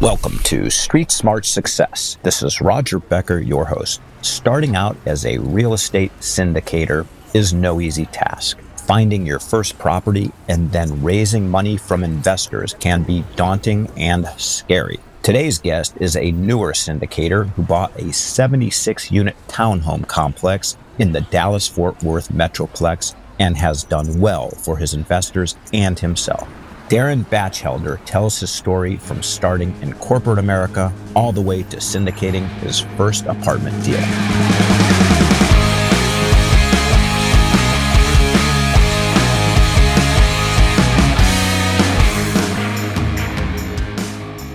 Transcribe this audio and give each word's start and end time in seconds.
Welcome 0.00 0.38
to 0.44 0.70
Street 0.70 1.10
Smart 1.10 1.44
Success. 1.44 2.18
This 2.22 2.44
is 2.44 2.60
Roger 2.60 3.00
Becker, 3.00 3.40
your 3.40 3.64
host. 3.64 4.00
Starting 4.22 4.76
out 4.76 4.96
as 5.06 5.26
a 5.26 5.38
real 5.38 5.74
estate 5.74 6.12
syndicator 6.20 7.04
is 7.34 7.52
no 7.52 7.80
easy 7.80 8.06
task. 8.06 8.60
Finding 8.86 9.26
your 9.26 9.40
first 9.40 9.76
property 9.76 10.30
and 10.46 10.70
then 10.70 11.02
raising 11.02 11.50
money 11.50 11.76
from 11.76 12.04
investors 12.04 12.76
can 12.78 13.02
be 13.02 13.24
daunting 13.34 13.90
and 13.96 14.28
scary. 14.36 15.00
Today's 15.24 15.58
guest 15.58 15.96
is 15.98 16.14
a 16.14 16.30
newer 16.30 16.74
syndicator 16.74 17.48
who 17.48 17.62
bought 17.64 17.90
a 18.00 18.12
76 18.12 19.10
unit 19.10 19.34
townhome 19.48 20.06
complex 20.06 20.76
in 21.00 21.10
the 21.10 21.22
Dallas 21.22 21.66
Fort 21.66 22.00
Worth 22.04 22.28
Metroplex 22.28 23.16
and 23.40 23.56
has 23.56 23.82
done 23.82 24.20
well 24.20 24.50
for 24.50 24.76
his 24.76 24.94
investors 24.94 25.56
and 25.72 25.98
himself. 25.98 26.48
Darren 26.88 27.28
Batchelder 27.28 28.00
tells 28.06 28.40
his 28.40 28.50
story 28.50 28.96
from 28.96 29.22
starting 29.22 29.76
in 29.82 29.92
corporate 29.92 30.38
America 30.38 30.90
all 31.14 31.32
the 31.32 31.40
way 31.42 31.62
to 31.64 31.76
syndicating 31.76 32.48
his 32.60 32.80
first 32.96 33.26
apartment 33.26 33.84
deal. 33.84 34.00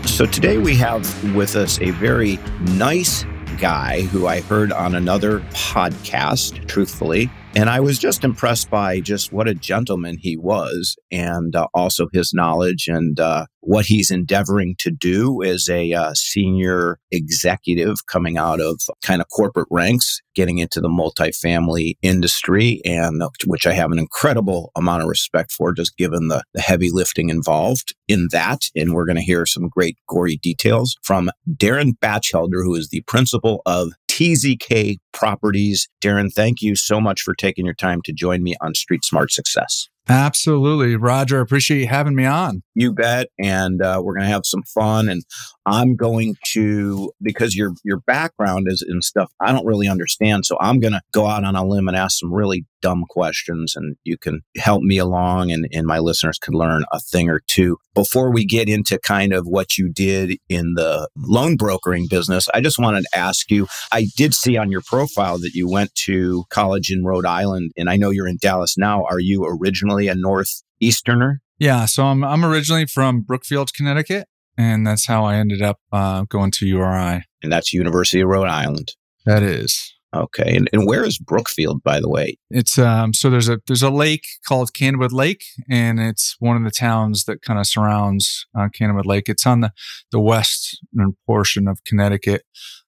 So 0.08 0.26
today 0.26 0.58
we 0.58 0.76
have 0.78 1.36
with 1.36 1.56
us 1.56 1.80
a 1.82 1.92
very 1.92 2.38
nice 2.62 3.26
guy 3.60 4.02
who 4.02 4.26
I 4.26 4.42
heard 4.42 4.72
on 4.72 4.96
another 4.96 5.42
podcast, 5.52 6.68
truthfully, 6.68 7.30
and 7.56 7.70
I 7.70 7.80
was 7.80 8.00
just 8.00 8.24
impressed 8.24 8.70
by 8.70 9.00
just 9.00 9.32
what 9.32 9.48
a 9.48 9.54
gentleman 9.54 10.18
he 10.20 10.38
was 10.38 10.98
and 11.12 11.56
uh, 11.56 11.68
also 11.74 12.08
his 12.12 12.34
knowledge 12.34 12.88
and 12.88 13.20
uh, 13.20 13.46
what 13.64 13.86
he's 13.86 14.12
endeavoring 14.12 14.76
to 14.80 14.92
do 14.92 15.42
as 15.42 15.70
a 15.70 15.94
uh, 15.94 16.14
senior 16.14 17.00
executive 17.12 17.96
coming 18.08 18.38
out 18.38 18.60
of 18.60 18.82
kind 19.04 19.22
of 19.22 19.28
corporate 19.30 19.68
ranks, 19.72 20.22
getting 20.36 20.58
into 20.58 20.82
the 20.82 20.90
multifamily 20.90 21.96
industry, 22.02 22.82
and 22.86 23.24
uh, 23.24 23.30
which 23.46 23.66
I 23.66 23.74
have 23.74 23.92
an 23.92 24.00
incredible 24.00 24.72
amount 24.76 25.04
of 25.04 25.10
respect 25.10 25.52
for, 25.52 25.74
just 25.74 25.98
given 25.98 26.28
the, 26.28 26.44
the 26.54 26.62
heavy 26.62 26.90
lifting 26.92 27.30
involved 27.30 27.96
in 28.08 28.28
that. 28.32 28.64
And 28.76 28.94
we're 28.94 29.06
going 29.06 29.16
to 29.16 29.22
hear 29.22 29.46
some 29.46 29.70
great 29.70 29.98
gory 30.08 30.38
details 30.38 30.98
from 31.04 31.32
Darren 31.50 31.94
Batchelder, 32.00 32.64
who 32.64 32.76
is 32.76 32.90
the 32.90 33.02
principal 33.08 33.62
of 33.66 33.94
TZK 34.10 34.98
Properties. 35.14 35.88
Darren, 36.02 36.32
thank 36.32 36.62
you 36.62 36.76
so 36.76 37.00
much 37.00 37.22
for 37.22 37.34
taking 37.34 37.66
your 37.66 37.74
time 37.74 38.02
to 38.04 38.14
join 38.14 38.44
me 38.44 38.56
on 38.62 38.76
Street 38.76 39.04
Smart 39.04 39.32
Success. 39.32 39.88
Absolutely. 40.10 40.98
Roger, 40.98 41.40
appreciate 41.40 41.80
you 41.80 41.88
having 41.88 42.16
me 42.16 42.26
on. 42.26 42.62
You 42.76 42.94
bet. 42.94 43.30
And 43.40 43.82
uh, 43.82 44.02
we're 44.04 44.16
going 44.16 44.26
to 44.26 44.34
have 44.34 44.46
some 44.46 44.64
fun. 44.64 45.08
And 45.08 45.24
I'm 45.66 45.96
going 45.96 46.36
to, 46.54 47.12
because 47.22 47.56
your, 47.56 47.72
your 47.86 48.00
background 48.02 48.68
is 48.70 48.86
in 48.88 49.02
stuff 49.02 49.32
I 49.40 49.54
don't 49.54 49.66
really 49.66 49.88
understand. 49.88 50.46
So 50.46 50.58
I'm 50.60 50.80
going 50.80 50.94
to 50.94 51.02
go 51.14 51.28
out 51.28 51.46
on 51.46 51.56
a 51.56 51.66
limb 51.66 51.88
and 51.88 51.96
ask 51.96 52.20
some 52.20 52.34
really 52.34 52.66
dumb 52.84 53.06
questions 53.10 53.76
and 53.76 53.96
you 54.04 54.18
can 54.18 54.42
help 54.58 54.84
me 54.84 54.98
along 54.98 55.52
and, 55.52 55.68
and 55.72 55.88
my 55.88 56.00
listeners 56.00 56.38
can 56.38 56.54
learn 56.54 56.84
a 56.92 57.00
thing 57.00 57.30
or 57.30 57.42
two. 57.48 57.78
Before 57.96 58.32
we 58.32 58.46
get 58.46 58.68
into 58.68 59.00
kind 59.00 59.34
of 59.34 59.46
what 59.46 59.78
you 59.78 59.90
did 59.90 60.38
in 60.50 60.74
the 60.76 61.08
loan 61.18 61.56
brokering 61.56 62.08
business, 62.10 62.50
I 62.54 62.60
just 62.60 62.78
wanted 62.78 63.04
to 63.04 63.18
ask 63.18 63.50
you, 63.50 63.68
I 63.92 64.08
did 64.18 64.34
see 64.34 64.58
on 64.58 64.70
your 64.70 64.82
profile 64.82 65.40
that 65.40 65.54
you 65.54 65.70
went 65.70 65.96
to 66.06 66.44
college 66.50 66.92
in 66.92 67.06
Rhode 67.06 67.26
Island 67.26 67.72
and 67.78 67.90
I 67.90 67.96
know 67.96 68.10
you're 68.10 68.28
in 68.28 68.38
Dallas 68.42 68.78
now. 68.78 69.06
Are 69.06 69.20
you 69.20 69.46
originally 69.46 70.10
a 70.10 70.16
Northeasterner? 70.16 71.38
Yeah, 71.60 71.86
so 71.86 72.06
I'm 72.06 72.24
I'm 72.24 72.44
originally 72.44 72.88
from 72.88 73.22
Brookfield, 73.22 73.74
Connecticut, 73.74 74.28
and 74.58 74.86
that's 74.86 75.06
how 75.06 75.24
I 75.24 75.36
ended 75.36 75.62
up 75.62 75.80
uh, 75.94 76.24
going 76.24 76.52
to 76.52 76.68
URI. 76.68 77.24
And 77.42 77.52
that's 77.52 77.72
University 77.72 78.22
of 78.22 78.28
Rhode 78.28 78.50
Island. 78.50 78.92
That 79.26 79.44
is 79.44 79.93
okay. 80.14 80.56
And, 80.56 80.70
and 80.74 80.88
where 80.88 81.04
is 81.04 81.18
Brookfield, 81.18 81.84
by 81.84 82.00
the 82.00 82.10
way? 82.10 82.38
It's 82.50 82.78
um 82.78 83.14
so 83.14 83.30
there's 83.30 83.50
a 83.50 83.60
there's 83.68 83.84
a 83.84 83.90
lake 83.90 84.26
called 84.48 84.74
Candlewood 84.74 85.12
Lake, 85.12 85.44
and 85.70 86.00
it's 86.00 86.36
one 86.40 86.58
of 86.58 86.64
the 86.64 86.72
towns 86.72 87.26
that 87.26 87.42
kind 87.42 87.60
of 87.60 87.68
surrounds 87.68 88.46
uh, 88.58 88.70
Candlewood 88.70 89.06
Lake. 89.06 89.30
It's 89.30 89.46
on 89.46 89.62
the 89.62 89.72
the 90.12 90.20
western 90.20 91.16
portion 91.26 91.68
of 91.68 91.84
Connecticut, 91.86 92.44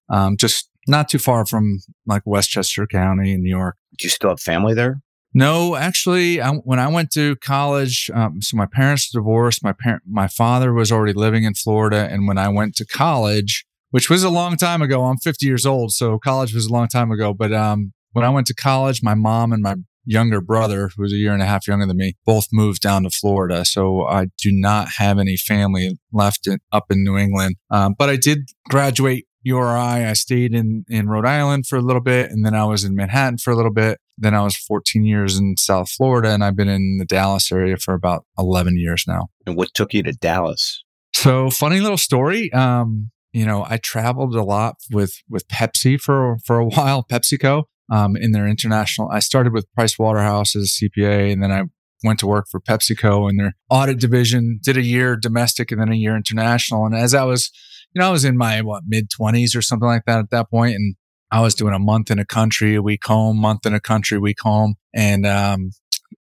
um, 0.10 0.38
just 0.38 0.70
not 0.88 1.10
too 1.10 1.20
far 1.20 1.46
from 1.46 1.80
like 2.06 2.24
Westchester 2.26 2.86
County 2.88 3.34
in 3.34 3.42
New 3.42 3.50
York. 3.50 3.78
Do 3.98 4.06
you 4.06 4.10
still 4.10 4.30
have 4.30 4.40
family 4.40 4.74
there? 4.74 5.02
No, 5.38 5.76
actually, 5.76 6.40
I, 6.40 6.52
when 6.52 6.80
I 6.80 6.88
went 6.88 7.12
to 7.12 7.36
college, 7.36 8.10
um, 8.14 8.42
so 8.42 8.56
my 8.56 8.66
parents 8.66 9.10
divorced. 9.10 9.62
My 9.66 9.74
parent, 9.74 10.04
my 10.10 10.30
father 10.30 10.72
was 10.72 10.94
already 10.94 11.12
living 11.12 11.44
in 11.44 11.54
Florida, 11.54 12.08
and 12.10 12.26
when 12.26 12.38
I 12.38 12.48
went 12.48 12.74
to 12.78 12.86
college, 12.86 13.66
which 13.96 14.10
was 14.10 14.26
a 14.26 14.30
long 14.30 14.58
time 14.58 14.82
ago, 14.82 15.06
I'm 15.06 15.16
50 15.16 15.46
years 15.46 15.66
old, 15.66 15.94
so 15.94 16.20
college 16.20 16.54
was 16.54 16.66
a 16.66 16.74
long 16.74 16.90
time 16.90 17.12
ago. 17.12 17.34
But 17.34 17.54
um, 17.54 17.94
when 18.12 18.26
I 18.26 18.30
went 18.30 18.46
to 18.48 18.54
college, 18.54 19.02
my 19.02 19.14
mom 19.14 19.54
and 19.54 19.64
my 19.64 19.76
younger 20.04 20.42
brother, 20.42 20.90
who 20.94 21.04
was 21.04 21.14
a 21.14 21.16
year 21.16 21.32
and 21.32 21.42
a 21.42 21.46
half 21.46 21.66
younger 21.66 21.86
than 21.86 21.96
me, 21.96 22.18
both 22.26 22.48
moved 22.52 22.82
down 22.82 23.04
to 23.04 23.10
Florida. 23.10 23.64
So 23.64 24.06
I 24.06 24.26
do 24.38 24.52
not 24.52 24.90
have 24.98 25.18
any 25.18 25.38
family 25.38 25.98
left 26.12 26.46
in, 26.46 26.60
up 26.74 26.92
in 26.92 27.06
New 27.06 27.18
England. 27.18 27.56
Um, 27.72 27.96
but 27.98 28.10
I 28.10 28.18
did 28.18 28.50
graduate 28.68 29.28
URI. 29.44 30.04
I 30.04 30.12
stayed 30.12 30.54
in, 30.54 30.84
in 30.90 31.08
Rhode 31.08 31.26
Island 31.26 31.66
for 31.66 31.78
a 31.78 31.82
little 31.82 32.02
bit, 32.02 32.32
and 32.32 32.46
then 32.46 32.54
I 32.54 32.66
was 32.66 32.84
in 32.84 32.98
Manhattan 32.98 33.38
for 33.38 33.52
a 33.52 33.56
little 33.56 33.72
bit. 33.72 33.98
Then 34.18 34.36
I 34.36 34.42
was 34.42 34.58
14 34.58 35.06
years 35.06 35.38
in 35.38 35.56
South 35.58 35.90
Florida, 35.90 36.32
and 36.32 36.44
I've 36.44 36.58
been 36.58 36.68
in 36.68 36.98
the 36.98 37.06
Dallas 37.06 37.50
area 37.50 37.78
for 37.78 37.94
about 37.94 38.26
11 38.38 38.78
years 38.78 39.06
now. 39.08 39.28
And 39.48 39.56
what 39.56 39.74
took 39.74 39.94
you 39.94 40.04
to 40.04 40.12
Dallas? 40.12 40.84
So, 41.14 41.50
funny 41.50 41.80
little 41.80 41.98
story. 41.98 42.52
Um, 42.52 43.10
you 43.36 43.46
know, 43.46 43.66
I 43.68 43.76
traveled 43.76 44.34
a 44.34 44.44
lot 44.44 44.78
with 44.92 45.22
with 45.30 45.46
Pepsi 45.50 46.00
for 46.00 46.38
for 46.46 46.58
a 46.58 46.66
while, 46.70 47.04
PepsiCo, 47.04 47.66
um, 47.92 48.16
in 48.16 48.32
their 48.32 48.48
international. 48.48 49.10
I 49.12 49.20
started 49.20 49.52
with 49.52 49.72
Price 49.74 50.00
Waterhouse 50.00 50.56
as 50.56 50.80
a 50.82 50.86
CPA, 50.86 51.34
and 51.34 51.44
then 51.44 51.52
I 51.52 51.64
went 52.02 52.20
to 52.20 52.28
work 52.28 52.46
for 52.50 52.62
PepsiCo 52.62 53.30
in 53.30 53.36
their 53.36 53.54
audit 53.70 54.00
division. 54.00 54.60
Did 54.64 54.78
a 54.78 54.82
year 54.82 55.18
domestic 55.18 55.72
and 55.72 55.82
then 55.82 55.92
a 55.92 55.96
year 55.96 56.16
international. 56.16 56.86
And 56.86 56.96
as 56.96 57.14
I 57.14 57.26
was, 57.26 57.52
you 57.94 58.00
know, 58.00 58.08
I 58.08 58.12
was 58.12 58.24
in 58.24 58.38
my 58.38 58.62
what 58.62 58.84
mid 58.88 59.10
twenties 59.10 59.54
or 59.54 59.62
something 59.62 59.88
like 59.88 60.06
that 60.06 60.20
at 60.20 60.30
that 60.30 60.50
point, 60.50 60.76
and 60.76 60.96
I 61.30 61.42
was 61.42 61.56
doing 61.56 61.74
a 61.74 61.80
month 61.80 62.10
in 62.10 62.20
a 62.20 62.26
country, 62.26 62.76
a 62.76 62.82
week 62.82 63.06
home, 63.06 63.38
month 63.38 63.66
in 63.66 63.74
a 63.74 63.82
country, 63.82 64.18
week 64.18 64.40
home, 64.40 64.76
and 64.94 65.26
um, 65.26 65.72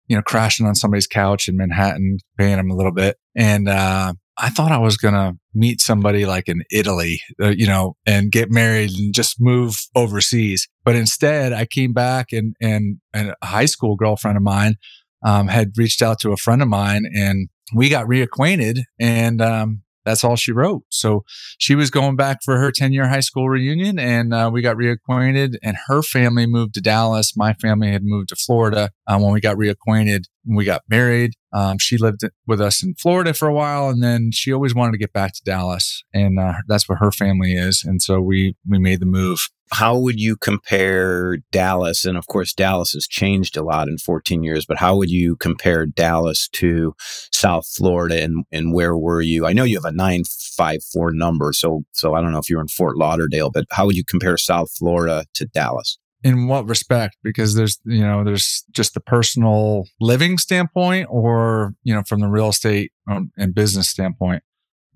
you 0.08 0.16
know, 0.16 0.22
crashing 0.22 0.66
on 0.66 0.74
somebody's 0.74 1.06
couch 1.06 1.46
in 1.46 1.56
Manhattan, 1.56 2.18
paying 2.36 2.56
them 2.56 2.72
a 2.72 2.74
little 2.74 2.92
bit, 2.92 3.18
and 3.36 3.68
uh, 3.68 4.14
I 4.36 4.50
thought 4.50 4.72
I 4.72 4.78
was 4.78 4.96
gonna 4.96 5.34
meet 5.54 5.80
somebody 5.80 6.26
like 6.26 6.48
in 6.48 6.62
Italy, 6.70 7.20
uh, 7.40 7.50
you 7.50 7.66
know, 7.66 7.96
and 8.06 8.32
get 8.32 8.50
married 8.50 8.90
and 8.98 9.14
just 9.14 9.40
move 9.40 9.76
overseas. 9.94 10.68
But 10.84 10.96
instead, 10.96 11.52
I 11.52 11.66
came 11.66 11.92
back 11.92 12.32
and 12.32 12.56
and, 12.60 12.98
and 13.12 13.34
a 13.40 13.46
high 13.46 13.66
school 13.66 13.96
girlfriend 13.96 14.36
of 14.36 14.42
mine 14.42 14.74
um, 15.24 15.48
had 15.48 15.72
reached 15.76 16.02
out 16.02 16.18
to 16.20 16.32
a 16.32 16.36
friend 16.36 16.62
of 16.62 16.68
mine, 16.68 17.04
and 17.14 17.48
we 17.74 17.88
got 17.88 18.06
reacquainted. 18.06 18.80
And 18.98 19.40
um, 19.40 19.84
that's 20.04 20.22
all 20.22 20.36
she 20.36 20.52
wrote. 20.52 20.82
So 20.90 21.24
she 21.58 21.74
was 21.74 21.90
going 21.90 22.16
back 22.16 22.38
for 22.44 22.58
her 22.58 22.70
10 22.70 22.92
year 22.92 23.08
high 23.08 23.20
school 23.20 23.48
reunion 23.48 23.98
and 23.98 24.34
uh, 24.34 24.50
we 24.52 24.62
got 24.62 24.76
reacquainted 24.76 25.56
and 25.62 25.76
her 25.86 26.02
family 26.02 26.46
moved 26.46 26.74
to 26.74 26.80
Dallas. 26.80 27.36
My 27.36 27.54
family 27.54 27.90
had 27.90 28.04
moved 28.04 28.28
to 28.28 28.36
Florida 28.36 28.90
um, 29.06 29.22
when 29.22 29.32
we 29.32 29.40
got 29.40 29.56
reacquainted. 29.56 30.24
We 30.46 30.64
got 30.64 30.82
married. 30.88 31.32
Um, 31.52 31.78
she 31.78 31.96
lived 31.96 32.22
with 32.46 32.60
us 32.60 32.82
in 32.82 32.94
Florida 32.94 33.32
for 33.32 33.48
a 33.48 33.54
while 33.54 33.88
and 33.88 34.02
then 34.02 34.30
she 34.32 34.52
always 34.52 34.74
wanted 34.74 34.92
to 34.92 34.98
get 34.98 35.12
back 35.12 35.32
to 35.34 35.42
Dallas 35.44 36.02
and 36.12 36.38
uh, 36.38 36.54
that's 36.66 36.88
where 36.88 36.98
her 36.98 37.12
family 37.12 37.54
is. 37.54 37.84
And 37.84 38.02
so 38.02 38.20
we, 38.20 38.56
we 38.68 38.78
made 38.78 39.00
the 39.00 39.06
move 39.06 39.48
how 39.72 39.98
would 39.98 40.20
you 40.20 40.36
compare 40.36 41.38
Dallas? 41.50 42.04
And 42.04 42.16
of 42.16 42.26
course, 42.26 42.52
Dallas 42.52 42.92
has 42.92 43.06
changed 43.06 43.56
a 43.56 43.62
lot 43.62 43.88
in 43.88 43.98
14 43.98 44.42
years, 44.42 44.66
but 44.66 44.78
how 44.78 44.96
would 44.96 45.10
you 45.10 45.36
compare 45.36 45.86
Dallas 45.86 46.48
to 46.52 46.94
South 47.32 47.66
Florida 47.66 48.22
and, 48.22 48.44
and 48.52 48.72
where 48.72 48.96
were 48.96 49.20
you? 49.20 49.46
I 49.46 49.52
know 49.52 49.64
you 49.64 49.76
have 49.76 49.84
a 49.84 49.92
954 49.92 51.12
number, 51.12 51.52
so, 51.52 51.82
so 51.92 52.14
I 52.14 52.20
don't 52.20 52.32
know 52.32 52.38
if 52.38 52.48
you're 52.48 52.60
in 52.60 52.68
Fort 52.68 52.96
Lauderdale, 52.96 53.50
but 53.50 53.66
how 53.70 53.86
would 53.86 53.96
you 53.96 54.04
compare 54.04 54.36
South 54.36 54.70
Florida 54.70 55.24
to 55.34 55.46
Dallas? 55.46 55.98
In 56.24 56.48
what 56.48 56.66
respect 56.66 57.16
because 57.22 57.54
there's 57.54 57.78
you 57.84 58.00
know 58.00 58.24
there's 58.24 58.64
just 58.72 58.94
the 58.94 59.00
personal 59.00 59.84
living 60.00 60.38
standpoint 60.38 61.06
or 61.10 61.74
you 61.84 61.94
know 61.94 62.02
from 62.02 62.20
the 62.20 62.28
real 62.28 62.48
estate 62.48 62.90
um, 63.08 63.30
and 63.36 63.54
business 63.54 63.88
standpoint 63.88 64.42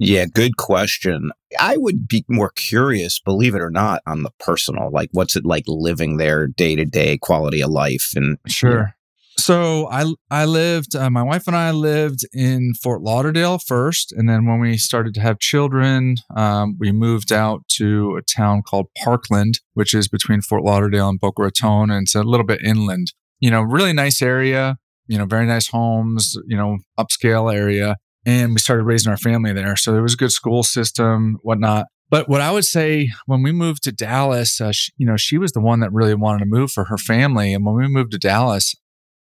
yeah, 0.00 0.26
good 0.26 0.56
question. 0.56 1.32
I 1.58 1.76
would 1.76 2.06
be 2.06 2.24
more 2.28 2.50
curious, 2.50 3.18
believe 3.18 3.54
it 3.54 3.60
or 3.60 3.70
not, 3.70 4.00
on 4.06 4.22
the 4.22 4.30
personal. 4.38 4.90
Like, 4.92 5.08
what's 5.12 5.34
it 5.34 5.44
like 5.44 5.64
living 5.66 6.18
there 6.18 6.46
day 6.46 6.76
to 6.76 6.84
day, 6.84 7.18
quality 7.18 7.60
of 7.60 7.70
life, 7.70 8.12
and 8.14 8.38
sure. 8.46 8.94
So 9.38 9.88
I 9.90 10.12
I 10.30 10.44
lived. 10.44 10.96
Uh, 10.96 11.10
my 11.10 11.22
wife 11.22 11.46
and 11.46 11.56
I 11.56 11.70
lived 11.70 12.26
in 12.32 12.74
Fort 12.74 13.02
Lauderdale 13.02 13.58
first, 13.58 14.12
and 14.12 14.28
then 14.28 14.46
when 14.46 14.58
we 14.58 14.76
started 14.76 15.14
to 15.14 15.20
have 15.20 15.38
children, 15.38 16.16
um, 16.34 16.76
we 16.78 16.90
moved 16.90 17.32
out 17.32 17.62
to 17.76 18.16
a 18.16 18.22
town 18.22 18.62
called 18.62 18.86
Parkland, 18.96 19.60
which 19.74 19.94
is 19.94 20.08
between 20.08 20.42
Fort 20.42 20.64
Lauderdale 20.64 21.08
and 21.08 21.20
Boca 21.20 21.42
Raton, 21.42 21.90
and 21.90 22.02
it's 22.02 22.16
a 22.16 22.22
little 22.22 22.46
bit 22.46 22.60
inland. 22.62 23.12
You 23.38 23.50
know, 23.50 23.62
really 23.62 23.92
nice 23.92 24.20
area. 24.20 24.76
You 25.06 25.18
know, 25.18 25.24
very 25.24 25.46
nice 25.46 25.68
homes. 25.68 26.36
You 26.46 26.56
know, 26.56 26.78
upscale 26.98 27.54
area 27.54 27.96
and 28.26 28.52
we 28.52 28.58
started 28.58 28.82
raising 28.82 29.10
our 29.10 29.16
family 29.16 29.54
there. 29.54 29.74
So 29.74 29.92
there 29.92 30.02
was 30.02 30.12
a 30.12 30.18
good 30.18 30.32
school 30.32 30.62
system, 30.62 31.38
whatnot. 31.42 31.86
But 32.10 32.28
what 32.28 32.42
I 32.42 32.50
would 32.50 32.64
say 32.64 33.10
when 33.24 33.42
we 33.42 33.52
moved 33.52 33.82
to 33.84 33.92
Dallas, 33.92 34.60
uh, 34.60 34.72
she, 34.72 34.92
you 34.98 35.06
know, 35.06 35.16
she 35.16 35.38
was 35.38 35.52
the 35.52 35.60
one 35.60 35.80
that 35.80 35.92
really 35.92 36.14
wanted 36.14 36.40
to 36.40 36.46
move 36.46 36.70
for 36.70 36.84
her 36.84 36.98
family. 36.98 37.54
And 37.54 37.64
when 37.64 37.74
we 37.74 37.88
moved 37.88 38.12
to 38.12 38.18
Dallas, 38.18 38.74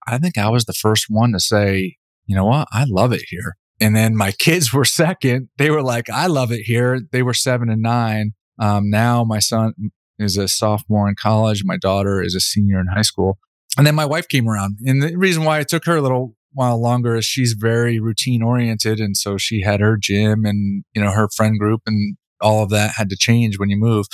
I 0.08 0.18
think 0.18 0.38
I 0.38 0.48
was 0.48 0.64
the 0.64 0.72
first 0.72 1.06
one 1.08 1.32
to 1.32 1.40
say, 1.40 1.96
you 2.26 2.36
know 2.36 2.44
what, 2.44 2.68
I 2.72 2.84
love 2.88 3.12
it 3.12 3.22
here. 3.28 3.56
And 3.80 3.94
then 3.94 4.16
my 4.16 4.32
kids 4.32 4.72
were 4.72 4.84
second. 4.84 5.48
They 5.58 5.70
were 5.70 5.82
like, 5.82 6.10
I 6.10 6.26
love 6.26 6.52
it 6.52 6.62
here. 6.62 7.00
They 7.12 7.22
were 7.22 7.34
seven 7.34 7.68
and 7.70 7.82
nine. 7.82 8.32
Um, 8.60 8.90
now 8.90 9.24
my 9.24 9.38
son 9.38 9.72
is 10.18 10.36
a 10.36 10.48
sophomore 10.48 11.08
in 11.08 11.14
college. 11.14 11.62
My 11.64 11.76
daughter 11.76 12.20
is 12.20 12.34
a 12.34 12.40
senior 12.40 12.80
in 12.80 12.86
high 12.88 13.02
school. 13.02 13.38
And 13.76 13.86
then 13.86 13.94
my 13.94 14.06
wife 14.06 14.28
came 14.28 14.48
around. 14.48 14.78
And 14.84 15.02
the 15.02 15.16
reason 15.16 15.44
why 15.44 15.60
it 15.60 15.68
took 15.68 15.84
her 15.84 15.96
a 15.96 16.02
little 16.02 16.34
while 16.52 16.80
longer 16.80 17.14
is 17.14 17.24
she's 17.24 17.52
very 17.52 18.00
routine 18.00 18.42
oriented. 18.42 18.98
And 18.98 19.16
so 19.16 19.38
she 19.38 19.60
had 19.60 19.80
her 19.80 19.96
gym 19.96 20.44
and, 20.44 20.84
you 20.94 21.02
know, 21.02 21.12
her 21.12 21.28
friend 21.28 21.58
group 21.58 21.82
and 21.86 22.16
all 22.40 22.62
of 22.62 22.70
that 22.70 22.92
had 22.96 23.08
to 23.10 23.16
change 23.16 23.58
when 23.58 23.68
you 23.68 23.76
move. 23.76 24.06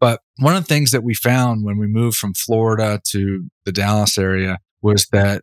But 0.00 0.20
one 0.38 0.56
of 0.56 0.64
the 0.64 0.74
things 0.74 0.90
that 0.90 1.04
we 1.04 1.14
found 1.14 1.64
when 1.64 1.78
we 1.78 1.86
moved 1.86 2.16
from 2.16 2.34
Florida 2.34 3.00
to 3.10 3.48
the 3.64 3.72
Dallas 3.72 4.18
area 4.18 4.58
was 4.82 5.06
that, 5.12 5.42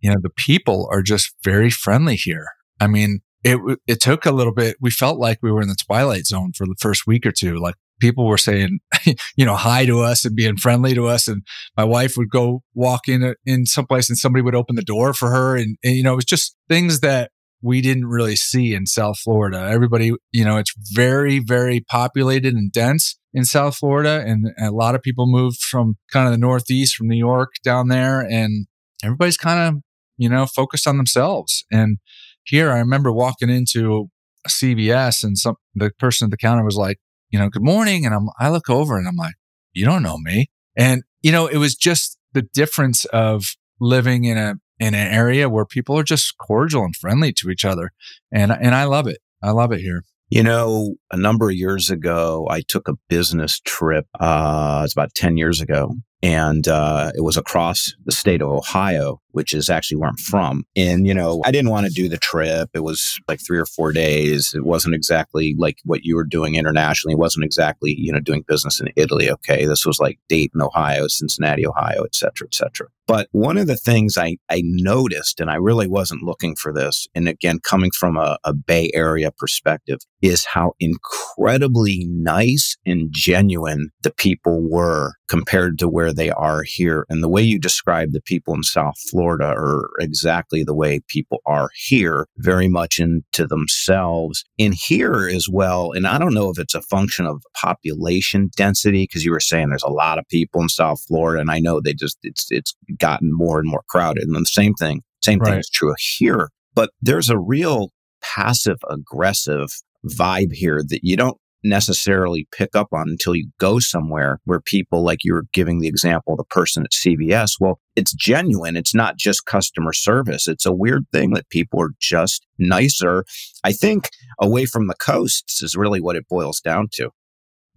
you 0.00 0.10
know, 0.10 0.16
the 0.20 0.30
people 0.30 0.88
are 0.90 1.02
just 1.02 1.34
very 1.44 1.70
friendly 1.70 2.16
here. 2.16 2.46
I 2.80 2.86
mean, 2.86 3.20
it, 3.44 3.58
it 3.86 4.00
took 4.00 4.26
a 4.26 4.32
little 4.32 4.52
bit. 4.52 4.76
We 4.80 4.90
felt 4.90 5.18
like 5.18 5.38
we 5.42 5.50
were 5.50 5.62
in 5.62 5.68
the 5.68 5.76
twilight 5.86 6.26
zone 6.26 6.52
for 6.56 6.66
the 6.66 6.76
first 6.78 7.06
week 7.06 7.24
or 7.24 7.32
two. 7.32 7.56
Like 7.56 7.74
people 8.00 8.26
were 8.26 8.38
saying, 8.38 8.80
you 9.36 9.44
know, 9.44 9.56
hi 9.56 9.86
to 9.86 10.00
us 10.00 10.24
and 10.24 10.36
being 10.36 10.56
friendly 10.56 10.94
to 10.94 11.06
us. 11.06 11.28
And 11.28 11.42
my 11.76 11.84
wife 11.84 12.16
would 12.16 12.30
go 12.30 12.62
walk 12.74 13.08
in 13.08 13.22
uh, 13.22 13.34
in 13.46 13.66
someplace 13.66 14.08
and 14.08 14.18
somebody 14.18 14.42
would 14.42 14.54
open 14.54 14.76
the 14.76 14.82
door 14.82 15.14
for 15.14 15.30
her. 15.30 15.56
And, 15.56 15.76
and, 15.84 15.94
you 15.94 16.02
know, 16.02 16.12
it 16.14 16.16
was 16.16 16.24
just 16.24 16.56
things 16.68 17.00
that 17.00 17.30
we 17.62 17.80
didn't 17.80 18.06
really 18.06 18.36
see 18.36 18.74
in 18.74 18.86
South 18.86 19.18
Florida. 19.18 19.68
Everybody, 19.70 20.12
you 20.32 20.44
know, 20.44 20.56
it's 20.56 20.74
very, 20.92 21.38
very 21.38 21.80
populated 21.80 22.54
and 22.54 22.72
dense 22.72 23.18
in 23.34 23.44
South 23.44 23.76
Florida. 23.76 24.24
And 24.26 24.48
a 24.58 24.70
lot 24.70 24.94
of 24.94 25.02
people 25.02 25.26
moved 25.26 25.60
from 25.62 25.96
kind 26.10 26.26
of 26.26 26.32
the 26.32 26.38
Northeast, 26.38 26.96
from 26.96 27.08
New 27.08 27.18
York 27.18 27.50
down 27.62 27.88
there. 27.88 28.20
And 28.20 28.66
everybody's 29.04 29.36
kind 29.36 29.60
of, 29.60 29.82
you 30.16 30.28
know, 30.28 30.46
focused 30.46 30.86
on 30.86 30.96
themselves. 30.96 31.64
And 31.70 31.98
here 32.44 32.70
I 32.70 32.78
remember 32.78 33.12
walking 33.12 33.50
into 33.50 34.10
a 34.44 34.48
CVS 34.48 35.24
and 35.24 35.36
some, 35.36 35.56
the 35.74 35.90
person 35.98 36.26
at 36.26 36.30
the 36.30 36.36
counter 36.36 36.64
was 36.64 36.76
like, 36.76 36.98
you 37.30 37.38
know, 37.38 37.48
good 37.48 37.62
morning. 37.62 38.04
And 38.04 38.14
I'm, 38.14 38.28
I 38.38 38.50
look 38.50 38.68
over 38.68 38.98
and 38.98 39.06
I'm 39.06 39.16
like, 39.16 39.34
you 39.72 39.84
don't 39.84 40.02
know 40.02 40.18
me. 40.18 40.50
And, 40.76 41.02
you 41.22 41.32
know, 41.32 41.46
it 41.46 41.58
was 41.58 41.74
just 41.74 42.18
the 42.32 42.42
difference 42.42 43.04
of 43.06 43.56
living 43.80 44.24
in 44.24 44.36
a, 44.36 44.54
in 44.78 44.94
an 44.94 45.12
area 45.12 45.48
where 45.48 45.64
people 45.64 45.98
are 45.98 46.02
just 46.02 46.38
cordial 46.38 46.84
and 46.84 46.96
friendly 46.96 47.32
to 47.34 47.50
each 47.50 47.64
other. 47.64 47.92
And, 48.32 48.50
and 48.50 48.74
I 48.74 48.84
love 48.84 49.06
it. 49.06 49.18
I 49.42 49.50
love 49.50 49.72
it 49.72 49.80
here. 49.80 50.04
You 50.28 50.42
know, 50.42 50.94
a 51.10 51.16
number 51.16 51.50
of 51.50 51.56
years 51.56 51.90
ago, 51.90 52.46
I 52.48 52.60
took 52.60 52.88
a 52.88 52.94
business 53.08 53.60
trip. 53.60 54.06
Uh, 54.18 54.82
it's 54.84 54.92
about 54.92 55.14
10 55.14 55.36
years 55.36 55.60
ago 55.60 55.96
and 56.22 56.68
uh, 56.68 57.12
it 57.14 57.22
was 57.22 57.36
across 57.36 57.94
the 58.04 58.12
state 58.12 58.42
of 58.42 58.48
Ohio, 58.48 59.20
which 59.32 59.52
is 59.52 59.70
actually 59.70 59.98
where 59.98 60.08
I'm 60.08 60.16
from. 60.16 60.64
And 60.76 61.06
you 61.06 61.14
know, 61.14 61.42
I 61.44 61.50
didn't 61.50 61.70
want 61.70 61.86
to 61.86 61.92
do 61.92 62.08
the 62.08 62.18
trip. 62.18 62.70
It 62.74 62.84
was 62.84 63.18
like 63.28 63.40
three 63.44 63.58
or 63.58 63.66
four 63.66 63.92
days. 63.92 64.52
It 64.54 64.64
wasn't 64.64 64.94
exactly 64.94 65.54
like 65.58 65.78
what 65.84 66.04
you 66.04 66.16
were 66.16 66.24
doing 66.24 66.54
internationally. 66.54 67.14
It 67.14 67.18
wasn't 67.18 67.44
exactly 67.44 67.94
you 67.98 68.12
know 68.12 68.20
doing 68.20 68.44
business 68.46 68.80
in 68.80 68.88
Italy. 68.96 69.30
Okay, 69.30 69.64
this 69.66 69.84
was 69.86 69.98
like 69.98 70.18
Dayton, 70.28 70.62
Ohio, 70.62 71.06
Cincinnati, 71.08 71.66
Ohio, 71.66 72.04
et 72.04 72.14
cetera, 72.14 72.46
et 72.46 72.54
cetera. 72.54 72.88
But 73.10 73.26
one 73.32 73.58
of 73.58 73.66
the 73.66 73.76
things 73.76 74.16
I, 74.16 74.36
I 74.48 74.62
noticed, 74.64 75.40
and 75.40 75.50
I 75.50 75.56
really 75.56 75.88
wasn't 75.88 76.22
looking 76.22 76.54
for 76.54 76.72
this, 76.72 77.08
and 77.12 77.26
again, 77.26 77.58
coming 77.58 77.90
from 77.90 78.16
a, 78.16 78.38
a 78.44 78.54
Bay 78.54 78.88
Area 78.94 79.32
perspective, 79.32 79.98
is 80.22 80.44
how 80.44 80.74
incredibly 80.78 82.06
nice 82.08 82.76
and 82.86 83.08
genuine 83.10 83.90
the 84.02 84.12
people 84.12 84.60
were 84.70 85.14
compared 85.28 85.76
to 85.80 85.88
where 85.88 86.12
they 86.12 86.30
are 86.30 86.62
here. 86.62 87.04
And 87.08 87.20
the 87.20 87.28
way 87.28 87.42
you 87.42 87.58
describe 87.58 88.12
the 88.12 88.20
people 88.20 88.54
in 88.54 88.62
South 88.62 88.94
Florida 89.10 89.19
are 89.20 89.90
exactly 89.98 90.64
the 90.64 90.74
way 90.74 91.00
people 91.08 91.38
are 91.46 91.68
here, 91.74 92.26
very 92.38 92.68
much 92.68 92.98
into 92.98 93.46
themselves. 93.46 94.44
And 94.58 94.74
here 94.74 95.28
as 95.28 95.48
well, 95.50 95.92
and 95.92 96.06
I 96.06 96.18
don't 96.18 96.34
know 96.34 96.50
if 96.50 96.58
it's 96.58 96.74
a 96.74 96.82
function 96.82 97.26
of 97.26 97.42
population 97.54 98.50
density, 98.56 99.04
because 99.04 99.24
you 99.24 99.32
were 99.32 99.40
saying 99.40 99.68
there's 99.68 99.82
a 99.82 99.88
lot 99.88 100.18
of 100.18 100.28
people 100.28 100.62
in 100.62 100.68
South 100.68 101.02
Florida, 101.06 101.40
and 101.40 101.50
I 101.50 101.58
know 101.58 101.80
they 101.80 101.94
just 101.94 102.18
it's 102.22 102.46
it's 102.50 102.74
gotten 102.98 103.30
more 103.32 103.58
and 103.58 103.68
more 103.68 103.82
crowded. 103.88 104.24
And 104.24 104.34
the 104.34 104.44
same 104.44 104.74
thing, 104.74 105.02
same 105.22 105.38
right. 105.38 105.50
thing 105.50 105.58
is 105.58 105.70
true 105.70 105.94
here. 105.98 106.50
But 106.74 106.90
there's 107.02 107.28
a 107.28 107.38
real 107.38 107.90
passive 108.22 108.78
aggressive 108.88 109.70
vibe 110.06 110.52
here 110.52 110.82
that 110.88 111.00
you 111.02 111.16
don't 111.16 111.36
necessarily 111.62 112.46
pick 112.52 112.74
up 112.74 112.88
on 112.92 113.08
until 113.08 113.34
you 113.34 113.50
go 113.58 113.78
somewhere 113.78 114.40
where 114.44 114.60
people, 114.60 115.02
like 115.02 115.24
you 115.24 115.34
were 115.34 115.46
giving 115.52 115.80
the 115.80 115.88
example, 115.88 116.36
the 116.36 116.44
person 116.44 116.84
at 116.84 116.92
CVS, 116.92 117.54
well, 117.60 117.80
it's 117.96 118.12
genuine. 118.12 118.76
It's 118.76 118.94
not 118.94 119.16
just 119.16 119.46
customer 119.46 119.92
service. 119.92 120.48
It's 120.48 120.66
a 120.66 120.72
weird 120.72 121.06
thing 121.12 121.34
that 121.34 121.48
people 121.50 121.80
are 121.82 121.92
just 122.00 122.46
nicer. 122.58 123.24
I 123.64 123.72
think 123.72 124.10
away 124.40 124.66
from 124.66 124.86
the 124.86 124.94
coasts 124.94 125.62
is 125.62 125.76
really 125.76 126.00
what 126.00 126.16
it 126.16 126.28
boils 126.28 126.60
down 126.60 126.88
to. 126.94 127.10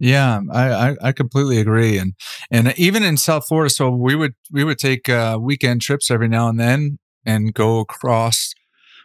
Yeah, 0.00 0.40
I, 0.52 0.70
I, 0.70 0.96
I 1.02 1.12
completely 1.12 1.60
agree, 1.60 1.98
and 1.98 2.14
and 2.50 2.76
even 2.76 3.04
in 3.04 3.16
South 3.16 3.46
Florida, 3.46 3.70
so 3.70 3.90
we 3.90 4.16
would 4.16 4.34
we 4.50 4.64
would 4.64 4.78
take 4.78 5.08
uh, 5.08 5.38
weekend 5.40 5.82
trips 5.82 6.10
every 6.10 6.26
now 6.26 6.48
and 6.48 6.58
then 6.58 6.98
and 7.24 7.54
go 7.54 7.78
across 7.78 8.54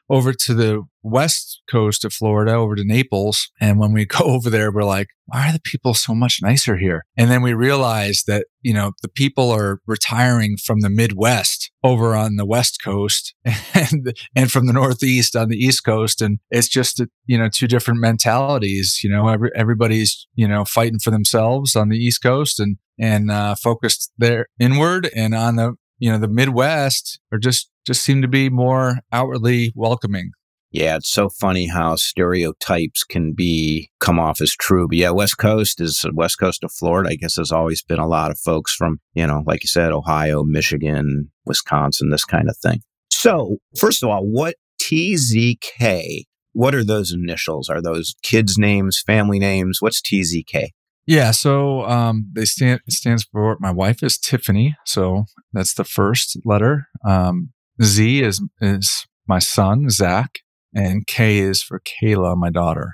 over 0.10 0.34
to 0.34 0.54
the 0.54 0.84
west 1.04 1.62
coast 1.70 2.04
of 2.04 2.14
Florida, 2.14 2.54
over 2.54 2.76
to 2.76 2.84
Naples. 2.84 3.50
And 3.62 3.80
when 3.80 3.94
we 3.94 4.06
go 4.06 4.26
over 4.26 4.50
there, 4.50 4.72
we're 4.72 4.84
like, 4.84 5.10
why 5.28 5.50
are 5.50 5.54
the 5.54 5.62
people 5.64 5.94
so 5.94 6.16
much 6.16 6.40
nicer 6.42 6.78
here? 6.78 7.06
And 7.16 7.30
then 7.30 7.42
we 7.42 7.54
realize 7.54 8.24
that, 8.26 8.48
you 8.62 8.74
know, 8.74 8.94
the 9.02 9.10
people 9.10 9.52
are 9.52 9.80
retiring 9.86 10.58
from 10.58 10.82
the 10.82 10.90
Midwest 10.90 11.72
over 11.84 12.16
on 12.16 12.36
the 12.36 12.46
West 12.46 12.82
Coast 12.84 13.36
and, 13.74 14.18
and 14.36 14.52
from 14.52 14.66
the 14.66 14.74
Northeast 14.74 15.36
on 15.36 15.50
the 15.50 15.58
East 15.58 15.84
Coast. 15.84 16.22
And 16.22 16.40
it's 16.50 16.68
just, 16.68 17.02
you 17.26 17.38
know, 17.38 17.50
two 17.54 17.68
different 17.68 18.00
mentalities. 18.00 19.02
You 19.04 19.12
know, 19.12 19.28
every, 19.28 19.52
everybody's, 19.56 20.28
you 20.34 20.48
know, 20.48 20.66
fighting 20.66 21.00
for 21.00 21.12
themselves 21.12 21.76
on 21.76 21.90
the 21.90 21.98
East 21.98 22.24
Coast 22.24 22.60
and, 22.60 22.78
and 22.98 23.30
uh, 23.30 23.56
focused 23.56 24.12
there 24.18 24.48
inward 24.60 25.10
and 25.16 25.36
on 25.36 25.56
the 25.56 25.76
you 26.00 26.12
know, 26.12 26.18
the 26.18 26.28
Midwest 26.28 27.20
are 27.32 27.38
just 27.38 27.70
just 27.86 28.04
seem 28.04 28.22
to 28.22 28.28
be 28.28 28.50
more 28.50 29.00
outwardly 29.12 29.72
welcoming. 29.76 30.32
Yeah, 30.72 30.98
it's 30.98 31.10
so 31.10 31.30
funny 31.30 31.68
how 31.68 31.96
stereotypes 31.96 33.04
can 33.04 33.34
be 33.34 33.90
come 34.00 34.20
off 34.20 34.40
as 34.40 34.52
true. 34.52 34.88
But 34.88 34.98
yeah, 34.98 35.10
West 35.10 35.40
Coast 35.40 35.82
is 35.82 36.06
West 36.14 36.40
Coast 36.40 36.64
of 36.64 36.72
Florida. 36.72 37.10
I 37.10 37.16
guess 37.16 37.36
there's 37.36 37.52
always 37.52 37.82
been 37.82 38.00
a 38.00 38.08
lot 38.08 38.30
of 38.30 38.38
folks 38.38 38.76
from, 38.76 39.00
you 39.16 39.26
know, 39.26 39.44
like 39.48 39.64
you 39.64 39.68
said, 39.68 39.92
Ohio, 39.92 40.44
Michigan, 40.44 41.32
Wisconsin, 41.46 42.12
this 42.12 42.26
kind 42.26 42.50
of 42.50 42.58
thing. 42.58 42.82
So, 43.10 43.58
first 43.76 44.04
of 44.04 44.10
all, 44.10 44.22
what 44.22 44.56
TZK? 44.80 46.26
What 46.54 46.76
are 46.76 46.84
those 46.84 47.12
initials? 47.12 47.70
Are 47.70 47.82
those 47.82 48.16
kids' 48.22 48.58
names, 48.58 49.02
family 49.06 49.40
names? 49.40 49.82
What's 49.82 50.02
TZK? 50.02 50.70
Yeah, 51.10 51.32
so 51.32 51.86
um, 51.86 52.30
they 52.34 52.46
stand 52.46 52.82
stands 52.88 53.24
for 53.24 53.58
my 53.60 53.72
wife 53.72 54.04
is 54.04 54.20
Tiffany, 54.20 54.76
so 54.86 55.24
that's 55.54 55.74
the 55.74 55.84
first 55.84 56.38
letter. 56.46 56.86
Um, 57.04 57.50
Z 57.82 58.22
is 58.22 58.40
is 58.62 59.08
my 59.28 59.40
son 59.40 59.90
Zach, 59.90 60.42
and 60.72 61.08
K 61.08 61.40
is 61.40 61.64
for 61.64 61.82
Kayla, 61.82 62.38
my 62.38 62.52
daughter. 62.52 62.94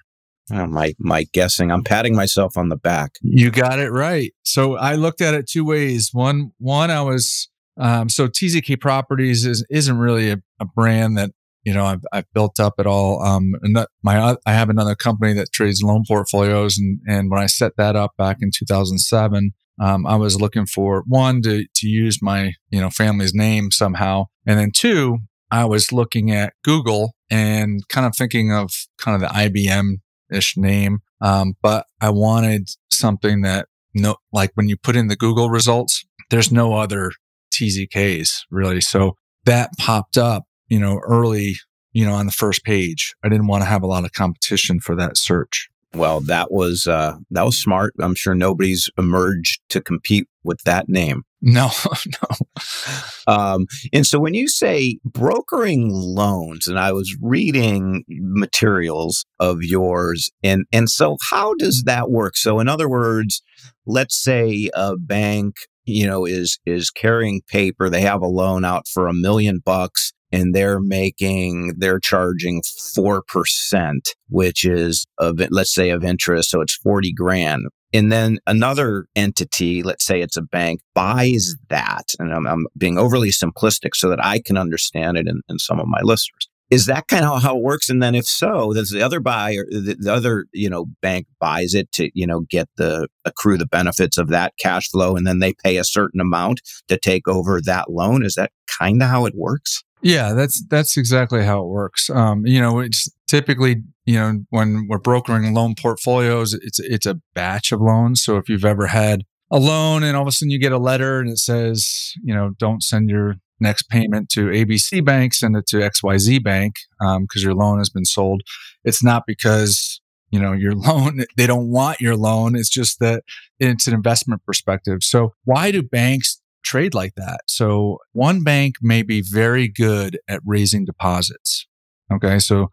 Oh, 0.50 0.66
my 0.66 0.94
my 0.98 1.26
guessing. 1.34 1.74
I'm 1.74 1.84
patting 1.84 2.16
myself 2.16 2.56
on 2.56 2.70
the 2.70 2.78
back. 2.78 3.12
You 3.22 3.52
got 3.52 3.80
it 3.80 3.92
right. 3.92 4.34
So 4.44 4.78
I 4.78 4.96
looked 4.96 5.20
at 5.20 5.34
it 5.34 5.50
two 5.50 5.66
ways. 5.66 6.12
One 6.14 6.54
one 6.58 6.92
I 6.92 7.02
was 7.02 7.50
um, 7.76 8.08
so 8.08 8.30
TZK 8.30 8.80
Properties 8.80 9.46
is 9.46 9.66
isn't 9.70 9.98
really 9.98 10.32
a, 10.32 10.38
a 10.62 10.66
brand 10.66 11.18
that 11.18 11.32
you 11.66 11.74
know 11.74 11.86
I've, 11.86 12.06
I've 12.14 12.32
built 12.34 12.60
up 12.60 12.76
at 12.78 12.88
all. 12.88 13.22
Um, 13.22 13.56
and 13.64 13.86
my 14.04 14.38
I 14.46 14.54
have 14.54 14.70
another 14.70 14.96
company 14.96 15.34
that 15.34 15.52
trades 15.52 15.82
loan 15.84 16.04
portfolios, 16.08 16.78
and 16.78 17.00
and 17.08 17.30
when 17.30 17.42
I 17.42 17.48
set 17.48 17.76
that 17.78 17.96
up 17.96 18.16
back 18.18 18.38
in 18.40 18.52
2007, 18.56 19.52
um, 19.82 20.06
I 20.06 20.16
was 20.16 20.40
looking 20.40 20.68
for 20.68 21.04
one 21.08 21.42
to 21.42 21.66
to 21.74 21.88
use 21.88 22.22
my 22.22 22.54
you 22.70 22.80
know 22.80 22.90
family's 22.90 23.34
name 23.34 23.72
somehow, 23.72 24.26
and 24.46 24.60
then 24.60 24.72
two, 24.72 25.18
I 25.52 25.66
was 25.66 25.92
looking 25.92 26.32
at 26.32 26.54
Google 26.64 27.16
and 27.30 27.86
kind 27.90 28.06
of 28.06 28.16
thinking 28.16 28.54
of 28.54 28.72
kind 28.98 29.22
of 29.22 29.28
the 29.28 29.36
IBM 29.36 29.96
ish 30.32 30.56
name, 30.56 31.00
um, 31.22 31.56
but 31.62 31.88
I 32.00 32.12
wanted 32.12 32.70
something 32.92 33.42
that 33.42 33.68
no 33.94 34.18
like 34.32 34.52
when 34.54 34.70
you 34.70 34.78
put 34.78 34.96
in 34.96 35.08
the 35.08 35.16
Google 35.16 35.50
results, 35.50 36.06
there's 36.30 36.52
no 36.52 36.74
other 36.74 37.12
TZKs 37.52 38.44
really, 38.52 38.82
so 38.82 39.16
that 39.46 39.72
popped 39.80 40.18
up 40.18 40.44
you 40.68 40.80
know, 40.80 41.00
early, 41.06 41.56
you 41.94 42.06
know, 42.06 42.14
on 42.14 42.26
the 42.26 42.32
first 42.32 42.64
page. 42.64 43.16
I 43.24 43.30
didn't 43.30 43.48
want 43.48 43.64
to 43.64 43.70
have 43.70 43.84
a 43.84 43.88
lot 43.88 44.06
of 44.06 44.14
competition 44.14 44.80
for 44.80 44.96
that 44.96 45.18
search. 45.18 45.70
Well, 45.96 46.20
that 46.22 46.52
was 46.52 46.88
uh, 46.88 47.16
that 47.32 47.46
was 47.46 47.58
smart. 47.58 47.94
I'm 48.00 48.16
sure 48.16 48.36
nobody's 48.36 48.90
emerged 48.98 49.62
to 49.70 49.82
compete 49.82 50.28
with 50.44 50.62
that 50.64 50.90
name. 50.90 51.24
No, 51.42 51.70
no. 52.22 53.34
Um, 53.34 53.66
and 53.94 54.06
so 54.06 54.20
when 54.20 54.34
you 54.34 54.48
say 54.48 54.98
brokering 55.06 55.90
loans, 55.90 56.68
and 56.68 56.78
I 56.78 56.92
was 56.92 57.16
reading 57.22 58.04
materials 58.10 59.26
of 59.40 59.60
yours, 59.62 60.32
and 60.44 60.66
and 60.74 60.90
so 60.90 61.18
how 61.30 61.54
does 61.54 61.84
that 61.84 62.12
work? 62.12 62.36
So 62.36 62.60
in 62.60 62.68
other 62.68 62.90
words, 62.90 63.42
let's 63.86 64.22
say 64.22 64.70
a 64.74 64.98
bank, 64.98 65.56
you 65.86 66.06
know, 66.06 66.26
is 66.26 66.60
is 66.66 66.92
carrying 66.92 67.42
paper. 67.48 67.90
They 67.90 68.02
have 68.02 68.22
a 68.22 68.28
loan 68.28 68.66
out 68.66 68.86
for 68.88 69.08
a 69.08 69.14
million 69.14 69.62
bucks 69.64 70.12
and 70.32 70.54
they're 70.54 70.80
making 70.80 71.74
they're 71.78 72.00
charging 72.00 72.62
4% 72.62 74.00
which 74.30 74.66
is 74.66 75.06
of 75.18 75.40
let's 75.50 75.74
say 75.74 75.90
of 75.90 76.04
interest 76.04 76.50
so 76.50 76.62
it's 76.62 76.76
40 76.76 77.14
grand. 77.14 77.66
And 77.94 78.12
then 78.12 78.40
another 78.46 79.06
entity 79.16 79.84
let's 79.84 80.06
say 80.06 80.22
it's 80.22 80.38
a 80.38 80.42
bank 80.42 80.82
buys 80.94 81.56
that 81.70 82.14
and 82.20 82.34
i'm, 82.34 82.46
I'm 82.46 82.66
being 82.78 82.98
overly 82.98 83.30
simplistic 83.30 83.96
so 83.96 84.10
that 84.10 84.24
i 84.24 84.40
can 84.40 84.58
understand 84.58 85.18
it 85.18 85.28
and, 85.28 85.62
some 85.62 85.80
of 85.80 85.88
my 85.88 86.02
listeners. 86.04 86.50
Is 86.72 86.88
that 86.88 87.08
kind 87.08 87.24
of 87.24 87.44
how 87.44 87.58
it 87.58 87.62
works? 87.64 87.90
And 87.90 88.02
then 88.02 88.16
if 88.16 88.26
so 88.26 88.74
does 88.74 88.90
the 88.90 89.04
other 89.04 89.20
buyer 89.20 89.66
the, 89.70 89.96
the, 90.00 90.12
other 90.12 90.46
you 90.52 90.70
know 90.70 90.88
bank 91.02 91.28
buys 91.40 91.74
it 91.76 91.92
to 91.94 92.10
you 92.14 92.26
know 92.26 92.42
get 92.42 92.68
the 92.78 93.08
accrue 93.24 93.58
the 93.58 93.68
benefits 93.68 94.18
of 94.18 94.30
that 94.30 94.54
cash 94.60 94.90
flow 94.90 95.16
and 95.16 95.28
then 95.28 95.40
they 95.40 95.54
pay 95.64 95.78
a 95.78 95.84
certain 95.84 96.20
amount 96.20 96.62
to 96.88 96.98
take 96.98 97.28
over 97.28 97.62
that 97.62 97.92
loan? 97.92 98.26
Is 98.26 98.36
that 98.36 98.52
kind 98.80 99.02
of 99.02 99.10
how 99.10 99.26
it 99.26 99.36
works 99.36 99.85
yeah, 100.06 100.34
that's 100.34 100.64
that's 100.68 100.98
exactly 100.98 101.44
how 101.44 101.64
it 101.64 101.68
works. 101.68 102.12
Um, 102.12 102.46
you 102.46 102.62
know, 102.62 102.80
it's 102.80 103.10
typically 103.28 103.78
you 104.06 104.20
know 104.20 104.44
when 104.52 104.86
we're 104.88 105.00
brokering 105.00 105.52
loan 105.56 105.74
portfolios, 105.74 106.54
it's 106.54 106.80
it's 106.80 107.08
a 107.08 107.20
batch 107.34 107.72
of 107.72 107.82
loans. 107.82 108.24
So 108.24 108.38
if 108.38 108.48
you've 108.48 108.66
ever 108.66 108.86
had 108.86 109.24
a 109.50 109.58
loan 109.58 110.04
and 110.04 110.16
all 110.16 110.22
of 110.22 110.28
a 110.28 110.32
sudden 110.32 110.52
you 110.52 110.60
get 110.60 110.72
a 110.72 110.78
letter 110.78 111.20
and 111.20 111.28
it 111.28 111.40
says, 111.40 112.14
you 112.24 112.36
know, 112.36 112.52
don't 112.60 112.84
send 112.84 113.10
your 113.10 113.38
next 113.60 113.90
payment 113.90 114.30
to 114.30 114.42
ABC 114.46 115.04
Bank, 115.04 115.34
send 115.34 115.58
it 115.58 115.66
to 115.70 115.78
XYZ 115.78 116.44
Bank 116.44 116.76
because 117.00 117.44
um, 117.44 117.44
your 117.44 117.56
loan 117.56 117.80
has 117.80 117.90
been 117.90 118.06
sold. 118.06 118.44
It's 118.84 119.04
not 119.04 119.24
because 119.26 120.02
you 120.30 120.40
know 120.40 120.52
your 120.52 120.74
loan 120.76 121.26
they 121.36 121.48
don't 121.48 121.72
want 121.72 122.00
your 122.00 122.16
loan 122.16 122.56
it's 122.56 122.70
just 122.70 123.00
that 123.00 123.24
it's 123.60 123.88
an 123.88 123.94
investment 123.94 124.44
perspective 124.44 125.00
so 125.02 125.34
why 125.46 125.72
do 125.72 125.82
banks 125.82 126.42
trade 126.66 126.94
like 126.94 127.16
that. 127.16 127.42
So 127.48 128.00
one 128.12 128.44
bank 128.44 128.76
may 128.82 129.04
be 129.04 129.22
very 129.22 129.68
good 129.68 130.20
at 130.28 130.42
raising 130.46 130.84
deposits. 130.84 131.68
Okay. 132.14 132.40
So 132.40 132.68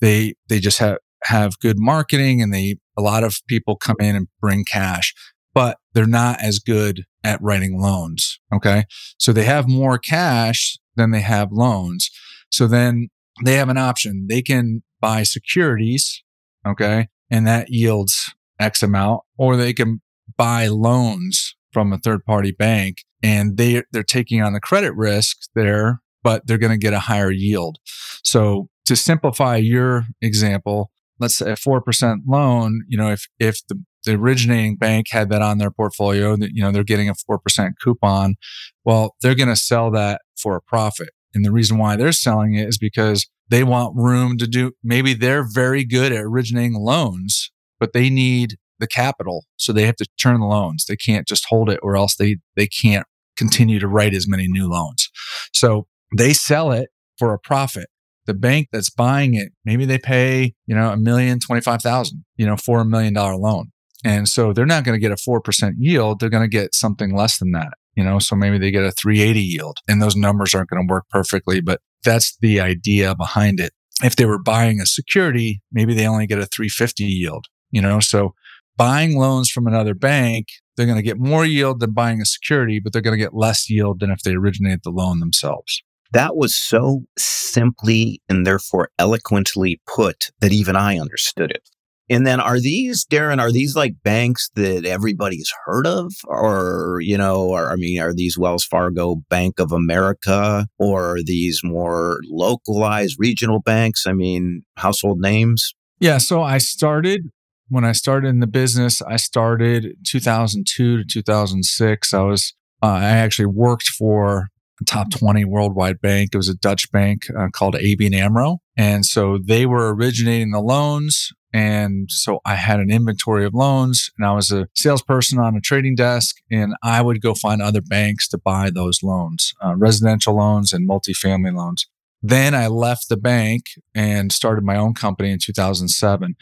they, 0.00 0.34
they 0.48 0.58
just 0.58 0.78
have, 0.78 0.98
have 1.24 1.58
good 1.60 1.78
marketing 1.78 2.42
and 2.42 2.52
they, 2.52 2.76
a 2.96 3.02
lot 3.02 3.22
of 3.22 3.36
people 3.48 3.76
come 3.76 3.96
in 4.00 4.16
and 4.16 4.28
bring 4.40 4.64
cash, 4.64 5.14
but 5.54 5.78
they're 5.92 6.06
not 6.06 6.42
as 6.42 6.58
good 6.58 7.04
at 7.22 7.40
writing 7.40 7.80
loans. 7.80 8.40
Okay. 8.52 8.84
So 9.18 9.32
they 9.32 9.44
have 9.44 9.68
more 9.68 9.98
cash 9.98 10.76
than 10.96 11.10
they 11.10 11.20
have 11.20 11.52
loans. 11.52 12.10
So 12.50 12.66
then 12.66 13.08
they 13.44 13.54
have 13.54 13.68
an 13.68 13.78
option. 13.78 14.26
They 14.28 14.42
can 14.42 14.82
buy 15.00 15.22
securities. 15.22 16.22
Okay. 16.66 17.08
And 17.30 17.46
that 17.46 17.70
yields 17.70 18.32
X 18.60 18.82
amount, 18.82 19.22
or 19.36 19.56
they 19.56 19.72
can 19.72 20.00
buy 20.36 20.68
loans 20.68 21.56
from 21.74 21.92
a 21.92 21.98
third 21.98 22.24
party 22.24 22.52
bank 22.52 23.04
and 23.22 23.56
they 23.56 23.82
they're 23.92 24.02
taking 24.02 24.40
on 24.40 24.52
the 24.52 24.60
credit 24.60 24.94
risk 24.94 25.36
there, 25.54 26.00
but 26.22 26.46
they're 26.46 26.58
going 26.58 26.72
to 26.72 26.78
get 26.78 26.94
a 26.94 27.00
higher 27.00 27.30
yield. 27.30 27.78
So 28.22 28.68
to 28.86 28.96
simplify 28.96 29.56
your 29.56 30.06
example, 30.22 30.90
let's 31.18 31.36
say 31.36 31.52
a 31.52 31.56
4% 31.56 32.18
loan, 32.26 32.84
you 32.88 32.96
know, 32.96 33.10
if 33.10 33.28
if 33.38 33.66
the 33.68 33.82
the 34.04 34.12
originating 34.12 34.76
bank 34.76 35.06
had 35.10 35.30
that 35.30 35.40
on 35.42 35.58
their 35.58 35.70
portfolio, 35.70 36.36
that 36.36 36.50
you 36.52 36.62
know 36.62 36.70
they're 36.70 36.84
getting 36.84 37.08
a 37.08 37.14
4% 37.14 37.72
coupon, 37.82 38.36
well, 38.84 39.16
they're 39.22 39.34
going 39.34 39.48
to 39.48 39.56
sell 39.56 39.90
that 39.92 40.22
for 40.36 40.56
a 40.56 40.62
profit. 40.62 41.10
And 41.34 41.44
the 41.44 41.52
reason 41.52 41.78
why 41.78 41.96
they're 41.96 42.12
selling 42.12 42.54
it 42.54 42.68
is 42.68 42.78
because 42.78 43.26
they 43.48 43.64
want 43.64 43.96
room 43.96 44.38
to 44.38 44.46
do 44.46 44.72
maybe 44.82 45.14
they're 45.14 45.46
very 45.50 45.84
good 45.84 46.12
at 46.12 46.22
originating 46.22 46.74
loans, 46.74 47.50
but 47.80 47.92
they 47.92 48.10
need 48.10 48.56
the 48.84 48.88
capital. 48.88 49.46
So 49.56 49.72
they 49.72 49.86
have 49.86 49.96
to 49.96 50.06
turn 50.20 50.40
the 50.40 50.46
loans. 50.46 50.84
They 50.86 50.96
can't 50.96 51.26
just 51.26 51.46
hold 51.48 51.70
it 51.70 51.80
or 51.82 51.96
else 51.96 52.16
they 52.16 52.36
they 52.56 52.66
can't 52.66 53.06
continue 53.36 53.78
to 53.80 53.88
write 53.88 54.14
as 54.14 54.28
many 54.28 54.46
new 54.46 54.68
loans. 54.68 55.08
So 55.52 55.86
they 56.16 56.32
sell 56.32 56.70
it 56.72 56.90
for 57.18 57.32
a 57.32 57.38
profit. 57.38 57.88
The 58.26 58.34
bank 58.34 58.68
that's 58.72 58.90
buying 58.90 59.34
it, 59.34 59.52
maybe 59.64 59.84
they 59.84 59.98
pay, 59.98 60.54
you 60.66 60.74
know, 60.74 60.90
a 60.90 60.96
million 60.96 61.40
twenty 61.40 61.60
five 61.60 61.82
thousand, 61.82 62.24
you 62.36 62.46
know, 62.46 62.56
for 62.56 62.80
a 62.80 62.84
million 62.84 63.14
dollar 63.14 63.36
loan. 63.36 63.70
And 64.04 64.28
so 64.28 64.52
they're 64.52 64.66
not 64.66 64.84
going 64.84 64.94
to 64.94 65.00
get 65.00 65.12
a 65.12 65.14
4% 65.14 65.74
yield. 65.78 66.20
They're 66.20 66.28
going 66.28 66.44
to 66.44 66.48
get 66.48 66.74
something 66.74 67.16
less 67.16 67.38
than 67.38 67.52
that, 67.52 67.72
you 67.96 68.04
know, 68.04 68.18
so 68.18 68.36
maybe 68.36 68.58
they 68.58 68.70
get 68.70 68.84
a 68.84 68.92
380 68.92 69.40
yield 69.40 69.78
and 69.88 70.00
those 70.00 70.14
numbers 70.14 70.54
aren't 70.54 70.68
going 70.68 70.86
to 70.86 70.92
work 70.92 71.04
perfectly, 71.08 71.62
but 71.62 71.80
that's 72.04 72.36
the 72.40 72.60
idea 72.60 73.14
behind 73.14 73.60
it. 73.60 73.72
If 74.02 74.16
they 74.16 74.26
were 74.26 74.42
buying 74.42 74.80
a 74.80 74.86
security, 74.86 75.62
maybe 75.72 75.94
they 75.94 76.06
only 76.06 76.26
get 76.26 76.38
a 76.38 76.46
350 76.46 77.04
yield, 77.04 77.46
you 77.70 77.80
know, 77.80 77.98
so 77.98 78.34
buying 78.76 79.18
loans 79.18 79.50
from 79.50 79.66
another 79.66 79.94
bank, 79.94 80.46
they're 80.76 80.86
going 80.86 80.98
to 80.98 81.02
get 81.02 81.18
more 81.18 81.44
yield 81.44 81.80
than 81.80 81.92
buying 81.92 82.20
a 82.20 82.26
security, 82.26 82.80
but 82.80 82.92
they're 82.92 83.02
going 83.02 83.16
to 83.16 83.24
get 83.24 83.34
less 83.34 83.70
yield 83.70 84.00
than 84.00 84.10
if 84.10 84.20
they 84.22 84.34
originate 84.34 84.82
the 84.82 84.90
loan 84.90 85.20
themselves. 85.20 85.82
That 86.12 86.36
was 86.36 86.54
so 86.54 87.02
simply 87.18 88.20
and 88.28 88.46
therefore 88.46 88.90
eloquently 88.98 89.80
put 89.86 90.30
that 90.40 90.52
even 90.52 90.76
I 90.76 90.98
understood 90.98 91.50
it. 91.50 91.68
And 92.10 92.26
then 92.26 92.38
are 92.38 92.60
these, 92.60 93.06
Darren, 93.06 93.40
are 93.40 93.50
these 93.50 93.74
like 93.74 93.94
banks 94.04 94.50
that 94.56 94.84
everybody's 94.84 95.50
heard 95.64 95.86
of? 95.86 96.12
Or, 96.26 96.98
you 97.00 97.16
know, 97.16 97.48
or, 97.48 97.72
I 97.72 97.76
mean, 97.76 97.98
are 97.98 98.12
these 98.12 98.36
Wells 98.36 98.64
Fargo, 98.64 99.16
Bank 99.30 99.58
of 99.58 99.72
America, 99.72 100.66
or 100.78 101.16
are 101.16 101.22
these 101.24 101.62
more 101.64 102.20
localized 102.28 103.16
regional 103.18 103.60
banks? 103.60 104.06
I 104.06 104.12
mean, 104.12 104.64
household 104.76 105.18
names? 105.20 105.72
Yeah. 105.98 106.18
So 106.18 106.42
I 106.42 106.58
started 106.58 107.22
when 107.68 107.84
I 107.84 107.92
started 107.92 108.28
in 108.28 108.40
the 108.40 108.46
business, 108.46 109.00
I 109.02 109.16
started 109.16 109.96
2002 110.04 110.98
to 110.98 111.04
2006. 111.04 112.14
I 112.14 112.22
was, 112.22 112.54
uh, 112.82 112.86
I 112.86 113.04
actually 113.04 113.46
worked 113.46 113.88
for 113.88 114.48
a 114.80 114.84
top 114.84 115.10
20 115.10 115.44
worldwide 115.44 116.00
bank. 116.00 116.30
It 116.32 116.36
was 116.36 116.48
a 116.48 116.54
Dutch 116.54 116.90
bank 116.92 117.26
uh, 117.36 117.48
called 117.52 117.74
ABN 117.74 118.14
AMRO. 118.14 118.58
And 118.76 119.06
so 119.06 119.38
they 119.42 119.66
were 119.66 119.94
originating 119.94 120.50
the 120.50 120.60
loans. 120.60 121.30
And 121.52 122.10
so 122.10 122.40
I 122.44 122.56
had 122.56 122.80
an 122.80 122.90
inventory 122.90 123.46
of 123.46 123.54
loans 123.54 124.10
and 124.18 124.26
I 124.26 124.32
was 124.32 124.50
a 124.50 124.66
salesperson 124.74 125.38
on 125.38 125.56
a 125.56 125.60
trading 125.60 125.94
desk 125.94 126.36
and 126.50 126.74
I 126.82 127.00
would 127.00 127.22
go 127.22 127.32
find 127.32 127.62
other 127.62 127.80
banks 127.80 128.26
to 128.30 128.38
buy 128.38 128.70
those 128.70 129.04
loans, 129.04 129.54
uh, 129.64 129.76
residential 129.76 130.36
loans 130.36 130.72
and 130.72 130.88
multifamily 130.88 131.54
loans. 131.54 131.86
Then 132.20 132.56
I 132.56 132.66
left 132.66 133.08
the 133.08 133.16
bank 133.16 133.66
and 133.94 134.32
started 134.32 134.64
my 134.64 134.76
own 134.76 134.94
company 134.94 135.30
in 135.30 135.38
2007 135.38 136.34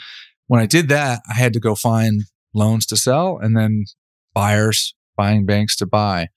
when 0.53 0.61
I 0.61 0.67
did 0.67 0.91
that, 0.91 1.23
I 1.31 1.33
had 1.33 1.55
to 1.55 1.61
go 1.61 1.75
find 1.75 2.25
loans 2.53 2.85
to 2.89 2.97
sell 2.99 3.39
and 3.41 3.57
then 3.57 3.87
buyers 4.35 4.95
buying 5.17 5.47
banks 5.47 5.75
to 5.77 5.87
buy. 5.87 6.29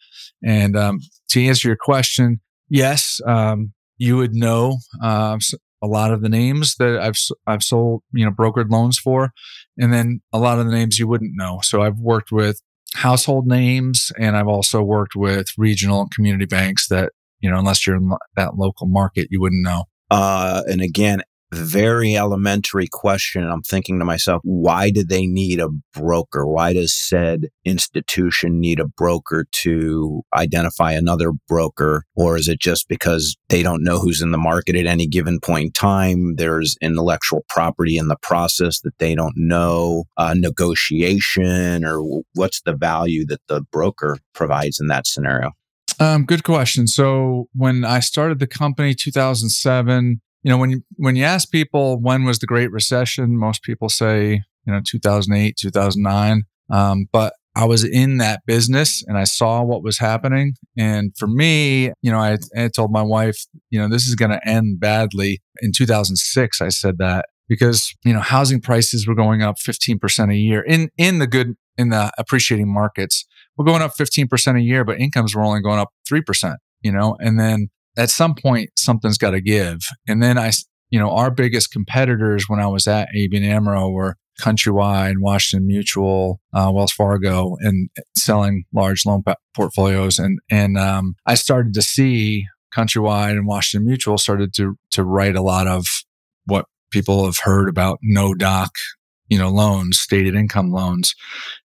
And 0.41 0.77
um, 0.77 0.99
to 1.31 1.45
answer 1.45 1.67
your 1.67 1.75
question, 1.75 2.39
yes, 2.69 3.19
um, 3.27 3.73
you 3.97 4.15
would 4.15 4.33
know 4.33 4.77
uh, 5.03 5.37
a 5.81 5.87
lot 5.87 6.13
of 6.13 6.21
the 6.21 6.29
names 6.29 6.75
that 6.79 6.97
I've 6.97 7.17
I've 7.45 7.61
sold, 7.61 8.03
you 8.13 8.23
know, 8.23 8.31
brokered 8.31 8.69
loans 8.69 8.97
for, 8.97 9.31
and 9.77 9.91
then 9.91 10.21
a 10.31 10.39
lot 10.39 10.59
of 10.59 10.65
the 10.65 10.71
names 10.71 10.97
you 10.97 11.09
wouldn't 11.09 11.33
know. 11.35 11.59
So 11.61 11.81
I've 11.81 11.99
worked 11.99 12.31
with 12.31 12.61
household 12.93 13.47
names, 13.47 14.13
and 14.17 14.37
I've 14.37 14.47
also 14.47 14.81
worked 14.81 15.17
with 15.17 15.47
regional 15.57 16.07
community 16.15 16.45
banks 16.45 16.87
that 16.87 17.11
you 17.41 17.51
know, 17.51 17.59
unless 17.59 17.85
you're 17.85 17.97
in 17.97 18.13
that 18.37 18.55
local 18.55 18.87
market, 18.87 19.27
you 19.29 19.41
wouldn't 19.41 19.65
know. 19.65 19.83
Uh, 20.09 20.61
and 20.67 20.79
again, 20.79 21.21
very 21.53 22.15
elementary 22.15 22.87
question. 22.91 23.43
I'm 23.43 23.61
thinking 23.61 23.99
to 23.99 24.05
myself, 24.05 24.41
why 24.43 24.89
do 24.89 25.03
they 25.03 25.25
need 25.25 25.59
a 25.59 25.69
broker? 25.93 26.45
Why 26.45 26.73
does 26.73 26.93
said 26.93 27.47
institution 27.63 28.59
need 28.59 28.79
a 28.79 28.87
broker 28.87 29.45
to 29.63 30.23
identify 30.33 30.91
another 30.91 31.31
broker? 31.47 32.03
Or 32.15 32.37
is 32.37 32.47
it 32.47 32.59
just 32.59 32.87
because 32.87 33.37
they 33.49 33.63
don't 33.63 33.83
know 33.83 33.99
who's 33.99 34.21
in 34.21 34.31
the 34.31 34.37
market 34.37 34.75
at 34.75 34.85
any 34.85 35.07
given 35.07 35.39
point 35.39 35.65
in 35.65 35.71
time? 35.71 36.35
There's 36.35 36.75
intellectual 36.81 37.45
property 37.49 37.97
in 37.97 38.07
the 38.07 38.17
process 38.21 38.81
that 38.81 38.97
they 38.97 39.15
don't 39.15 39.35
know, 39.35 40.05
uh, 40.17 40.33
negotiation, 40.35 41.85
or 41.85 42.23
what's 42.33 42.61
the 42.61 42.75
value 42.75 43.25
that 43.27 43.41
the 43.47 43.61
broker 43.71 44.17
provides 44.33 44.79
in 44.79 44.87
that 44.87 45.07
scenario? 45.07 45.51
Um, 45.99 46.25
good 46.25 46.43
question. 46.43 46.87
So 46.87 47.47
when 47.53 47.85
I 47.85 47.99
started 48.01 48.39
the 48.39 48.47
company 48.47 48.93
2007, 48.93 50.21
you 50.45 50.51
know 50.51 50.57
when 50.57 50.69
you 50.69 50.81
when 50.97 51.15
you 51.15 51.23
ask 51.23 51.51
people 51.51 51.99
when 51.99 52.23
was 52.23 52.39
the 52.39 52.45
great 52.45 52.71
recession 52.71 53.37
most 53.37 53.63
people 53.63 53.89
say 53.89 54.41
you 54.65 54.73
know 54.73 54.79
2008 54.85 55.57
2009 55.57 56.43
um, 56.69 57.07
but 57.11 57.33
i 57.55 57.65
was 57.65 57.83
in 57.83 58.17
that 58.17 58.41
business 58.45 59.03
and 59.07 59.17
i 59.17 59.23
saw 59.23 59.63
what 59.63 59.83
was 59.83 59.97
happening. 59.97 60.53
And 60.77 61.11
for 61.17 61.27
me 61.27 61.91
you 62.01 62.11
know 62.11 62.19
i, 62.19 62.37
I 62.55 62.69
told 62.69 62.91
my 62.91 63.01
wife 63.01 63.37
you 63.71 63.79
know 63.79 63.89
this 63.89 64.05
is 64.05 64.15
going 64.15 64.31
to 64.31 64.47
end 64.47 64.79
badly. 64.79 65.41
In 65.61 65.71
2006 65.73 66.61
i 66.61 66.69
said 66.69 66.99
that 66.99 67.25
because, 67.47 67.93
you 68.03 68.13
know, 68.13 68.19
housing 68.19 68.61
prices 68.61 69.07
were 69.07 69.15
going 69.15 69.41
up 69.41 69.57
15% 69.57 70.31
a 70.31 70.35
year 70.35 70.61
in, 70.61 70.89
in 70.97 71.19
the 71.19 71.27
good, 71.27 71.55
in 71.77 71.89
the 71.89 72.11
appreciating 72.17 72.71
markets. 72.73 73.25
We're 73.57 73.65
going 73.65 73.81
up 73.81 73.93
15% 73.97 74.57
a 74.57 74.61
year, 74.61 74.83
but 74.83 74.99
incomes 74.99 75.35
were 75.35 75.43
only 75.43 75.61
going 75.61 75.79
up 75.79 75.89
3%, 76.09 76.55
you 76.81 76.91
know, 76.91 77.15
and 77.19 77.39
then 77.39 77.69
at 77.97 78.09
some 78.09 78.35
point 78.35 78.71
something's 78.77 79.17
got 79.17 79.31
to 79.31 79.41
give. 79.41 79.79
And 80.07 80.21
then 80.21 80.37
I, 80.37 80.51
you 80.89 80.99
know, 80.99 81.11
our 81.11 81.31
biggest 81.31 81.71
competitors 81.71 82.45
when 82.47 82.59
I 82.59 82.67
was 82.67 82.87
at 82.87 83.09
ABN 83.15 83.43
AMRO 83.43 83.89
were 83.89 84.17
Countrywide, 84.39 85.11
and 85.11 85.21
Washington 85.21 85.67
Mutual, 85.67 86.41
uh, 86.53 86.69
Wells 86.73 86.91
Fargo, 86.91 87.55
and 87.61 87.89
selling 88.17 88.65
large 88.73 89.05
loan 89.05 89.23
portfolios. 89.53 90.19
And 90.19 90.39
and 90.51 90.77
um, 90.77 91.15
I 91.25 91.35
started 91.35 91.73
to 91.75 91.81
see 91.81 92.45
Countrywide 92.73 93.31
and 93.31 93.47
Washington 93.47 93.87
Mutual 93.87 94.17
started 94.17 94.53
to 94.55 94.77
to 94.91 95.03
write 95.03 95.35
a 95.35 95.41
lot 95.41 95.67
of 95.67 95.85
what 96.45 96.65
people 96.91 97.25
have 97.25 97.39
heard 97.43 97.69
about 97.69 97.99
no 98.01 98.33
doc, 98.33 98.71
you 99.29 99.37
know, 99.37 99.49
loans, 99.49 99.99
stated 99.99 100.35
income 100.35 100.71
loans, 100.71 101.15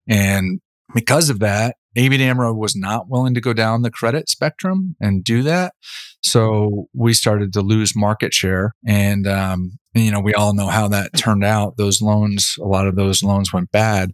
and 0.09 0.61
because 0.95 1.31
of 1.31 1.41
that, 1.41 1.77
ABN 1.97 2.21
AMRO 2.21 2.55
was 2.55 2.77
not 2.77 3.09
willing 3.09 3.35
to 3.35 3.41
go 3.41 3.53
down 3.53 3.83
the 3.83 3.91
credit 3.91 4.29
spectrum 4.29 4.97
and 5.01 5.25
do 5.25 5.43
that. 5.43 5.75
So 6.23 6.89
we 6.95 7.13
started 7.15 7.53
to 7.55 7.63
lose 7.63 7.97
market 7.97 8.33
share. 8.33 8.75
And, 8.87 9.27
um, 9.27 9.79
you 9.95 10.11
know, 10.11 10.21
we 10.21 10.35
all 10.35 10.55
know 10.55 10.69
how 10.69 10.89
that 10.89 11.17
turned 11.17 11.45
out. 11.45 11.77
Those 11.77 12.01
loans, 12.01 12.55
a 12.61 12.65
lot 12.65 12.87
of 12.87 12.97
those 12.97 13.23
loans 13.23 13.53
went 13.53 13.73
bad. 13.73 14.13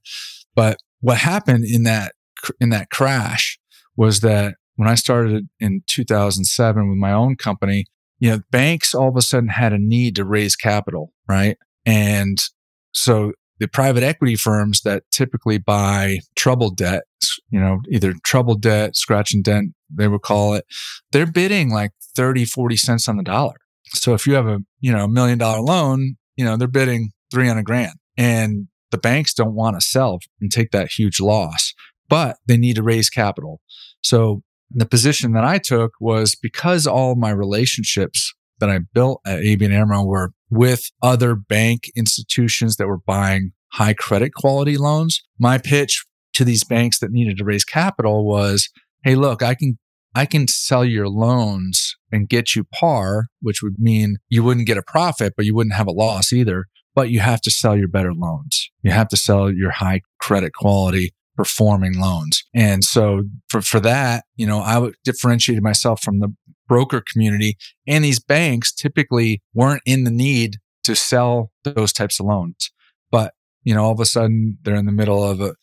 But 0.54 0.78
what 1.00 1.18
happened 1.18 1.64
in 1.66 1.82
that, 1.82 2.12
in 2.60 2.70
that 2.70 2.90
crash 2.90 3.58
was 3.96 4.20
that 4.20 4.54
when 4.76 4.88
I 4.88 4.94
started 4.94 5.48
in 5.58 5.82
2007 5.86 6.88
with 6.88 6.98
my 6.98 7.12
own 7.12 7.36
company, 7.36 7.86
you 8.18 8.30
know, 8.30 8.40
banks 8.50 8.94
all 8.94 9.08
of 9.08 9.16
a 9.16 9.22
sudden 9.22 9.48
had 9.48 9.72
a 9.72 9.78
need 9.78 10.16
to 10.16 10.24
raise 10.24 10.56
capital, 10.56 11.12
right? 11.28 11.58
And 11.84 12.38
so 12.92 13.32
the 13.58 13.68
private 13.68 14.02
equity 14.02 14.36
firms 14.36 14.82
that 14.82 15.04
typically 15.10 15.58
buy 15.58 16.18
troubled 16.36 16.76
debt, 16.76 17.04
you 17.50 17.60
know, 17.60 17.80
either 17.90 18.14
troubled 18.24 18.62
debt, 18.62 18.96
scratch 18.96 19.32
and 19.32 19.42
dent, 19.42 19.72
they 19.90 20.08
would 20.08 20.22
call 20.22 20.54
it, 20.54 20.64
they're 21.12 21.30
bidding 21.30 21.70
like 21.70 21.92
30, 22.16 22.44
40 22.44 22.76
cents 22.76 23.08
on 23.08 23.16
the 23.16 23.22
dollar. 23.22 23.56
So 23.94 24.14
if 24.14 24.26
you 24.26 24.34
have 24.34 24.46
a, 24.46 24.58
you 24.80 24.92
know, 24.92 25.04
a 25.04 25.08
million 25.08 25.38
dollar 25.38 25.60
loan, 25.60 26.16
you 26.36 26.44
know, 26.44 26.56
they're 26.56 26.68
bidding 26.68 27.10
300 27.32 27.64
grand 27.64 27.94
and 28.16 28.68
the 28.90 28.98
banks 28.98 29.34
don't 29.34 29.54
want 29.54 29.78
to 29.78 29.86
sell 29.86 30.18
and 30.40 30.50
take 30.50 30.70
that 30.70 30.90
huge 30.90 31.20
loss, 31.20 31.72
but 32.08 32.36
they 32.46 32.56
need 32.56 32.76
to 32.76 32.82
raise 32.82 33.08
capital. 33.08 33.60
So 34.02 34.42
the 34.70 34.86
position 34.86 35.32
that 35.32 35.44
I 35.44 35.58
took 35.58 35.92
was 36.00 36.34
because 36.34 36.86
all 36.86 37.14
my 37.14 37.30
relationships 37.30 38.34
that 38.60 38.70
I 38.70 38.80
built 38.92 39.20
at 39.26 39.40
ABN 39.40 39.72
AMRO 39.72 40.04
were 40.04 40.32
with 40.50 40.90
other 41.02 41.34
bank 41.34 41.90
institutions 41.96 42.76
that 42.76 42.86
were 42.86 42.98
buying 42.98 43.52
high 43.72 43.94
credit 43.94 44.34
quality 44.34 44.78
loans. 44.78 45.22
My 45.38 45.58
pitch 45.58 46.04
to 46.34 46.44
these 46.44 46.64
banks 46.64 46.98
that 47.00 47.10
needed 47.10 47.38
to 47.38 47.44
raise 47.44 47.64
capital 47.64 48.26
was, 48.26 48.68
Hey, 49.04 49.14
look, 49.14 49.42
I 49.42 49.54
can, 49.54 49.78
I 50.14 50.26
can 50.26 50.48
sell 50.48 50.84
your 50.84 51.08
loans 51.08 51.96
and 52.10 52.28
get 52.28 52.54
you 52.54 52.64
par, 52.64 53.26
which 53.40 53.62
would 53.62 53.78
mean 53.78 54.16
you 54.28 54.42
wouldn't 54.42 54.66
get 54.66 54.78
a 54.78 54.82
profit, 54.82 55.34
but 55.36 55.44
you 55.44 55.54
wouldn't 55.54 55.74
have 55.74 55.86
a 55.86 55.92
loss 55.92 56.32
either. 56.32 56.66
But 56.94 57.10
you 57.10 57.20
have 57.20 57.42
to 57.42 57.50
sell 57.50 57.76
your 57.76 57.88
better 57.88 58.14
loans. 58.14 58.70
You 58.82 58.90
have 58.90 59.08
to 59.08 59.18
sell 59.18 59.52
your 59.52 59.70
high 59.70 60.00
credit 60.18 60.54
quality 60.54 61.12
performing 61.36 61.98
loans. 61.98 62.44
And 62.54 62.82
so 62.82 63.24
for, 63.48 63.60
for 63.60 63.80
that, 63.80 64.24
you 64.36 64.46
know, 64.46 64.60
I 64.60 64.90
differentiated 65.04 65.62
myself 65.62 66.02
from 66.02 66.20
the 66.20 66.34
broker 66.68 67.02
community 67.12 67.56
and 67.86 68.04
these 68.04 68.18
banks 68.18 68.72
typically 68.72 69.42
weren't 69.54 69.82
in 69.86 70.04
the 70.04 70.10
need 70.10 70.56
to 70.84 70.96
sell 70.96 71.50
those 71.64 71.92
types 71.92 72.18
of 72.18 72.26
loans. 72.26 72.70
But, 73.10 73.34
you 73.64 73.74
know, 73.74 73.84
all 73.84 73.92
of 73.92 74.00
a 74.00 74.06
sudden 74.06 74.58
they're 74.62 74.74
in 74.74 74.86
the 74.86 74.92
middle 74.92 75.22
of 75.22 75.40
a, 75.40 75.54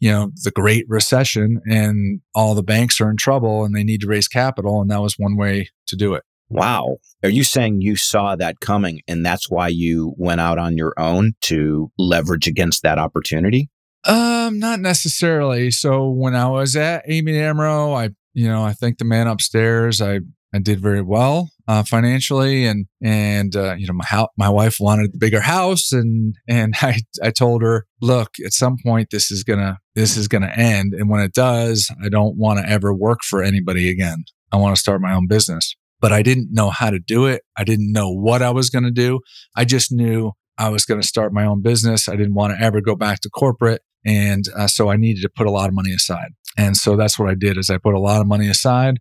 you 0.00 0.10
know, 0.10 0.30
the 0.44 0.50
great 0.50 0.86
recession 0.88 1.60
and 1.70 2.20
all 2.34 2.54
the 2.54 2.62
banks 2.62 3.00
are 3.00 3.10
in 3.10 3.16
trouble 3.16 3.64
and 3.64 3.74
they 3.74 3.84
need 3.84 4.00
to 4.00 4.08
raise 4.08 4.28
capital. 4.28 4.80
And 4.80 4.90
that 4.90 5.02
was 5.02 5.14
one 5.18 5.36
way 5.36 5.68
to 5.88 5.96
do 5.96 6.14
it. 6.14 6.24
Wow. 6.48 6.96
Are 7.22 7.28
you 7.28 7.44
saying 7.44 7.80
you 7.80 7.94
saw 7.94 8.34
that 8.34 8.58
coming 8.60 9.02
and 9.06 9.24
that's 9.24 9.48
why 9.48 9.68
you 9.68 10.14
went 10.16 10.40
out 10.40 10.58
on 10.58 10.76
your 10.76 10.94
own 10.98 11.34
to 11.42 11.92
leverage 11.96 12.48
against 12.48 12.82
that 12.82 12.98
opportunity? 12.98 13.70
Um, 14.04 14.58
not 14.58 14.80
necessarily. 14.80 15.70
So 15.70 16.08
when 16.08 16.34
I 16.34 16.48
was 16.48 16.74
at 16.76 17.06
ABN 17.06 17.34
AMRO, 17.34 17.92
I, 17.94 18.10
you 18.32 18.48
know, 18.48 18.64
I 18.64 18.72
think 18.72 18.98
the 18.98 19.04
man 19.04 19.26
upstairs, 19.26 20.00
I, 20.00 20.20
I 20.54 20.58
did 20.58 20.80
very 20.80 21.02
well 21.02 21.50
uh, 21.68 21.84
financially, 21.84 22.66
and 22.66 22.86
and 23.00 23.54
uh, 23.54 23.74
you 23.78 23.86
know 23.86 23.92
my 23.92 24.04
house, 24.04 24.28
my 24.36 24.48
wife 24.48 24.78
wanted 24.80 25.12
the 25.12 25.18
bigger 25.18 25.40
house, 25.40 25.92
and 25.92 26.34
and 26.48 26.74
I 26.82 27.00
I 27.22 27.30
told 27.30 27.62
her, 27.62 27.86
look, 28.00 28.30
at 28.44 28.52
some 28.52 28.76
point 28.84 29.10
this 29.10 29.30
is 29.30 29.44
gonna 29.44 29.78
this 29.94 30.16
is 30.16 30.26
gonna 30.26 30.52
end, 30.56 30.92
and 30.92 31.08
when 31.08 31.20
it 31.20 31.32
does, 31.32 31.88
I 32.04 32.08
don't 32.08 32.36
want 32.36 32.58
to 32.58 32.68
ever 32.68 32.92
work 32.92 33.20
for 33.22 33.42
anybody 33.44 33.88
again. 33.88 34.24
I 34.50 34.56
want 34.56 34.74
to 34.74 34.80
start 34.80 35.00
my 35.00 35.14
own 35.14 35.28
business, 35.28 35.76
but 36.00 36.12
I 36.12 36.22
didn't 36.22 36.48
know 36.50 36.70
how 36.70 36.90
to 36.90 36.98
do 36.98 37.26
it. 37.26 37.42
I 37.56 37.62
didn't 37.62 37.92
know 37.92 38.10
what 38.10 38.42
I 38.42 38.50
was 38.50 38.70
gonna 38.70 38.90
do. 38.90 39.20
I 39.54 39.64
just 39.64 39.92
knew 39.92 40.32
I 40.58 40.68
was 40.68 40.84
going 40.84 41.00
to 41.00 41.06
start 41.06 41.32
my 41.32 41.46
own 41.46 41.62
business. 41.62 42.06
I 42.06 42.16
didn't 42.16 42.34
want 42.34 42.52
to 42.54 42.62
ever 42.62 42.82
go 42.82 42.94
back 42.94 43.20
to 43.20 43.30
corporate. 43.30 43.80
And 44.04 44.44
uh, 44.56 44.66
so 44.66 44.90
I 44.90 44.96
needed 44.96 45.22
to 45.22 45.28
put 45.28 45.46
a 45.46 45.50
lot 45.50 45.68
of 45.68 45.74
money 45.74 45.92
aside. 45.92 46.30
And 46.56 46.76
so 46.76 46.96
that's 46.96 47.18
what 47.18 47.28
I 47.28 47.34
did 47.34 47.56
is 47.58 47.70
I 47.70 47.78
put 47.78 47.94
a 47.94 48.00
lot 48.00 48.20
of 48.20 48.26
money 48.26 48.48
aside. 48.48 48.98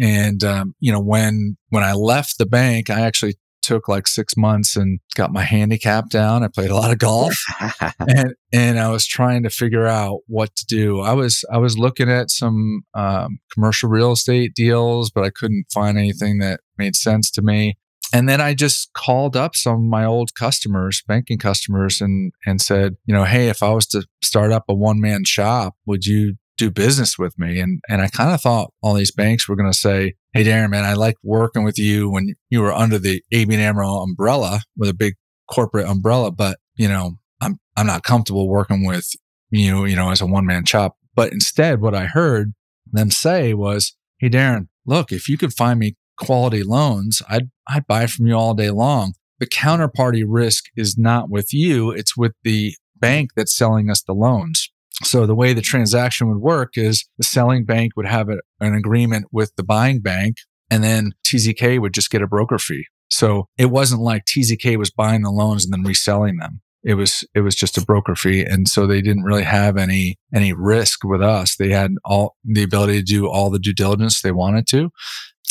And, 0.00 0.42
um, 0.44 0.74
you 0.80 0.92
know, 0.92 1.00
when, 1.00 1.56
when 1.70 1.82
I 1.82 1.92
left 1.92 2.38
the 2.38 2.46
bank, 2.46 2.88
I 2.90 3.00
actually 3.00 3.34
took 3.62 3.88
like 3.88 4.06
six 4.06 4.36
months 4.36 4.76
and 4.76 5.00
got 5.14 5.32
my 5.32 5.42
handicap 5.42 6.08
down. 6.08 6.42
I 6.42 6.48
played 6.48 6.70
a 6.70 6.74
lot 6.74 6.90
of 6.90 6.98
golf 6.98 7.36
and, 7.98 8.34
and 8.52 8.78
I 8.78 8.88
was 8.88 9.06
trying 9.06 9.42
to 9.42 9.50
figure 9.50 9.86
out 9.86 10.20
what 10.26 10.54
to 10.56 10.64
do. 10.66 11.00
I 11.00 11.12
was, 11.12 11.44
I 11.52 11.58
was 11.58 11.76
looking 11.76 12.08
at 12.08 12.30
some, 12.30 12.82
um, 12.94 13.40
commercial 13.52 13.90
real 13.90 14.12
estate 14.12 14.54
deals, 14.54 15.10
but 15.10 15.24
I 15.24 15.30
couldn't 15.30 15.66
find 15.72 15.98
anything 15.98 16.38
that 16.38 16.60
made 16.78 16.96
sense 16.96 17.30
to 17.32 17.42
me 17.42 17.76
and 18.12 18.28
then 18.28 18.40
I 18.40 18.54
just 18.54 18.92
called 18.94 19.36
up 19.36 19.54
some 19.54 19.74
of 19.74 19.80
my 19.82 20.04
old 20.04 20.34
customers, 20.34 21.02
banking 21.06 21.38
customers, 21.38 22.00
and 22.00 22.32
and 22.46 22.60
said, 22.60 22.96
you 23.06 23.14
know, 23.14 23.24
hey, 23.24 23.48
if 23.48 23.62
I 23.62 23.70
was 23.70 23.86
to 23.88 24.06
start 24.22 24.52
up 24.52 24.64
a 24.68 24.74
one 24.74 25.00
man 25.00 25.24
shop, 25.24 25.74
would 25.86 26.06
you 26.06 26.36
do 26.56 26.70
business 26.70 27.18
with 27.18 27.38
me? 27.38 27.60
And 27.60 27.80
and 27.88 28.00
I 28.00 28.08
kind 28.08 28.32
of 28.32 28.40
thought 28.40 28.72
all 28.82 28.94
these 28.94 29.12
banks 29.12 29.48
were 29.48 29.56
going 29.56 29.70
to 29.70 29.78
say, 29.78 30.14
hey, 30.32 30.44
Darren, 30.44 30.70
man, 30.70 30.84
I 30.84 30.94
liked 30.94 31.18
working 31.22 31.64
with 31.64 31.78
you 31.78 32.10
when 32.10 32.34
you 32.50 32.62
were 32.62 32.72
under 32.72 32.98
the 32.98 33.22
ABN 33.32 33.58
AMRO 33.58 34.02
umbrella 34.02 34.60
with 34.76 34.88
a 34.88 34.94
big 34.94 35.14
corporate 35.50 35.88
umbrella, 35.88 36.30
but 36.30 36.58
you 36.76 36.88
know, 36.88 37.18
I'm 37.40 37.58
I'm 37.76 37.86
not 37.86 38.02
comfortable 38.04 38.48
working 38.48 38.86
with 38.86 39.10
you, 39.50 39.84
you 39.84 39.96
know, 39.96 40.10
as 40.10 40.20
a 40.20 40.26
one 40.26 40.46
man 40.46 40.64
shop. 40.64 40.96
But 41.14 41.32
instead, 41.32 41.80
what 41.80 41.94
I 41.94 42.06
heard 42.06 42.52
them 42.90 43.10
say 43.10 43.54
was, 43.54 43.96
hey, 44.18 44.30
Darren, 44.30 44.68
look, 44.86 45.12
if 45.12 45.28
you 45.28 45.36
could 45.36 45.52
find 45.52 45.78
me 45.78 45.96
quality 46.18 46.62
loans, 46.62 47.22
I'd, 47.28 47.50
I'd 47.68 47.86
buy 47.86 48.06
from 48.06 48.26
you 48.26 48.34
all 48.34 48.54
day 48.54 48.70
long. 48.70 49.14
The 49.38 49.46
counterparty 49.46 50.24
risk 50.26 50.64
is 50.76 50.98
not 50.98 51.30
with 51.30 51.52
you. 51.52 51.90
It's 51.90 52.16
with 52.16 52.32
the 52.42 52.74
bank 52.96 53.30
that's 53.36 53.54
selling 53.54 53.90
us 53.90 54.02
the 54.02 54.12
loans. 54.12 54.70
So 55.04 55.26
the 55.26 55.34
way 55.34 55.52
the 55.52 55.62
transaction 55.62 56.28
would 56.28 56.38
work 56.38 56.76
is 56.76 57.08
the 57.18 57.24
selling 57.24 57.64
bank 57.64 57.92
would 57.96 58.06
have 58.06 58.28
a, 58.28 58.38
an 58.60 58.74
agreement 58.74 59.26
with 59.30 59.54
the 59.56 59.62
buying 59.62 60.00
bank 60.00 60.38
and 60.70 60.82
then 60.82 61.12
TZK 61.24 61.80
would 61.80 61.94
just 61.94 62.10
get 62.10 62.22
a 62.22 62.26
broker 62.26 62.58
fee. 62.58 62.86
So 63.08 63.48
it 63.56 63.66
wasn't 63.66 64.02
like 64.02 64.24
TZK 64.24 64.76
was 64.76 64.90
buying 64.90 65.22
the 65.22 65.30
loans 65.30 65.64
and 65.64 65.72
then 65.72 65.82
reselling 65.82 66.36
them. 66.36 66.60
It 66.84 66.94
was 66.94 67.24
it 67.34 67.40
was 67.40 67.56
just 67.56 67.76
a 67.76 67.84
broker 67.84 68.14
fee, 68.14 68.44
and 68.44 68.68
so 68.68 68.86
they 68.86 69.02
didn't 69.02 69.24
really 69.24 69.42
have 69.42 69.76
any 69.76 70.16
any 70.32 70.52
risk 70.52 71.02
with 71.04 71.20
us. 71.20 71.56
They 71.56 71.70
had 71.70 71.90
all 72.04 72.36
the 72.44 72.62
ability 72.62 72.98
to 72.98 73.02
do 73.02 73.28
all 73.28 73.50
the 73.50 73.58
due 73.58 73.74
diligence 73.74 74.22
they 74.22 74.30
wanted 74.30 74.68
to, 74.68 74.90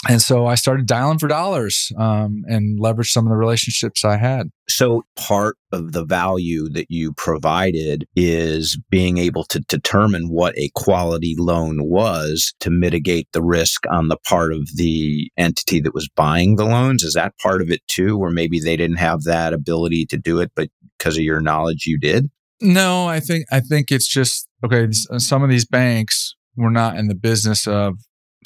and 0.08 0.22
so 0.22 0.46
I 0.46 0.56
started 0.56 0.86
dialing 0.86 1.18
for 1.18 1.28
dollars 1.28 1.92
um, 1.98 2.44
and 2.48 2.80
leveraged 2.80 3.08
some 3.08 3.26
of 3.26 3.32
the 3.32 3.38
relationships 3.38 4.06
I 4.06 4.18
had. 4.18 4.50
So 4.70 5.04
part 5.16 5.58
of 5.72 5.92
the 5.92 6.06
value 6.06 6.70
that 6.70 6.86
you 6.90 7.14
provided 7.14 8.06
is 8.16 8.78
being 8.92 9.18
able 9.18 9.44
to 9.46 9.60
determine 9.62 10.30
what 10.30 10.56
a 10.58 10.70
quality 10.76 11.36
loan 11.38 11.90
was 11.90 12.54
to 12.60 12.70
mitigate 12.70 13.28
the 13.34 13.42
risk 13.42 13.86
on 13.90 14.08
the 14.08 14.18
part 14.18 14.54
of 14.54 14.68
the 14.76 15.32
entity 15.36 15.82
that 15.82 15.96
was 15.96 16.10
buying 16.16 16.58
the 16.58 16.66
loans. 16.66 17.04
Is 17.04 17.16
that 17.16 17.38
part 17.40 17.62
of 17.62 17.72
it 17.72 17.82
too, 17.88 18.18
where 18.18 18.32
maybe 18.32 18.60
they 18.60 18.78
didn't 18.78 18.98
have 18.98 19.24
that 19.24 19.52
ability 19.52 20.06
to 20.08 20.18
do 20.18 20.40
it, 20.40 20.52
but 20.56 20.70
because 21.00 21.18
of 21.18 21.24
your 21.24 21.42
knowledge, 21.42 21.86
you 21.88 21.98
did? 21.98 22.28
No, 22.62 23.08
I 23.08 23.20
think 23.20 23.46
I 23.52 23.62
think 23.62 23.92
it's 23.92 24.08
just 24.08 24.48
okay. 24.66 24.88
Some 24.92 25.44
of 25.44 25.50
these 25.50 25.66
banks 25.66 26.36
were 26.56 26.72
not 26.72 26.98
in 26.98 27.08
the 27.08 27.16
business 27.16 27.68
of 27.68 27.96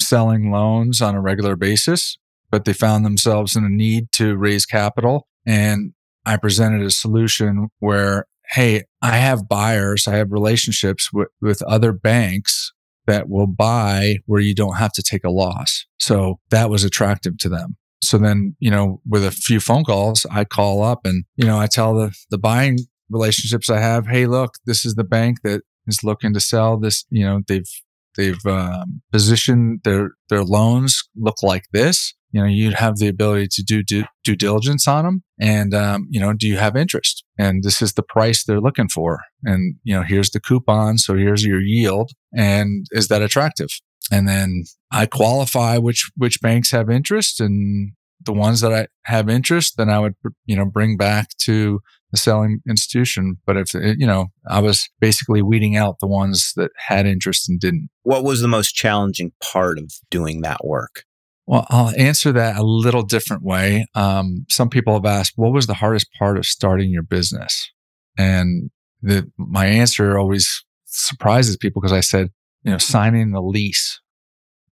selling 0.00 0.50
loans 0.50 1.00
on 1.00 1.14
a 1.14 1.20
regular 1.20 1.56
basis, 1.56 2.18
but 2.50 2.64
they 2.64 2.72
found 2.72 3.04
themselves 3.04 3.56
in 3.56 3.64
a 3.64 3.68
need 3.68 4.12
to 4.12 4.36
raise 4.36 4.66
capital. 4.66 5.26
And 5.46 5.92
I 6.24 6.36
presented 6.36 6.82
a 6.82 6.90
solution 6.90 7.68
where, 7.80 8.26
hey, 8.50 8.84
I 9.00 9.16
have 9.16 9.48
buyers, 9.48 10.06
I 10.06 10.16
have 10.16 10.30
relationships 10.30 11.12
with, 11.12 11.28
with 11.40 11.62
other 11.62 11.92
banks 11.92 12.72
that 13.06 13.28
will 13.28 13.46
buy 13.46 14.18
where 14.26 14.40
you 14.40 14.54
don't 14.54 14.76
have 14.76 14.92
to 14.92 15.02
take 15.02 15.24
a 15.24 15.30
loss. 15.30 15.86
So 15.98 16.38
that 16.50 16.70
was 16.70 16.84
attractive 16.84 17.38
to 17.38 17.48
them. 17.48 17.76
So 18.02 18.18
then, 18.18 18.56
you 18.58 18.70
know, 18.70 19.00
with 19.06 19.24
a 19.24 19.30
few 19.30 19.60
phone 19.60 19.84
calls, 19.84 20.26
I 20.30 20.44
call 20.44 20.82
up 20.82 21.00
and, 21.04 21.24
you 21.36 21.46
know, 21.46 21.58
I 21.58 21.66
tell 21.66 21.94
the, 21.94 22.12
the 22.30 22.38
buying 22.38 22.78
relationships 23.10 23.70
I 23.70 23.80
have, 23.80 24.06
Hey, 24.06 24.26
look, 24.26 24.54
this 24.66 24.84
is 24.84 24.94
the 24.94 25.04
bank 25.04 25.38
that 25.44 25.62
is 25.86 26.04
looking 26.04 26.32
to 26.34 26.40
sell 26.40 26.78
this. 26.78 27.04
You 27.10 27.24
know, 27.24 27.40
they've, 27.46 27.70
they've 28.16 28.44
um, 28.46 29.02
positioned 29.10 29.80
their, 29.84 30.10
their 30.28 30.44
loans 30.44 31.02
look 31.16 31.42
like 31.42 31.64
this. 31.72 32.14
You 32.30 32.40
know, 32.40 32.46
you'd 32.46 32.74
have 32.74 32.96
the 32.96 33.08
ability 33.08 33.48
to 33.52 33.62
do 33.62 33.82
due, 33.82 34.04
due 34.24 34.36
diligence 34.36 34.88
on 34.88 35.04
them. 35.04 35.22
And, 35.38 35.74
um, 35.74 36.08
you 36.10 36.18
know, 36.18 36.32
do 36.32 36.48
you 36.48 36.56
have 36.56 36.76
interest? 36.76 37.24
And 37.38 37.62
this 37.62 37.82
is 37.82 37.92
the 37.92 38.02
price 38.02 38.44
they're 38.44 38.60
looking 38.60 38.88
for. 38.88 39.20
And, 39.44 39.76
you 39.84 39.94
know, 39.94 40.02
here's 40.02 40.30
the 40.30 40.40
coupon. 40.40 40.96
So 40.96 41.14
here's 41.14 41.44
your 41.44 41.60
yield. 41.60 42.12
And 42.34 42.86
is 42.92 43.08
that 43.08 43.20
attractive? 43.20 43.68
And 44.10 44.26
then 44.26 44.64
I 44.90 45.06
qualify 45.06 45.76
which, 45.76 46.10
which 46.16 46.40
banks 46.40 46.70
have 46.70 46.88
interest 46.88 47.38
and 47.38 47.92
the 48.24 48.32
ones 48.32 48.60
that 48.60 48.72
I 48.72 48.86
have 49.04 49.28
interest, 49.28 49.76
then 49.76 49.90
I 49.90 49.98
would, 49.98 50.14
you 50.46 50.56
know, 50.56 50.64
bring 50.64 50.96
back 50.96 51.28
to 51.42 51.80
the 52.12 52.18
selling 52.18 52.60
institution. 52.68 53.38
But 53.44 53.56
if, 53.56 53.74
you 53.74 54.06
know, 54.06 54.28
I 54.48 54.60
was 54.60 54.88
basically 55.00 55.42
weeding 55.42 55.76
out 55.76 55.96
the 56.00 56.06
ones 56.06 56.52
that 56.56 56.70
had 56.76 57.06
interest 57.06 57.48
and 57.48 57.58
didn't. 57.58 57.88
What 58.02 58.22
was 58.22 58.40
the 58.40 58.48
most 58.48 58.74
challenging 58.74 59.32
part 59.42 59.78
of 59.78 59.92
doing 60.10 60.42
that 60.42 60.64
work? 60.64 61.04
Well, 61.46 61.66
I'll 61.70 61.92
answer 61.98 62.30
that 62.32 62.56
a 62.56 62.62
little 62.62 63.02
different 63.02 63.42
way. 63.42 63.86
Um, 63.96 64.46
some 64.48 64.68
people 64.68 64.94
have 64.94 65.04
asked, 65.04 65.32
what 65.36 65.52
was 65.52 65.66
the 65.66 65.74
hardest 65.74 66.06
part 66.16 66.38
of 66.38 66.46
starting 66.46 66.90
your 66.90 67.02
business? 67.02 67.68
And 68.16 68.70
the, 69.00 69.28
my 69.36 69.66
answer 69.66 70.16
always 70.18 70.64
surprises 70.84 71.56
people 71.56 71.82
because 71.82 71.92
I 71.92 72.00
said, 72.00 72.28
you 72.62 72.70
know, 72.70 72.78
signing 72.78 73.32
the 73.32 73.40
lease 73.40 74.00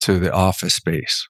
to 0.01 0.19
the 0.19 0.33
office 0.33 0.75
space. 0.75 1.27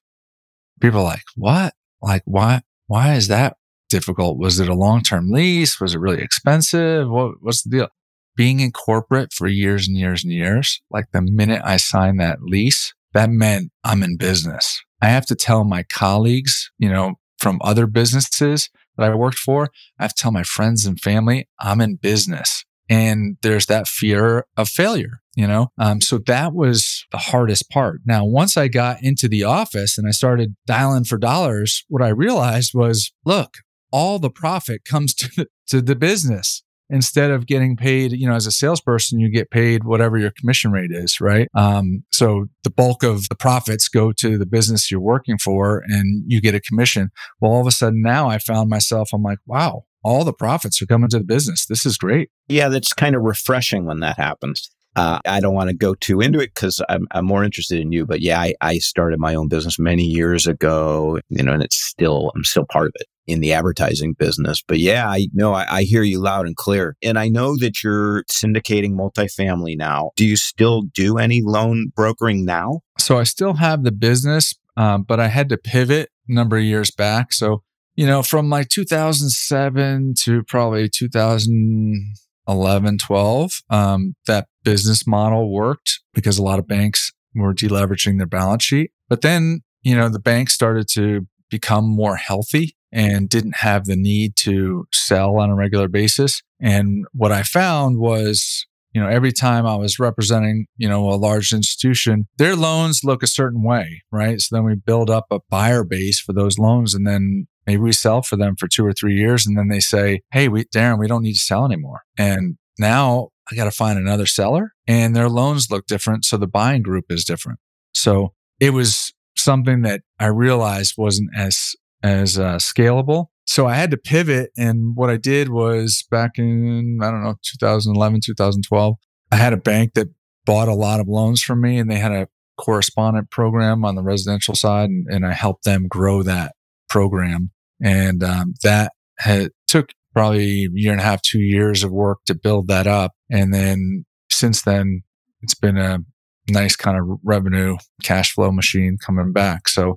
People 0.80 1.00
are 1.00 1.04
like, 1.04 1.22
what? 1.36 1.74
Like, 2.02 2.22
why, 2.24 2.62
why 2.86 3.14
is 3.14 3.28
that 3.28 3.56
difficult? 3.88 4.38
Was 4.38 4.60
it 4.60 4.68
a 4.68 4.74
long-term 4.74 5.30
lease? 5.30 5.80
Was 5.80 5.94
it 5.94 6.00
really 6.00 6.22
expensive? 6.22 7.08
What, 7.08 7.34
what's 7.40 7.62
the 7.62 7.70
deal? 7.70 7.88
Being 8.36 8.60
in 8.60 8.70
corporate 8.70 9.32
for 9.32 9.48
years 9.48 9.88
and 9.88 9.96
years 9.96 10.22
and 10.22 10.32
years, 10.32 10.80
like 10.90 11.06
the 11.12 11.22
minute 11.22 11.62
I 11.64 11.76
signed 11.76 12.20
that 12.20 12.42
lease, 12.42 12.94
that 13.14 13.30
meant 13.30 13.72
I'm 13.84 14.02
in 14.02 14.16
business. 14.16 14.80
I 15.02 15.06
have 15.06 15.26
to 15.26 15.34
tell 15.34 15.64
my 15.64 15.82
colleagues, 15.84 16.70
you 16.78 16.88
know, 16.88 17.14
from 17.38 17.60
other 17.62 17.86
businesses 17.86 18.70
that 18.96 19.10
I 19.10 19.14
worked 19.14 19.38
for, 19.38 19.70
I 19.98 20.04
have 20.04 20.14
to 20.14 20.22
tell 20.22 20.32
my 20.32 20.42
friends 20.42 20.84
and 20.86 21.00
family, 21.00 21.48
I'm 21.60 21.80
in 21.80 21.96
business. 21.96 22.64
And 22.90 23.36
there's 23.42 23.66
that 23.66 23.86
fear 23.86 24.46
of 24.56 24.68
failure, 24.68 25.20
you 25.36 25.46
know? 25.46 25.68
Um, 25.78 26.00
so 26.00 26.18
that 26.26 26.54
was 26.54 27.04
the 27.12 27.18
hardest 27.18 27.68
part. 27.70 28.00
Now, 28.06 28.24
once 28.24 28.56
I 28.56 28.68
got 28.68 29.02
into 29.02 29.28
the 29.28 29.44
office 29.44 29.98
and 29.98 30.08
I 30.08 30.10
started 30.10 30.56
dialing 30.66 31.04
for 31.04 31.18
dollars, 31.18 31.84
what 31.88 32.02
I 32.02 32.08
realized 32.08 32.72
was, 32.74 33.12
look, 33.26 33.58
all 33.90 34.18
the 34.18 34.30
profit 34.30 34.84
comes 34.84 35.14
to 35.14 35.28
the, 35.36 35.46
to 35.68 35.80
the 35.80 35.96
business 35.96 36.62
instead 36.90 37.30
of 37.30 37.46
getting 37.46 37.76
paid, 37.76 38.12
you 38.12 38.28
know, 38.28 38.34
as 38.34 38.46
a 38.46 38.52
salesperson, 38.52 39.20
you 39.20 39.28
get 39.28 39.50
paid 39.50 39.84
whatever 39.84 40.18
your 40.18 40.30
commission 40.30 40.70
rate 40.70 40.90
is, 40.90 41.20
right? 41.20 41.48
Um, 41.54 42.04
so 42.12 42.46
the 42.64 42.70
bulk 42.70 43.02
of 43.02 43.28
the 43.28 43.34
profits 43.34 43.88
go 43.88 44.12
to 44.12 44.38
the 44.38 44.46
business 44.46 44.90
you're 44.90 45.00
working 45.00 45.38
for 45.38 45.82
and 45.86 46.24
you 46.26 46.40
get 46.40 46.54
a 46.54 46.60
commission. 46.60 47.10
Well, 47.40 47.52
all 47.52 47.60
of 47.60 47.66
a 47.66 47.72
sudden 47.72 48.02
now 48.02 48.28
I 48.28 48.38
found 48.38 48.70
myself, 48.70 49.10
I'm 49.12 49.22
like, 49.22 49.38
wow, 49.46 49.84
all 50.02 50.24
the 50.24 50.32
profits 50.32 50.80
are 50.80 50.86
coming 50.86 51.10
to 51.10 51.18
the 51.18 51.24
business. 51.24 51.66
This 51.66 51.84
is 51.84 51.98
great. 51.98 52.30
Yeah, 52.48 52.68
that's 52.68 52.92
kind 52.92 53.14
of 53.14 53.22
refreshing 53.22 53.84
when 53.84 54.00
that 54.00 54.16
happens. 54.16 54.70
Uh, 54.96 55.20
I 55.26 55.40
don't 55.40 55.54
want 55.54 55.68
to 55.68 55.76
go 55.76 55.94
too 55.94 56.20
into 56.20 56.40
it 56.40 56.54
because 56.54 56.80
I'm, 56.88 57.06
I'm, 57.12 57.24
more 57.24 57.44
interested 57.44 57.78
in 57.78 57.92
you. 57.92 58.04
But 58.04 58.20
yeah, 58.20 58.40
I, 58.40 58.54
I, 58.60 58.78
started 58.78 59.20
my 59.20 59.34
own 59.34 59.46
business 59.46 59.78
many 59.78 60.02
years 60.02 60.48
ago, 60.48 61.20
you 61.28 61.42
know, 61.42 61.52
and 61.52 61.62
it's 61.62 61.76
still, 61.76 62.32
I'm 62.34 62.42
still 62.42 62.64
part 62.68 62.86
of 62.86 62.92
it 62.96 63.06
in 63.28 63.40
the 63.40 63.52
advertising 63.52 64.14
business. 64.14 64.62
But 64.66 64.78
yeah, 64.78 65.08
I 65.08 65.28
know 65.34 65.52
I, 65.52 65.66
I 65.68 65.82
hear 65.82 66.02
you 66.02 66.18
loud 66.18 66.46
and 66.46 66.56
clear. 66.56 66.96
And 67.02 67.18
I 67.18 67.28
know 67.28 67.56
that 67.58 67.84
you're 67.84 68.24
syndicating 68.24 68.92
multifamily 68.92 69.76
now. 69.76 70.10
Do 70.16 70.24
you 70.24 70.36
still 70.36 70.82
do 70.94 71.18
any 71.18 71.42
loan 71.42 71.92
brokering 71.94 72.44
now? 72.44 72.80
So 72.98 73.18
I 73.18 73.24
still 73.24 73.54
have 73.54 73.84
the 73.84 73.92
business, 73.92 74.54
um, 74.76 75.02
but 75.02 75.20
I 75.20 75.28
had 75.28 75.50
to 75.50 75.58
pivot 75.58 76.08
a 76.28 76.32
number 76.32 76.56
of 76.56 76.64
years 76.64 76.90
back. 76.90 77.32
So 77.32 77.62
you 77.98 78.06
know, 78.06 78.22
from 78.22 78.48
like 78.48 78.68
2007 78.68 80.14
to 80.20 80.44
probably 80.44 80.88
2011, 80.88 82.98
12, 82.98 83.62
um, 83.70 84.14
that 84.28 84.46
business 84.62 85.04
model 85.04 85.52
worked 85.52 85.98
because 86.14 86.38
a 86.38 86.42
lot 86.44 86.60
of 86.60 86.68
banks 86.68 87.12
were 87.34 87.52
deleveraging 87.52 88.18
their 88.18 88.28
balance 88.28 88.62
sheet. 88.62 88.92
But 89.08 89.22
then, 89.22 89.62
you 89.82 89.96
know, 89.96 90.08
the 90.08 90.20
banks 90.20 90.54
started 90.54 90.86
to 90.90 91.26
become 91.50 91.88
more 91.88 92.14
healthy 92.14 92.76
and 92.92 93.28
didn't 93.28 93.56
have 93.56 93.84
the 93.84 93.96
need 93.96 94.36
to 94.36 94.86
sell 94.92 95.36
on 95.36 95.50
a 95.50 95.54
regular 95.54 95.88
basis. 95.88 96.42
And 96.60 97.04
what 97.12 97.32
I 97.32 97.42
found 97.42 97.98
was 97.98 98.66
you 98.94 99.02
know, 99.02 99.08
every 99.08 99.32
time 99.32 99.66
I 99.66 99.76
was 99.76 99.98
representing, 99.98 100.66
you 100.76 100.88
know, 100.88 101.08
a 101.10 101.14
large 101.14 101.52
institution, 101.52 102.26
their 102.38 102.56
loans 102.56 103.04
look 103.04 103.22
a 103.22 103.28
certain 103.28 103.62
way, 103.62 104.02
right? 104.10 104.40
So 104.40 104.56
then 104.56 104.64
we 104.64 104.74
build 104.74 105.10
up 105.10 105.26
a 105.30 105.40
buyer 105.50 105.84
base 105.84 106.18
for 106.20 106.32
those 106.32 106.58
loans 106.58 106.94
and 106.94 107.06
then 107.06 107.46
maybe 107.66 107.82
we 107.82 107.92
sell 107.92 108.22
for 108.22 108.36
them 108.36 108.56
for 108.56 108.66
two 108.66 108.84
or 108.84 108.92
three 108.92 109.14
years 109.14 109.46
and 109.46 109.58
then 109.58 109.68
they 109.68 109.80
say, 109.80 110.22
Hey, 110.32 110.48
we, 110.48 110.64
Darren, 110.64 110.98
we 110.98 111.06
don't 111.06 111.22
need 111.22 111.34
to 111.34 111.38
sell 111.38 111.64
anymore. 111.64 112.02
And 112.16 112.56
now 112.78 113.28
I 113.50 113.54
got 113.54 113.64
to 113.64 113.70
find 113.70 113.98
another 113.98 114.26
seller 114.26 114.72
and 114.86 115.14
their 115.14 115.28
loans 115.28 115.70
look 115.70 115.86
different. 115.86 116.24
So 116.24 116.36
the 116.36 116.46
buying 116.46 116.82
group 116.82 117.06
is 117.10 117.24
different. 117.24 117.60
So 117.92 118.32
it 118.58 118.70
was 118.70 119.12
something 119.36 119.82
that 119.82 120.00
I 120.18 120.26
realized 120.26 120.94
wasn't 120.96 121.30
as, 121.36 121.76
as 122.02 122.38
uh, 122.38 122.56
scalable 122.56 123.26
so 123.48 123.66
I 123.66 123.76
had 123.76 123.90
to 123.92 123.96
pivot. 123.96 124.50
And 124.58 124.94
what 124.94 125.08
I 125.08 125.16
did 125.16 125.48
was 125.48 126.04
back 126.10 126.32
in, 126.36 126.98
I 127.02 127.10
don't 127.10 127.22
know, 127.22 127.36
2011, 127.42 128.20
2012, 128.22 128.94
I 129.32 129.36
had 129.36 129.54
a 129.54 129.56
bank 129.56 129.94
that 129.94 130.08
bought 130.44 130.68
a 130.68 130.74
lot 130.74 131.00
of 131.00 131.08
loans 131.08 131.40
from 131.40 131.62
me 131.62 131.78
and 131.78 131.90
they 131.90 131.98
had 131.98 132.12
a 132.12 132.28
correspondent 132.58 133.30
program 133.30 133.86
on 133.86 133.94
the 133.94 134.02
residential 134.02 134.54
side. 134.54 134.90
And, 134.90 135.06
and 135.08 135.24
I 135.24 135.32
helped 135.32 135.64
them 135.64 135.88
grow 135.88 136.22
that 136.24 136.56
program. 136.90 137.50
And 137.82 138.22
um, 138.22 138.52
that 138.64 138.92
had, 139.18 139.52
took 139.66 139.92
probably 140.12 140.64
a 140.64 140.68
year 140.74 140.92
and 140.92 141.00
a 141.00 141.04
half, 141.04 141.22
two 141.22 141.40
years 141.40 141.82
of 141.82 141.90
work 141.90 142.18
to 142.26 142.34
build 142.34 142.68
that 142.68 142.86
up. 142.86 143.12
And 143.30 143.54
then 143.54 144.04
since 144.30 144.60
then, 144.60 145.04
it's 145.40 145.54
been 145.54 145.78
a 145.78 146.00
nice 146.48 146.76
kind 146.76 146.98
of 146.98 147.18
revenue 147.22 147.76
cash 148.02 148.32
flow 148.32 148.50
machine 148.50 148.96
coming 149.04 149.32
back. 149.32 149.68
So 149.68 149.96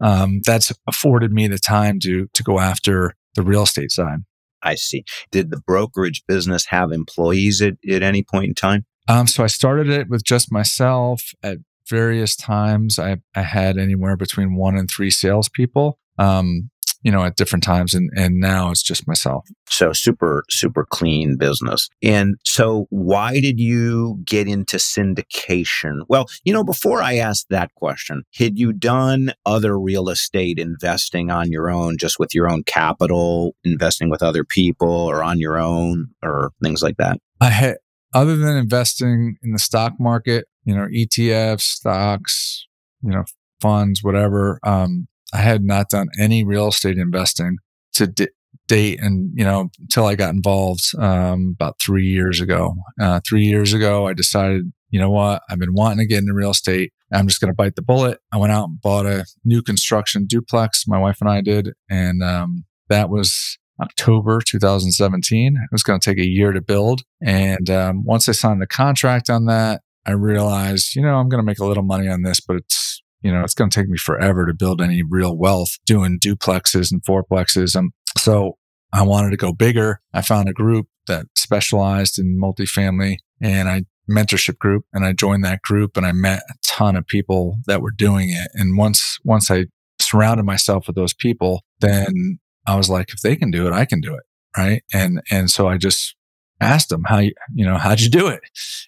um, 0.00 0.40
that's 0.44 0.72
afforded 0.86 1.32
me 1.32 1.48
the 1.48 1.58
time 1.58 2.00
to 2.00 2.28
to 2.32 2.42
go 2.42 2.58
after 2.58 3.14
the 3.34 3.42
real 3.42 3.62
estate 3.62 3.90
side. 3.90 4.20
I 4.62 4.74
see. 4.74 5.04
Did 5.30 5.50
the 5.50 5.60
brokerage 5.66 6.22
business 6.26 6.66
have 6.66 6.92
employees 6.92 7.62
at, 7.62 7.74
at 7.88 8.02
any 8.02 8.22
point 8.22 8.46
in 8.46 8.54
time? 8.54 8.84
Um, 9.08 9.26
so 9.26 9.42
I 9.42 9.46
started 9.46 9.88
it 9.88 10.08
with 10.08 10.24
just 10.24 10.52
myself. 10.52 11.32
At 11.42 11.58
various 11.88 12.36
times, 12.36 12.98
I, 12.98 13.16
I 13.34 13.42
had 13.42 13.78
anywhere 13.78 14.16
between 14.16 14.54
one 14.54 14.76
and 14.76 14.88
three 14.90 15.10
salespeople. 15.10 15.98
Um, 16.18 16.70
you 17.02 17.10
know, 17.10 17.24
at 17.24 17.36
different 17.36 17.64
times. 17.64 17.94
And, 17.94 18.10
and 18.16 18.40
now 18.40 18.70
it's 18.70 18.82
just 18.82 19.06
myself. 19.06 19.48
So 19.68 19.92
super, 19.92 20.44
super 20.50 20.84
clean 20.84 21.36
business. 21.36 21.88
And 22.02 22.36
so 22.44 22.86
why 22.90 23.40
did 23.40 23.58
you 23.58 24.20
get 24.24 24.46
into 24.46 24.76
syndication? 24.76 26.00
Well, 26.08 26.26
you 26.44 26.52
know, 26.52 26.64
before 26.64 27.02
I 27.02 27.14
asked 27.14 27.46
that 27.50 27.74
question, 27.74 28.24
had 28.34 28.58
you 28.58 28.72
done 28.72 29.32
other 29.46 29.78
real 29.78 30.08
estate 30.08 30.58
investing 30.58 31.30
on 31.30 31.50
your 31.50 31.70
own, 31.70 31.96
just 31.96 32.18
with 32.18 32.34
your 32.34 32.50
own 32.50 32.64
capital, 32.64 33.54
investing 33.64 34.10
with 34.10 34.22
other 34.22 34.44
people 34.44 34.90
or 34.90 35.22
on 35.22 35.38
your 35.38 35.58
own 35.58 36.08
or 36.22 36.52
things 36.62 36.82
like 36.82 36.96
that? 36.98 37.18
I 37.40 37.50
had, 37.50 37.76
other 38.12 38.36
than 38.36 38.56
investing 38.56 39.36
in 39.42 39.52
the 39.52 39.58
stock 39.58 39.94
market, 39.98 40.46
you 40.64 40.74
know, 40.74 40.86
ETFs, 40.94 41.62
stocks, 41.62 42.66
you 43.02 43.10
know, 43.10 43.24
funds, 43.60 44.02
whatever. 44.02 44.58
Um, 44.62 45.06
I 45.32 45.38
had 45.38 45.62
not 45.62 45.90
done 45.90 46.08
any 46.18 46.44
real 46.44 46.68
estate 46.68 46.98
investing 46.98 47.58
to 47.94 48.06
d- 48.06 48.28
date 48.68 49.00
and 49.00 49.32
you 49.34 49.44
know 49.44 49.68
until 49.80 50.06
i 50.06 50.14
got 50.14 50.32
involved 50.32 50.84
um, 50.98 51.56
about 51.58 51.80
three 51.80 52.06
years 52.06 52.40
ago. 52.40 52.74
Uh, 53.00 53.20
three 53.28 53.44
years 53.44 53.72
ago 53.72 54.06
i 54.06 54.12
decided 54.12 54.72
you 54.90 54.98
know 54.98 55.10
what? 55.10 55.42
I've 55.48 55.58
been 55.58 55.74
wanting 55.74 55.98
to 55.98 56.06
get 56.06 56.18
into 56.18 56.34
real 56.34 56.50
estate. 56.50 56.92
I'm 57.12 57.28
just 57.28 57.40
going 57.40 57.50
to 57.50 57.56
bite 57.56 57.76
the 57.76 57.82
bullet. 57.82 58.18
I 58.32 58.36
went 58.36 58.52
out 58.52 58.68
and 58.68 58.80
bought 58.80 59.06
a 59.06 59.24
new 59.44 59.62
construction 59.62 60.26
duplex 60.26 60.84
my 60.86 60.98
wife 60.98 61.20
and 61.20 61.30
i 61.30 61.40
did 61.40 61.70
and 61.88 62.22
um, 62.22 62.64
that 62.88 63.08
was 63.08 63.58
october 63.80 64.40
2017 64.40 65.56
it 65.56 65.68
was 65.72 65.82
going 65.82 65.98
to 65.98 66.04
take 66.04 66.18
a 66.18 66.28
year 66.28 66.52
to 66.52 66.60
build 66.60 67.02
and 67.22 67.70
um, 67.70 68.04
once 68.04 68.28
i 68.28 68.32
signed 68.32 68.60
the 68.60 68.66
contract 68.66 69.30
on 69.30 69.46
that 69.46 69.80
i 70.06 70.10
realized 70.10 70.94
you 70.94 71.02
know 71.02 71.14
i'm 71.14 71.28
going 71.28 71.40
to 71.40 71.46
make 71.46 71.58
a 71.58 71.64
little 71.64 71.82
money 71.82 72.08
on 72.08 72.22
this 72.22 72.40
but 72.40 72.56
it's 72.56 73.02
you 73.22 73.32
know, 73.32 73.42
it's 73.42 73.54
going 73.54 73.70
to 73.70 73.80
take 73.80 73.88
me 73.88 73.98
forever 73.98 74.46
to 74.46 74.54
build 74.54 74.80
any 74.80 75.02
real 75.02 75.36
wealth 75.36 75.78
doing 75.84 76.18
duplexes 76.18 76.90
and 76.90 77.02
fourplexes. 77.02 77.74
And 77.74 77.92
so 78.18 78.56
I 78.92 79.02
wanted 79.02 79.30
to 79.30 79.36
go 79.36 79.52
bigger. 79.52 80.00
I 80.12 80.22
found 80.22 80.48
a 80.48 80.52
group 80.52 80.86
that 81.06 81.26
specialized 81.36 82.18
in 82.18 82.38
multifamily 82.40 83.16
and 83.40 83.68
I 83.68 83.84
mentorship 84.10 84.58
group 84.58 84.84
and 84.92 85.04
I 85.04 85.12
joined 85.12 85.44
that 85.44 85.62
group 85.62 85.96
and 85.96 86.04
I 86.04 86.12
met 86.12 86.42
a 86.50 86.54
ton 86.66 86.96
of 86.96 87.06
people 87.06 87.56
that 87.66 87.82
were 87.82 87.92
doing 87.92 88.30
it. 88.30 88.48
And 88.54 88.76
once, 88.76 89.18
once 89.24 89.50
I 89.50 89.66
surrounded 90.00 90.44
myself 90.44 90.86
with 90.86 90.96
those 90.96 91.14
people, 91.14 91.62
then 91.80 92.38
I 92.66 92.76
was 92.76 92.88
like, 92.88 93.12
if 93.12 93.20
they 93.20 93.36
can 93.36 93.50
do 93.50 93.66
it, 93.66 93.72
I 93.72 93.84
can 93.84 94.00
do 94.00 94.14
it. 94.14 94.22
Right. 94.56 94.82
And, 94.92 95.22
and 95.30 95.48
so 95.48 95.68
I 95.68 95.76
just 95.76 96.16
asked 96.60 96.88
them 96.88 97.04
how 97.04 97.18
you, 97.18 97.32
you 97.54 97.64
know, 97.64 97.78
how'd 97.78 98.00
you 98.00 98.10
do 98.10 98.26
it? 98.26 98.40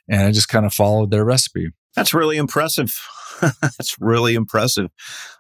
And 0.08 0.22
I 0.22 0.32
just 0.32 0.48
kind 0.48 0.66
of 0.66 0.74
followed 0.74 1.10
their 1.10 1.24
recipe. 1.24 1.68
That's 1.94 2.14
really 2.14 2.36
impressive. 2.36 3.00
That's 3.60 3.96
really 4.00 4.34
impressive, 4.34 4.88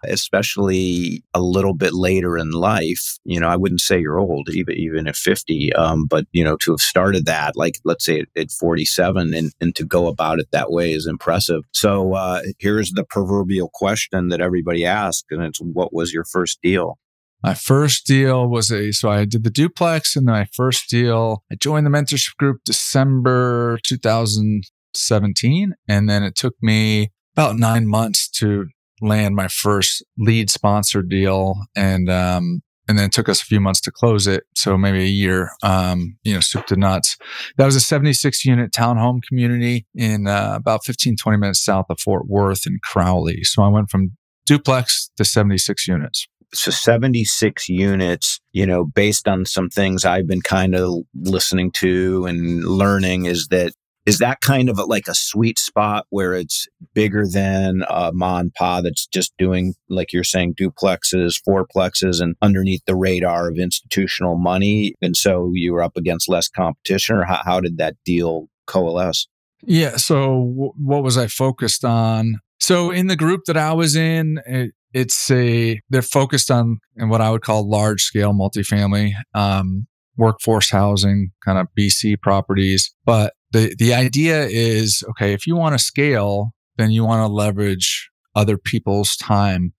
especially 0.04 1.22
a 1.34 1.40
little 1.40 1.74
bit 1.74 1.92
later 1.92 2.36
in 2.36 2.50
life. 2.50 3.18
You 3.24 3.40
know, 3.40 3.48
I 3.48 3.56
wouldn't 3.56 3.80
say 3.80 4.00
you're 4.00 4.18
old, 4.18 4.48
even 4.50 4.76
even 4.76 5.06
at 5.06 5.16
50, 5.16 5.72
um, 5.74 6.06
but 6.06 6.26
you 6.32 6.44
know, 6.44 6.56
to 6.58 6.72
have 6.72 6.80
started 6.80 7.26
that, 7.26 7.56
like 7.56 7.78
let's 7.84 8.04
say 8.04 8.20
at, 8.20 8.28
at 8.36 8.50
47, 8.50 9.34
and, 9.34 9.52
and 9.60 9.74
to 9.76 9.84
go 9.84 10.08
about 10.08 10.40
it 10.40 10.48
that 10.52 10.70
way 10.70 10.92
is 10.92 11.06
impressive. 11.06 11.62
So 11.72 12.14
uh, 12.14 12.42
here's 12.58 12.92
the 12.92 13.04
proverbial 13.04 13.70
question 13.72 14.28
that 14.28 14.40
everybody 14.40 14.84
asks, 14.84 15.26
and 15.30 15.42
it's, 15.42 15.60
"What 15.60 15.94
was 15.94 16.12
your 16.12 16.24
first 16.24 16.60
deal?" 16.62 16.98
My 17.42 17.54
first 17.54 18.06
deal 18.06 18.48
was 18.48 18.70
a 18.70 18.92
so 18.92 19.10
I 19.10 19.24
did 19.24 19.42
the 19.44 19.50
duplex, 19.50 20.14
and 20.16 20.26
my 20.26 20.46
first 20.52 20.88
deal 20.88 21.42
I 21.50 21.56
joined 21.56 21.86
the 21.86 21.90
mentorship 21.90 22.36
group 22.36 22.60
December 22.64 23.78
2017, 23.84 25.74
and 25.88 26.08
then 26.08 26.22
it 26.22 26.34
took 26.36 26.54
me 26.62 27.10
about 27.34 27.56
nine 27.56 27.86
months 27.86 28.28
to 28.28 28.66
land 29.00 29.34
my 29.34 29.48
first 29.48 30.04
lead 30.18 30.50
sponsor 30.50 31.02
deal, 31.02 31.56
and 31.74 32.10
um, 32.10 32.62
and 32.88 32.98
then 32.98 33.06
it 33.06 33.12
took 33.12 33.28
us 33.28 33.40
a 33.40 33.44
few 33.44 33.60
months 33.60 33.80
to 33.82 33.90
close 33.90 34.26
it. 34.26 34.44
So 34.54 34.76
maybe 34.76 35.02
a 35.02 35.06
year, 35.06 35.50
um, 35.62 36.16
you 36.24 36.34
know, 36.34 36.40
soup 36.40 36.66
to 36.66 36.76
nuts. 36.76 37.16
That 37.56 37.64
was 37.64 37.76
a 37.76 37.80
76 37.80 38.44
unit 38.44 38.72
townhome 38.72 39.20
community 39.28 39.86
in 39.94 40.26
uh, 40.26 40.54
about 40.56 40.84
15, 40.84 41.16
20 41.16 41.38
minutes 41.38 41.64
south 41.64 41.86
of 41.90 42.00
Fort 42.00 42.26
Worth 42.26 42.66
in 42.66 42.78
Crowley. 42.82 43.44
So 43.44 43.62
I 43.62 43.68
went 43.68 43.90
from 43.90 44.16
duplex 44.46 45.10
to 45.16 45.24
76 45.24 45.86
units 45.86 46.26
so 46.54 46.70
76 46.70 47.68
units, 47.68 48.40
you 48.52 48.66
know, 48.66 48.84
based 48.84 49.26
on 49.26 49.46
some 49.46 49.68
things 49.68 50.04
I've 50.04 50.26
been 50.26 50.42
kind 50.42 50.74
of 50.74 51.02
listening 51.14 51.72
to 51.72 52.26
and 52.26 52.64
learning 52.64 53.24
is 53.24 53.48
that 53.48 53.72
is 54.06 54.18
that 54.18 54.40
kind 54.40 54.68
of 54.68 54.78
a, 54.78 54.84
like 54.84 55.06
a 55.08 55.14
sweet 55.14 55.58
spot 55.58 56.06
where 56.10 56.34
it's 56.34 56.66
bigger 56.94 57.26
than 57.26 57.84
a 57.88 58.12
mon 58.12 58.50
pa 58.50 58.80
that's 58.80 59.06
just 59.06 59.32
doing 59.38 59.74
like 59.88 60.12
you're 60.12 60.24
saying 60.24 60.54
duplexes 60.54 61.40
fourplexes 61.46 62.20
and 62.20 62.34
underneath 62.42 62.82
the 62.86 62.96
radar 62.96 63.48
of 63.48 63.58
institutional 63.58 64.36
money 64.36 64.94
and 65.00 65.16
so 65.16 65.50
you 65.54 65.72
were 65.72 65.82
up 65.82 65.96
against 65.96 66.28
less 66.28 66.48
competition 66.48 67.16
or 67.16 67.24
how, 67.24 67.40
how 67.44 67.60
did 67.60 67.78
that 67.78 67.94
deal 68.04 68.48
coalesce 68.66 69.26
yeah 69.62 69.96
so 69.96 70.18
w- 70.18 70.72
what 70.76 71.02
was 71.02 71.16
i 71.16 71.26
focused 71.26 71.84
on 71.84 72.38
so 72.60 72.90
in 72.90 73.06
the 73.06 73.16
group 73.16 73.42
that 73.46 73.56
i 73.56 73.72
was 73.72 73.96
in 73.96 74.40
it, 74.46 74.72
it's 74.94 75.30
a 75.30 75.80
they're 75.90 76.02
focused 76.02 76.50
on 76.50 76.78
in 76.96 77.08
what 77.08 77.20
I 77.20 77.30
would 77.30 77.42
call 77.42 77.68
large 77.68 78.02
scale 78.02 78.32
multifamily 78.32 79.12
um, 79.34 79.86
workforce 80.16 80.70
housing, 80.70 81.30
kind 81.44 81.58
of 81.58 81.68
BC 81.78 82.20
properties. 82.20 82.94
But 83.04 83.32
the 83.52 83.74
the 83.78 83.94
idea 83.94 84.46
is 84.46 85.04
okay 85.10 85.32
if 85.32 85.46
you 85.46 85.56
want 85.56 85.78
to 85.78 85.84
scale, 85.84 86.52
then 86.76 86.90
you 86.90 87.04
want 87.04 87.26
to 87.26 87.32
leverage 87.32 88.10
other 88.34 88.56
people's 88.56 89.16
time, 89.16 89.72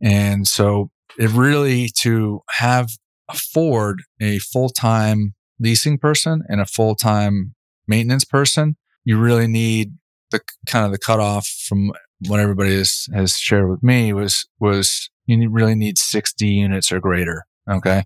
and 0.00 0.46
so 0.46 0.90
it 1.18 1.30
really 1.30 1.88
to 2.00 2.40
have 2.50 2.90
afford 3.28 4.02
a 4.20 4.38
full 4.38 4.68
time 4.68 5.34
leasing 5.58 5.98
person 5.98 6.42
and 6.48 6.60
a 6.60 6.66
full 6.66 6.94
time 6.94 7.54
maintenance 7.86 8.24
person, 8.24 8.76
you 9.04 9.18
really 9.18 9.46
need 9.46 9.92
the 10.30 10.40
kind 10.66 10.84
of 10.84 10.92
the 10.92 10.98
cutoff 10.98 11.46
from 11.46 11.92
what 12.28 12.40
everybody 12.40 12.76
has, 12.76 13.06
has 13.14 13.34
shared 13.34 13.68
with 13.68 13.82
me 13.82 14.12
was 14.12 14.46
was 14.60 15.10
you 15.26 15.48
really 15.50 15.74
need 15.74 15.98
60 15.98 16.46
units 16.46 16.90
or 16.90 17.00
greater. 17.00 17.44
Okay. 17.70 18.04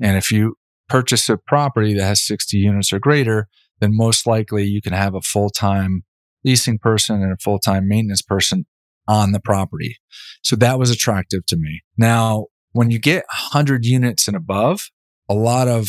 And 0.00 0.16
if 0.16 0.30
you 0.30 0.56
purchase 0.88 1.28
a 1.28 1.36
property 1.36 1.94
that 1.94 2.04
has 2.04 2.26
60 2.26 2.56
units 2.56 2.92
or 2.92 2.98
greater, 2.98 3.48
then 3.80 3.96
most 3.96 4.26
likely 4.26 4.64
you 4.64 4.80
can 4.80 4.92
have 4.92 5.14
a 5.14 5.20
full 5.20 5.50
time 5.50 6.04
leasing 6.44 6.78
person 6.78 7.22
and 7.22 7.32
a 7.32 7.36
full 7.42 7.58
time 7.58 7.88
maintenance 7.88 8.22
person 8.22 8.66
on 9.06 9.32
the 9.32 9.40
property. 9.40 9.96
So 10.42 10.56
that 10.56 10.78
was 10.78 10.90
attractive 10.90 11.46
to 11.46 11.56
me. 11.56 11.82
Now, 11.96 12.46
when 12.72 12.90
you 12.90 12.98
get 12.98 13.24
100 13.52 13.84
units 13.84 14.28
and 14.28 14.36
above, 14.36 14.90
a 15.28 15.34
lot 15.34 15.68
of 15.68 15.88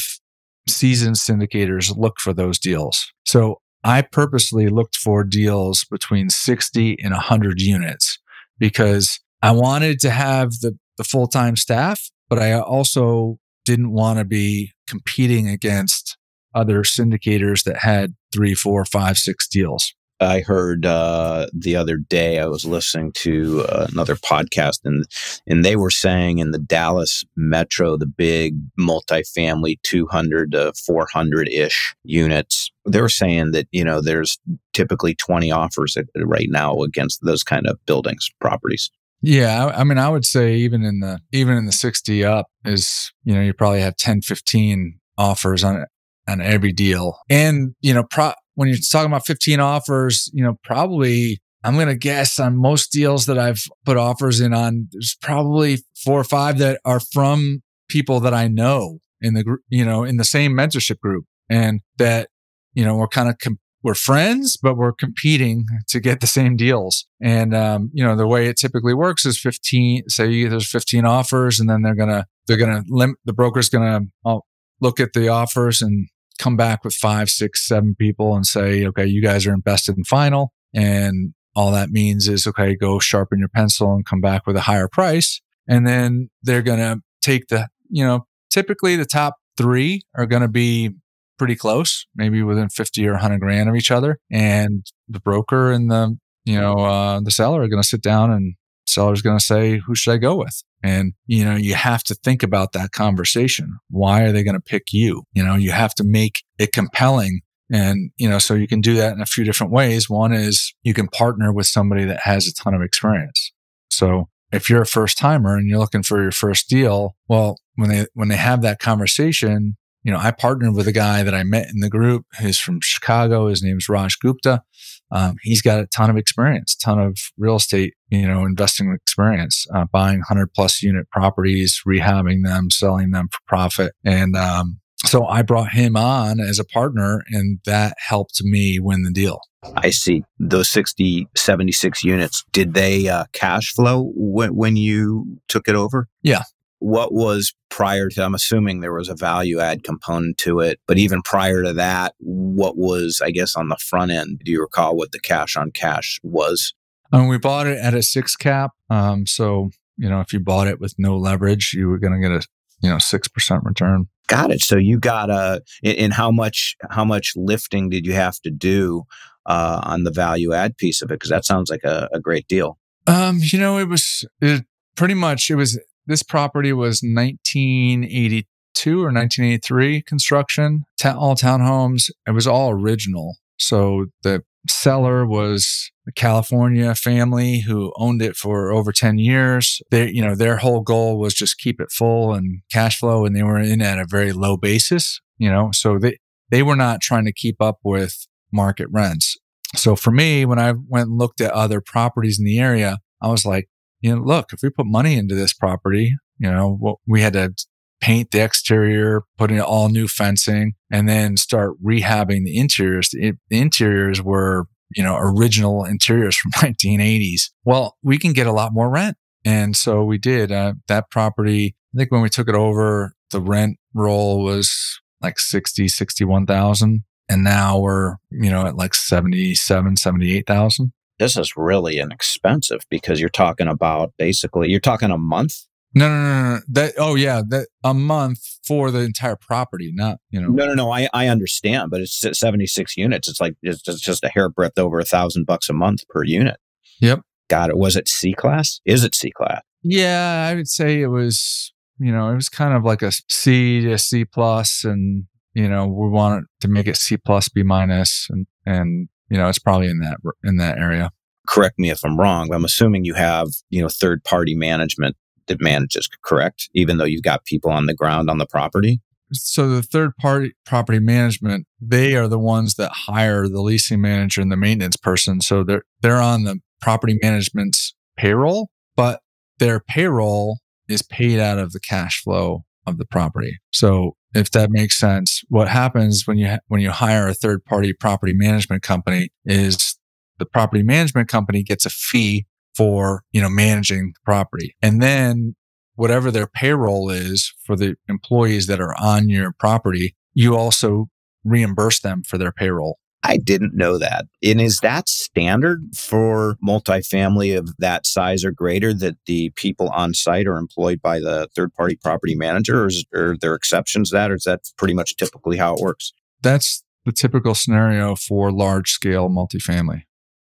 seasoned 0.67 1.15
syndicators 1.15 1.95
look 1.95 2.19
for 2.19 2.33
those 2.33 2.59
deals. 2.59 3.11
So 3.25 3.61
I 3.83 4.01
purposely 4.01 4.67
looked 4.67 4.95
for 4.95 5.23
deals 5.23 5.85
between 5.85 6.29
60 6.29 6.97
and 7.03 7.11
100 7.11 7.61
units 7.61 8.19
because 8.57 9.19
I 9.41 9.51
wanted 9.51 9.99
to 10.01 10.09
have 10.09 10.51
the, 10.61 10.77
the 10.97 11.03
full 11.03 11.27
time 11.27 11.55
staff, 11.55 12.09
but 12.29 12.39
I 12.39 12.59
also 12.59 13.39
didn't 13.65 13.91
want 13.91 14.19
to 14.19 14.25
be 14.25 14.73
competing 14.87 15.47
against 15.47 16.17
other 16.53 16.83
syndicators 16.83 17.63
that 17.63 17.77
had 17.77 18.15
three, 18.31 18.53
four, 18.53 18.85
five, 18.85 19.17
six 19.17 19.47
deals. 19.47 19.93
I 20.21 20.41
heard 20.41 20.85
uh, 20.85 21.47
the 21.53 21.75
other 21.75 21.97
day 21.97 22.39
I 22.39 22.47
was 22.47 22.65
listening 22.65 23.13
to 23.13 23.65
uh, 23.69 23.87
another 23.91 24.15
podcast 24.15 24.79
and 24.83 25.05
and 25.47 25.63
they 25.63 25.75
were 25.75 25.89
saying 25.89 26.39
in 26.39 26.51
the 26.51 26.59
Dallas 26.59 27.23
metro, 27.37 27.97
the 27.97 28.05
big 28.05 28.55
multifamily 28.77 29.81
200 29.83 30.51
to 30.51 30.73
400 30.85 31.47
ish 31.49 31.95
units, 32.03 32.69
they 32.85 33.01
were 33.01 33.07
saying 33.07 33.51
that 33.51 33.67
you 33.71 33.83
know 33.83 34.01
there's 34.01 34.37
typically 34.73 35.15
20 35.15 35.51
offers 35.51 35.97
right 36.17 36.49
now 36.49 36.81
against 36.81 37.23
those 37.23 37.43
kind 37.43 37.65
of 37.67 37.79
buildings 37.85 38.29
properties. 38.41 38.91
Yeah, 39.21 39.65
I, 39.65 39.81
I 39.81 39.83
mean, 39.83 39.97
I 39.97 40.09
would 40.09 40.25
say 40.25 40.55
even 40.55 40.83
in 40.83 40.99
the 40.99 41.19
even 41.31 41.55
in 41.55 41.65
the 41.65 41.71
60 41.71 42.25
up 42.25 42.47
is 42.65 43.13
you 43.23 43.33
know 43.33 43.41
you 43.41 43.53
probably 43.53 43.81
have 43.81 43.95
10, 43.95 44.21
15 44.21 44.99
offers 45.17 45.63
on 45.63 45.85
on 46.29 46.41
every 46.41 46.71
deal, 46.71 47.17
and 47.29 47.75
you 47.81 47.93
know 47.93 48.03
pro- 48.03 48.33
when 48.59 48.67
you're 48.67 48.77
talking 48.91 49.09
about 49.09 49.25
15 49.25 49.61
offers, 49.61 50.29
you 50.33 50.43
know, 50.43 50.57
probably 50.65 51.39
I'm 51.63 51.75
going 51.75 51.87
to 51.87 51.95
guess 51.95 52.39
on 52.39 52.57
most 52.57 52.91
deals 52.91 53.25
that 53.25 53.37
I've 53.37 53.63
put 53.85 53.95
offers 53.95 54.41
in 54.41 54.53
on, 54.53 54.89
there's 54.91 55.15
probably 55.21 55.77
four 56.03 56.19
or 56.19 56.25
five 56.25 56.57
that 56.57 56.81
are 56.83 56.99
from 56.99 57.61
people 57.89 58.19
that 58.19 58.33
I 58.33 58.49
know 58.49 58.99
in 59.21 59.33
the 59.33 59.45
group, 59.45 59.61
you 59.69 59.85
know, 59.85 60.03
in 60.03 60.17
the 60.17 60.25
same 60.25 60.53
mentorship 60.53 60.99
group 60.99 61.23
and 61.49 61.79
that, 61.99 62.27
you 62.73 62.83
know, 62.83 62.95
we're 62.95 63.07
kind 63.07 63.29
of, 63.29 63.37
com- 63.39 63.59
we're 63.81 63.93
friends, 63.93 64.57
but 64.61 64.75
we're 64.75 64.91
competing 64.91 65.65
to 65.87 66.01
get 66.01 66.19
the 66.19 66.27
same 66.27 66.57
deals. 66.57 67.07
And, 67.21 67.55
um, 67.55 67.89
you 67.93 68.03
know, 68.03 68.17
the 68.17 68.27
way 68.27 68.47
it 68.47 68.57
typically 68.57 68.93
works 68.93 69.25
is 69.25 69.39
15, 69.39 70.09
say 70.09 70.47
there's 70.47 70.69
15 70.69 71.05
offers 71.05 71.61
and 71.61 71.69
then 71.69 71.81
they're 71.81 71.95
going 71.95 72.09
to, 72.09 72.25
they're 72.47 72.57
going 72.57 72.75
to 72.75 72.83
limit, 72.89 73.15
the 73.23 73.33
broker's 73.33 73.69
going 73.69 73.85
to 73.85 74.29
uh, 74.29 74.39
look 74.81 74.99
at 74.99 75.13
the 75.13 75.29
offers 75.29 75.81
and 75.81 76.07
come 76.39 76.57
back 76.57 76.83
with 76.83 76.95
five, 76.95 77.29
six, 77.29 77.67
seven 77.67 77.93
people 77.93 78.35
and 78.35 78.45
say, 78.45 78.85
okay, 78.87 79.05
you 79.05 79.21
guys 79.21 79.45
are 79.45 79.53
invested 79.53 79.97
in 79.97 80.03
final. 80.03 80.53
And 80.73 81.33
all 81.55 81.71
that 81.71 81.89
means 81.89 82.27
is, 82.27 82.47
okay, 82.47 82.75
go 82.75 82.97
sharpen 82.99 83.39
your 83.39 83.49
pencil 83.49 83.93
and 83.93 84.05
come 84.05 84.21
back 84.21 84.47
with 84.47 84.55
a 84.55 84.61
higher 84.61 84.87
price. 84.87 85.41
And 85.67 85.85
then 85.85 86.29
they're 86.41 86.61
going 86.61 86.79
to 86.79 87.01
take 87.21 87.47
the, 87.47 87.67
you 87.89 88.03
know, 88.03 88.25
typically 88.49 88.95
the 88.95 89.05
top 89.05 89.35
three 89.57 90.01
are 90.15 90.25
going 90.25 90.41
to 90.41 90.47
be 90.47 90.91
pretty 91.37 91.55
close, 91.55 92.07
maybe 92.15 92.41
within 92.41 92.69
50 92.69 93.05
or 93.07 93.13
100 93.13 93.39
grand 93.39 93.69
of 93.69 93.75
each 93.75 93.91
other. 93.91 94.19
And 94.31 94.85
the 95.07 95.19
broker 95.19 95.71
and 95.71 95.91
the, 95.91 96.17
you 96.45 96.59
know, 96.59 96.79
uh, 96.79 97.19
the 97.21 97.31
seller 97.31 97.61
are 97.61 97.67
going 97.67 97.81
to 97.81 97.87
sit 97.87 98.01
down 98.01 98.31
and 98.31 98.55
seller's 98.89 99.21
going 99.21 99.37
to 99.37 99.43
say, 99.43 99.77
who 99.77 99.95
should 99.95 100.13
I 100.13 100.17
go 100.17 100.35
with? 100.35 100.63
And, 100.83 101.13
you 101.27 101.43
know, 101.43 101.55
you 101.55 101.75
have 101.75 102.03
to 102.05 102.15
think 102.15 102.43
about 102.43 102.71
that 102.73 102.91
conversation. 102.91 103.79
Why 103.89 104.21
are 104.23 104.31
they 104.31 104.43
going 104.43 104.55
to 104.55 104.61
pick 104.61 104.93
you? 104.93 105.23
You 105.33 105.43
know, 105.43 105.55
you 105.55 105.71
have 105.71 105.93
to 105.95 106.03
make 106.03 106.43
it 106.57 106.71
compelling. 106.71 107.41
And, 107.71 108.11
you 108.17 108.29
know, 108.29 108.39
so 108.39 108.53
you 108.55 108.67
can 108.67 108.81
do 108.81 108.95
that 108.95 109.13
in 109.13 109.21
a 109.21 109.25
few 109.25 109.43
different 109.43 109.73
ways. 109.73 110.09
One 110.09 110.33
is 110.33 110.73
you 110.83 110.93
can 110.93 111.07
partner 111.07 111.53
with 111.53 111.67
somebody 111.67 112.05
that 112.05 112.21
has 112.23 112.47
a 112.47 112.53
ton 112.53 112.73
of 112.73 112.81
experience. 112.81 113.51
So 113.91 114.29
if 114.51 114.69
you're 114.69 114.81
a 114.81 114.87
first 114.87 115.17
timer 115.17 115.55
and 115.55 115.67
you're 115.67 115.79
looking 115.79 116.03
for 116.03 116.21
your 116.21 116.31
first 116.31 116.69
deal, 116.69 117.15
well, 117.27 117.57
when 117.75 117.89
they, 117.89 118.07
when 118.13 118.29
they 118.29 118.37
have 118.37 118.61
that 118.63 118.79
conversation, 118.79 119.75
you 120.03 120.11
know, 120.11 120.17
I 120.17 120.31
partnered 120.31 120.75
with 120.75 120.87
a 120.87 120.93
guy 120.93 121.23
that 121.23 121.35
I 121.35 121.43
met 121.43 121.67
in 121.69 121.81
the 121.81 121.89
group 121.89 122.25
who's 122.39 122.57
from 122.57 122.79
Chicago. 122.81 123.47
His 123.47 123.61
name's 123.61 123.89
Raj 123.89 124.17
Gupta. 124.17 124.63
Um, 125.11 125.35
he's 125.41 125.61
got 125.61 125.79
a 125.79 125.87
ton 125.87 126.09
of 126.09 126.17
experience, 126.17 126.75
ton 126.75 126.99
of 126.99 127.17
real 127.37 127.55
estate, 127.55 127.93
you 128.09 128.27
know, 128.27 128.45
investing 128.45 128.91
experience, 128.93 129.65
uh, 129.73 129.85
buying 129.91 130.21
hundred 130.21 130.53
plus 130.53 130.83
unit 130.83 131.09
properties, 131.11 131.81
rehabbing 131.87 132.43
them, 132.43 132.69
selling 132.69 133.11
them 133.11 133.29
for 133.31 133.39
profit. 133.47 133.93
And, 134.03 134.35
um, 134.35 134.79
so 135.05 135.25
I 135.25 135.43
brought 135.43 135.71
him 135.71 135.95
on 135.95 136.41
as 136.41 136.59
a 136.59 136.65
partner 136.65 137.23
and 137.29 137.59
that 137.65 137.95
helped 138.05 138.43
me 138.43 138.79
win 138.79 139.03
the 139.03 139.11
deal. 139.11 139.39
I 139.77 139.91
see 139.91 140.23
those 140.39 140.69
60, 140.69 141.27
76 141.37 142.03
units. 142.03 142.43
Did 142.51 142.73
they 142.73 143.07
uh, 143.07 143.23
cash 143.31 143.73
flow 143.73 144.11
when, 144.13 144.55
when 144.55 144.75
you 144.75 145.39
took 145.47 145.69
it 145.69 145.75
over? 145.75 146.07
Yeah 146.21 146.43
what 146.79 147.13
was 147.13 147.53
prior 147.69 148.09
to 148.09 148.23
i'm 148.23 148.35
assuming 148.35 148.79
there 148.79 148.93
was 148.93 149.09
a 149.09 149.15
value 149.15 149.59
add 149.59 149.83
component 149.83 150.37
to 150.37 150.59
it 150.59 150.79
but 150.87 150.97
even 150.97 151.21
prior 151.21 151.61
to 151.63 151.73
that 151.73 152.15
what 152.19 152.77
was 152.77 153.21
i 153.23 153.31
guess 153.31 153.55
on 153.55 153.67
the 153.67 153.77
front 153.77 154.11
end 154.11 154.41
do 154.43 154.51
you 154.51 154.61
recall 154.61 154.95
what 154.95 155.11
the 155.11 155.19
cash 155.19 155.55
on 155.55 155.71
cash 155.71 156.19
was 156.23 156.73
um, 157.11 157.27
we 157.27 157.39
bought 157.39 157.67
it 157.67 157.77
at 157.79 157.93
a 157.93 158.03
six 158.03 158.35
cap 158.35 158.71
um, 158.89 159.25
so 159.25 159.69
you 159.99 160.09
know, 160.09 160.21
if 160.21 160.31
you 160.31 160.39
bought 160.39 160.67
it 160.67 160.79
with 160.79 160.95
no 160.97 161.17
leverage, 161.17 161.73
you 161.73 161.89
were 161.89 161.99
going 161.99 162.13
to 162.13 162.19
get 162.19 162.31
a, 162.31 162.47
you 162.81 162.89
know, 162.89 162.95
6% 162.95 163.65
return. 163.65 164.07
Got 164.27 164.51
it. 164.51 164.61
So 164.61 164.77
you 164.77 164.97
got 164.97 165.29
a, 165.29 165.61
in 165.83 166.11
how 166.11 166.31
much, 166.31 166.77
how 166.89 167.03
much 167.03 167.33
lifting 167.35 167.89
did 167.89 168.05
you 168.05 168.13
have 168.13 168.39
to 168.41 168.49
do 168.49 169.03
uh, 169.45 169.81
on 169.83 170.05
the 170.05 170.11
value 170.11 170.53
add 170.53 170.77
piece 170.77 171.01
of 171.01 171.11
it? 171.11 171.15
Because 171.15 171.29
that 171.29 171.43
sounds 171.43 171.69
like 171.69 171.83
a, 171.83 172.09
a 172.13 172.19
great 172.19 172.47
deal. 172.47 172.77
Um, 173.07 173.39
you 173.41 173.59
know, 173.59 173.77
it 173.77 173.89
was 173.89 174.25
it 174.39 174.63
pretty 174.95 175.15
much, 175.15 175.49
it 175.49 175.55
was, 175.55 175.77
this 176.09 176.23
property 176.23 176.73
was 176.73 177.01
1982 177.03 178.99
or 178.99 179.13
1983 179.13 180.01
construction, 180.01 180.83
all 181.05 181.35
townhomes. 181.35 182.09
It 182.27 182.31
was 182.31 182.47
all 182.47 182.71
original. 182.71 183.37
So 183.57 184.07
the 184.23 184.43
seller 184.67 185.25
was 185.25 185.91
a 186.07 186.11
California 186.11 186.95
family 186.95 187.59
who 187.59 187.93
owned 187.95 188.23
it 188.23 188.35
for 188.35 188.71
over 188.71 188.91
10 188.91 189.19
years. 189.19 189.81
They, 189.91 190.09
you 190.09 190.25
know, 190.25 190.33
their 190.33 190.57
whole 190.57 190.81
goal 190.81 191.19
was 191.19 191.35
just 191.35 191.59
keep 191.59 191.79
it 191.79 191.91
full 191.91 192.33
and 192.33 192.61
cash 192.71 192.99
flow 192.99 193.25
and 193.25 193.35
they 193.35 193.43
were 193.43 193.59
in 193.59 193.81
at 193.81 193.99
a 193.99 194.05
very 194.05 194.33
low 194.33 194.57
basis, 194.57 195.21
you 195.37 195.49
know, 195.49 195.69
so 195.71 195.99
they, 195.99 196.17
they 196.49 196.63
were 196.63 196.75
not 196.75 197.01
trying 197.01 197.25
to 197.25 197.33
keep 197.33 197.61
up 197.61 197.77
with 197.83 198.27
market 198.51 198.87
rents. 198.91 199.37
So 199.75 199.95
for 199.95 200.09
me, 200.09 200.43
when 200.45 200.57
I 200.57 200.71
went 200.71 201.09
and 201.09 201.19
looked 201.19 201.39
at 201.39 201.51
other 201.51 201.81
properties 201.81 202.39
in 202.39 202.45
the 202.45 202.59
area, 202.59 202.97
I 203.21 203.27
was 203.27 203.45
like, 203.45 203.69
you 204.01 204.15
know, 204.15 204.21
look, 204.21 204.53
if 204.53 204.61
we 204.61 204.69
put 204.69 204.85
money 204.85 205.17
into 205.17 205.35
this 205.35 205.53
property, 205.53 206.15
you 206.37 206.49
know, 206.49 206.99
we 207.07 207.21
had 207.21 207.33
to 207.33 207.53
paint 208.01 208.31
the 208.31 208.43
exterior, 208.43 209.23
put 209.37 209.51
in 209.51 209.59
all 209.59 209.89
new 209.89 210.07
fencing, 210.07 210.73
and 210.91 211.07
then 211.07 211.37
start 211.37 211.73
rehabbing 211.83 212.45
the 212.45 212.57
interiors. 212.57 213.09
The, 213.09 213.33
interiors 213.49 214.21
were, 214.21 214.67
you 214.95 215.03
know, 215.03 215.17
original 215.17 215.83
interiors 215.83 216.37
from 216.37 216.51
1980s. 216.55 217.49
Well, 217.65 217.97
we 218.01 218.17
can 218.17 218.33
get 218.33 218.47
a 218.47 218.53
lot 218.53 218.73
more 218.73 218.89
rent. 218.89 219.17
And 219.45 219.75
so 219.75 220.03
we 220.03 220.17
did. 220.17 220.51
Uh, 220.51 220.73
that 220.87 221.09
property, 221.11 221.75
I 221.93 221.97
think 221.97 222.11
when 222.11 222.21
we 222.21 222.29
took 222.29 222.49
it 222.49 222.55
over, 222.55 223.13
the 223.31 223.41
rent 223.41 223.77
roll 223.93 224.43
was 224.43 224.99
like 225.21 225.39
60, 225.39 225.87
61,000. 225.87 227.03
And 227.29 227.43
now 227.43 227.77
we're, 227.77 228.15
you 228.31 228.49
know, 228.49 228.65
at 228.65 228.75
like 228.75 228.95
77, 228.95 229.97
78,000. 229.97 230.91
This 231.19 231.37
is 231.37 231.53
really 231.55 231.99
inexpensive 231.99 232.81
because 232.89 233.19
you're 233.19 233.29
talking 233.29 233.67
about 233.67 234.13
basically, 234.17 234.69
you're 234.69 234.79
talking 234.79 235.11
a 235.11 235.17
month 235.17 235.65
no, 235.93 236.07
no, 236.07 236.15
no, 236.15 236.55
no. 236.55 236.61
That 236.67 236.93
oh 236.97 237.15
yeah, 237.15 237.41
that 237.49 237.67
a 237.83 237.93
month 237.93 238.59
for 238.65 238.91
the 238.91 238.99
entire 238.99 239.35
property, 239.35 239.91
not 239.93 240.19
you 240.29 240.39
know. 240.39 240.49
No, 240.49 240.67
no, 240.67 240.73
no. 240.75 240.91
I, 240.91 241.09
I 241.13 241.27
understand, 241.27 241.89
but 241.89 242.01
it's 242.01 242.23
seventy 242.37 242.67
six 242.67 242.95
units. 242.95 243.27
It's 243.27 243.41
like 243.41 243.55
it's 243.63 243.81
just, 243.81 244.03
just 244.03 244.23
a 244.23 244.29
hair 244.29 244.49
breadth 244.49 244.77
over 244.77 244.99
a 244.99 245.05
thousand 245.05 245.45
bucks 245.45 245.69
a 245.69 245.73
month 245.73 246.07
per 246.09 246.23
unit. 246.23 246.57
Yep. 247.01 247.21
Got 247.49 247.71
it. 247.71 247.77
Was 247.77 247.95
it 247.95 248.07
C 248.07 248.33
class? 248.33 248.79
Is 248.85 249.03
it 249.03 249.15
C 249.15 249.31
class? 249.31 249.61
Yeah, 249.81 250.47
I 250.49 250.55
would 250.55 250.67
say 250.67 251.01
it 251.01 251.07
was. 251.07 251.73
You 252.01 252.13
know, 252.13 252.29
it 252.29 252.35
was 252.35 252.47
kind 252.47 252.73
of 252.73 252.85
like 252.85 253.01
a 253.01 253.11
C 253.29 253.81
to 253.81 253.97
C 253.97 254.23
plus, 254.23 254.85
and 254.85 255.25
you 255.53 255.67
know, 255.67 255.87
we 255.87 256.07
wanted 256.07 256.45
to 256.61 256.67
make 256.67 256.87
it 256.87 256.95
C 256.97 257.17
plus, 257.17 257.49
B 257.49 257.63
minus, 257.63 258.27
and 258.29 258.45
and 258.65 259.09
you 259.29 259.37
know, 259.37 259.47
it's 259.47 259.59
probably 259.59 259.87
in 259.87 259.99
that 259.99 260.17
in 260.43 260.57
that 260.57 260.77
area. 260.77 261.11
Correct 261.47 261.79
me 261.79 261.89
if 261.89 262.03
I'm 262.03 262.19
wrong. 262.19 262.47
But 262.49 262.55
I'm 262.55 262.65
assuming 262.65 263.05
you 263.05 263.13
have 263.15 263.47
you 263.69 263.81
know 263.81 263.89
third 263.89 264.23
party 264.23 264.55
management 264.55 265.15
that 265.47 265.61
manages, 265.61 266.07
correct? 266.23 266.69
Even 266.73 266.97
though 266.97 267.05
you've 267.05 267.23
got 267.23 267.45
people 267.45 267.71
on 267.71 267.85
the 267.85 267.93
ground 267.93 268.29
on 268.29 268.37
the 268.37 268.45
property? 268.45 269.01
So 269.31 269.69
the 269.69 269.83
third 269.83 270.15
party 270.17 270.53
property 270.65 270.99
management, 270.99 271.67
they 271.79 272.15
are 272.15 272.27
the 272.27 272.39
ones 272.39 272.75
that 272.75 272.91
hire 272.91 273.47
the 273.47 273.61
leasing 273.61 274.01
manager 274.01 274.41
and 274.41 274.51
the 274.51 274.57
maintenance 274.57 274.97
person. 274.97 275.41
So 275.41 275.63
they're 275.63 275.83
they're 276.01 276.21
on 276.21 276.45
the 276.45 276.59
property 276.81 277.19
management's 277.21 277.93
payroll, 278.17 278.69
but 278.95 279.21
their 279.59 279.79
payroll 279.79 280.59
is 280.87 281.01
paid 281.03 281.39
out 281.39 281.59
of 281.59 281.73
the 281.73 281.79
cash 281.79 282.23
flow 282.23 282.63
of 282.87 282.97
the 282.97 283.05
property. 283.05 283.59
So 283.71 284.15
if 284.33 284.51
that 284.51 284.69
makes 284.69 284.97
sense, 284.97 285.43
what 285.49 285.67
happens 285.67 286.27
when 286.27 286.37
you 286.37 286.57
when 286.67 286.81
you 286.81 286.91
hire 286.91 287.27
a 287.27 287.33
third 287.33 287.65
party 287.65 287.93
property 287.93 288.33
management 288.33 288.83
company 288.83 289.29
is 289.45 289.97
the 290.37 290.45
property 290.45 290.83
management 290.83 291.27
company 291.27 291.63
gets 291.63 291.85
a 291.85 291.89
fee 291.89 292.45
for, 292.75 293.23
you 293.31 293.41
know, 293.41 293.49
managing 293.49 294.13
the 294.13 294.19
property. 294.23 294.75
And 294.81 295.01
then 295.01 295.55
whatever 295.95 296.31
their 296.31 296.47
payroll 296.47 297.09
is 297.09 297.53
for 297.65 297.75
the 297.75 297.95
employees 298.07 298.67
that 298.67 298.79
are 298.79 298.95
on 298.97 299.27
your 299.27 299.53
property, 299.59 300.15
you 300.33 300.55
also 300.55 301.09
reimburse 301.43 301.99
them 301.99 302.23
for 302.23 302.37
their 302.37 302.51
payroll. 302.51 302.99
I 303.23 303.37
didn't 303.37 303.75
know 303.75 303.97
that. 303.97 304.25
And 304.43 304.61
is 304.61 304.79
that 304.79 305.09
standard 305.09 305.83
for 305.95 306.55
multifamily 306.65 307.57
of 307.57 307.75
that 307.77 308.07
size 308.07 308.45
or 308.45 308.51
greater 308.51 308.93
that 308.93 309.17
the 309.25 309.51
people 309.55 309.89
on 309.89 310.13
site 310.13 310.47
are 310.47 310.57
employed 310.57 311.01
by 311.01 311.19
the 311.19 311.49
third 311.55 311.73
party 311.73 311.97
property 312.01 312.35
manager? 312.35 312.83
Or 312.83 312.87
is, 312.87 313.05
are 313.13 313.35
there 313.39 313.55
exceptions 313.55 314.09
to 314.09 314.15
that? 314.15 314.31
Or 314.31 314.35
is 314.35 314.43
that 314.43 314.61
pretty 314.77 314.93
much 314.93 315.17
typically 315.17 315.57
how 315.57 315.75
it 315.75 315.81
works? 315.81 316.13
That's 316.41 316.83
the 317.05 317.11
typical 317.11 317.55
scenario 317.55 318.15
for 318.15 318.51
large 318.51 318.91
scale 318.91 319.29
multifamily 319.29 320.03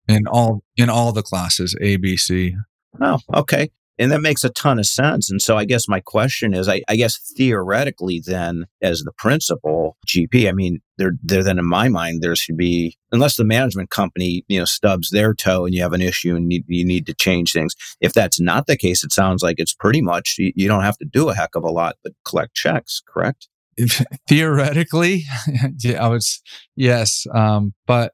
in 0.07 0.27
all 0.27 0.63
in 0.77 0.89
all 0.89 1.11
the 1.11 1.23
classes 1.23 1.75
A, 1.81 1.97
B, 1.97 2.15
C. 2.15 2.55
Oh, 3.01 3.19
okay. 3.33 3.69
And 3.99 4.11
that 4.11 4.21
makes 4.21 4.43
a 4.43 4.49
ton 4.49 4.79
of 4.79 4.85
sense. 4.85 5.29
And 5.29 5.41
so 5.41 5.57
I 5.57 5.65
guess 5.65 5.87
my 5.87 5.99
question 5.99 6.53
is, 6.53 6.67
I, 6.67 6.81
I 6.87 6.95
guess 6.95 7.19
theoretically, 7.37 8.21
then, 8.25 8.65
as 8.81 9.01
the 9.01 9.11
principal 9.11 9.97
GP, 10.07 10.47
I 10.47 10.53
mean, 10.53 10.79
there, 10.97 11.13
there 11.21 11.43
then 11.43 11.59
in 11.59 11.65
my 11.65 11.87
mind, 11.87 12.21
there 12.21 12.35
should 12.35 12.57
be, 12.57 12.97
unless 13.11 13.37
the 13.37 13.43
management 13.43 13.89
company, 13.89 14.43
you 14.47 14.59
know, 14.59 14.65
stubs 14.65 15.09
their 15.11 15.33
toe 15.33 15.65
and 15.65 15.75
you 15.75 15.81
have 15.81 15.93
an 15.93 16.01
issue 16.01 16.35
and 16.35 16.51
you, 16.51 16.63
you 16.67 16.85
need 16.85 17.05
to 17.07 17.13
change 17.13 17.51
things. 17.51 17.75
If 17.99 18.13
that's 18.13 18.39
not 18.39 18.67
the 18.67 18.77
case, 18.77 19.03
it 19.03 19.11
sounds 19.11 19.43
like 19.43 19.59
it's 19.59 19.73
pretty 19.73 20.01
much, 20.01 20.35
you, 20.37 20.51
you 20.55 20.67
don't 20.67 20.83
have 20.83 20.97
to 20.97 21.05
do 21.05 21.29
a 21.29 21.35
heck 21.35 21.55
of 21.55 21.63
a 21.63 21.71
lot, 21.71 21.97
but 22.03 22.13
collect 22.25 22.55
checks, 22.55 23.01
correct? 23.07 23.49
Theoretically, 24.27 25.23
I 25.99 26.07
was, 26.07 26.41
yes. 26.75 27.25
Um, 27.33 27.73
but 27.87 28.13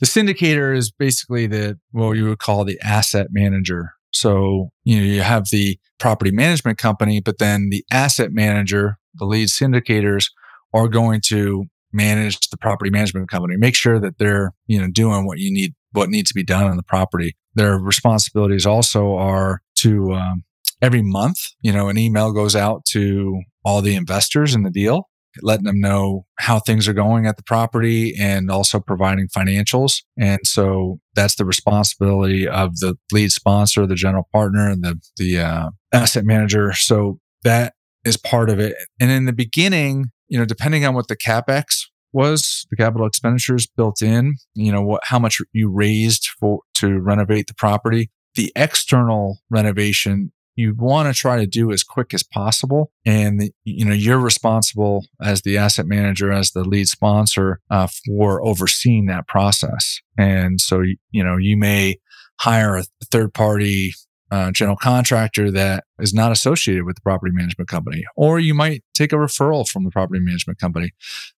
the 0.00 0.06
syndicator 0.06 0.76
is 0.76 0.90
basically 0.90 1.46
the 1.46 1.78
what 1.92 2.12
you 2.12 2.28
would 2.28 2.38
call 2.38 2.64
the 2.64 2.80
asset 2.82 3.28
manager. 3.30 3.92
So, 4.12 4.70
you 4.84 4.96
know, 4.98 5.04
you 5.04 5.22
have 5.22 5.48
the 5.50 5.78
property 5.98 6.30
management 6.30 6.78
company, 6.78 7.20
but 7.20 7.38
then 7.38 7.70
the 7.70 7.84
asset 7.90 8.32
manager, 8.32 8.98
the 9.14 9.24
lead 9.24 9.48
syndicators 9.48 10.30
are 10.74 10.88
going 10.88 11.20
to 11.26 11.64
manage 11.92 12.38
the 12.50 12.56
property 12.56 12.90
management 12.90 13.28
company, 13.28 13.56
make 13.56 13.74
sure 13.74 14.00
that 14.00 14.18
they're, 14.18 14.52
you 14.66 14.80
know, 14.80 14.88
doing 14.90 15.26
what 15.26 15.38
you 15.38 15.52
need, 15.52 15.74
what 15.92 16.08
needs 16.08 16.30
to 16.30 16.34
be 16.34 16.44
done 16.44 16.64
on 16.64 16.76
the 16.76 16.82
property. 16.82 17.36
Their 17.54 17.78
responsibilities 17.78 18.64
also 18.64 19.14
are 19.14 19.60
to, 19.76 20.12
um, 20.14 20.44
every 20.80 21.02
month, 21.02 21.38
you 21.60 21.72
know, 21.72 21.88
an 21.88 21.98
email 21.98 22.32
goes 22.32 22.56
out 22.56 22.84
to 22.86 23.42
all 23.64 23.82
the 23.82 23.94
investors 23.94 24.54
in 24.54 24.62
the 24.62 24.70
deal 24.70 25.08
letting 25.40 25.64
them 25.64 25.80
know 25.80 26.26
how 26.38 26.58
things 26.58 26.86
are 26.86 26.92
going 26.92 27.26
at 27.26 27.36
the 27.36 27.42
property 27.42 28.14
and 28.18 28.50
also 28.50 28.80
providing 28.80 29.28
financials. 29.28 30.02
And 30.18 30.40
so 30.44 31.00
that's 31.14 31.36
the 31.36 31.44
responsibility 31.44 32.46
of 32.46 32.78
the 32.78 32.96
lead 33.12 33.32
sponsor, 33.32 33.86
the 33.86 33.94
general 33.94 34.28
partner, 34.32 34.68
and 34.68 34.84
the, 34.84 35.00
the 35.16 35.38
uh, 35.38 35.70
asset 35.92 36.24
manager. 36.24 36.72
So 36.72 37.18
that 37.44 37.74
is 38.04 38.16
part 38.16 38.50
of 38.50 38.58
it. 38.58 38.76
And 39.00 39.10
in 39.10 39.24
the 39.24 39.32
beginning, 39.32 40.06
you 40.28 40.38
know, 40.38 40.44
depending 40.44 40.84
on 40.84 40.94
what 40.94 41.08
the 41.08 41.16
capex 41.16 41.86
was, 42.12 42.66
the 42.70 42.76
capital 42.76 43.06
expenditures 43.06 43.66
built 43.66 44.02
in, 44.02 44.36
you 44.54 44.70
know, 44.70 44.82
what, 44.82 45.02
how 45.04 45.18
much 45.18 45.40
you 45.52 45.70
raised 45.70 46.28
for 46.38 46.60
to 46.74 46.98
renovate 47.00 47.46
the 47.46 47.54
property. 47.54 48.10
The 48.34 48.52
external 48.56 49.38
renovation 49.50 50.32
you 50.54 50.74
want 50.76 51.08
to 51.08 51.18
try 51.18 51.38
to 51.38 51.46
do 51.46 51.72
as 51.72 51.82
quick 51.82 52.12
as 52.12 52.22
possible. 52.22 52.90
And, 53.06 53.50
you 53.64 53.84
know, 53.84 53.94
you're 53.94 54.18
responsible 54.18 55.04
as 55.22 55.42
the 55.42 55.56
asset 55.56 55.86
manager, 55.86 56.32
as 56.32 56.50
the 56.50 56.64
lead 56.64 56.88
sponsor 56.88 57.60
uh, 57.70 57.88
for 58.06 58.44
overseeing 58.44 59.06
that 59.06 59.26
process. 59.26 60.00
And 60.18 60.60
so, 60.60 60.82
you 61.10 61.24
know, 61.24 61.36
you 61.36 61.56
may 61.56 61.96
hire 62.40 62.76
a 62.76 62.84
third 63.10 63.32
party 63.32 63.94
uh, 64.30 64.50
general 64.50 64.76
contractor 64.76 65.50
that 65.50 65.84
is 65.98 66.14
not 66.14 66.32
associated 66.32 66.84
with 66.84 66.96
the 66.96 67.02
property 67.02 67.32
management 67.34 67.68
company, 67.68 68.02
or 68.16 68.40
you 68.40 68.54
might 68.54 68.82
take 68.94 69.12
a 69.12 69.16
referral 69.16 69.68
from 69.68 69.84
the 69.84 69.90
property 69.90 70.20
management 70.20 70.58
company. 70.58 70.90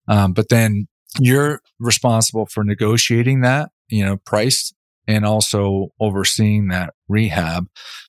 Um, 0.06 0.32
but 0.32 0.48
then 0.48 0.86
you're 1.18 1.60
responsible 1.80 2.46
for 2.46 2.62
negotiating 2.62 3.40
that, 3.40 3.70
you 3.88 4.04
know, 4.04 4.16
price 4.18 4.72
and 5.06 5.26
also 5.26 5.88
overseeing 6.00 6.68
that 6.68 6.94
rehab, 7.08 7.66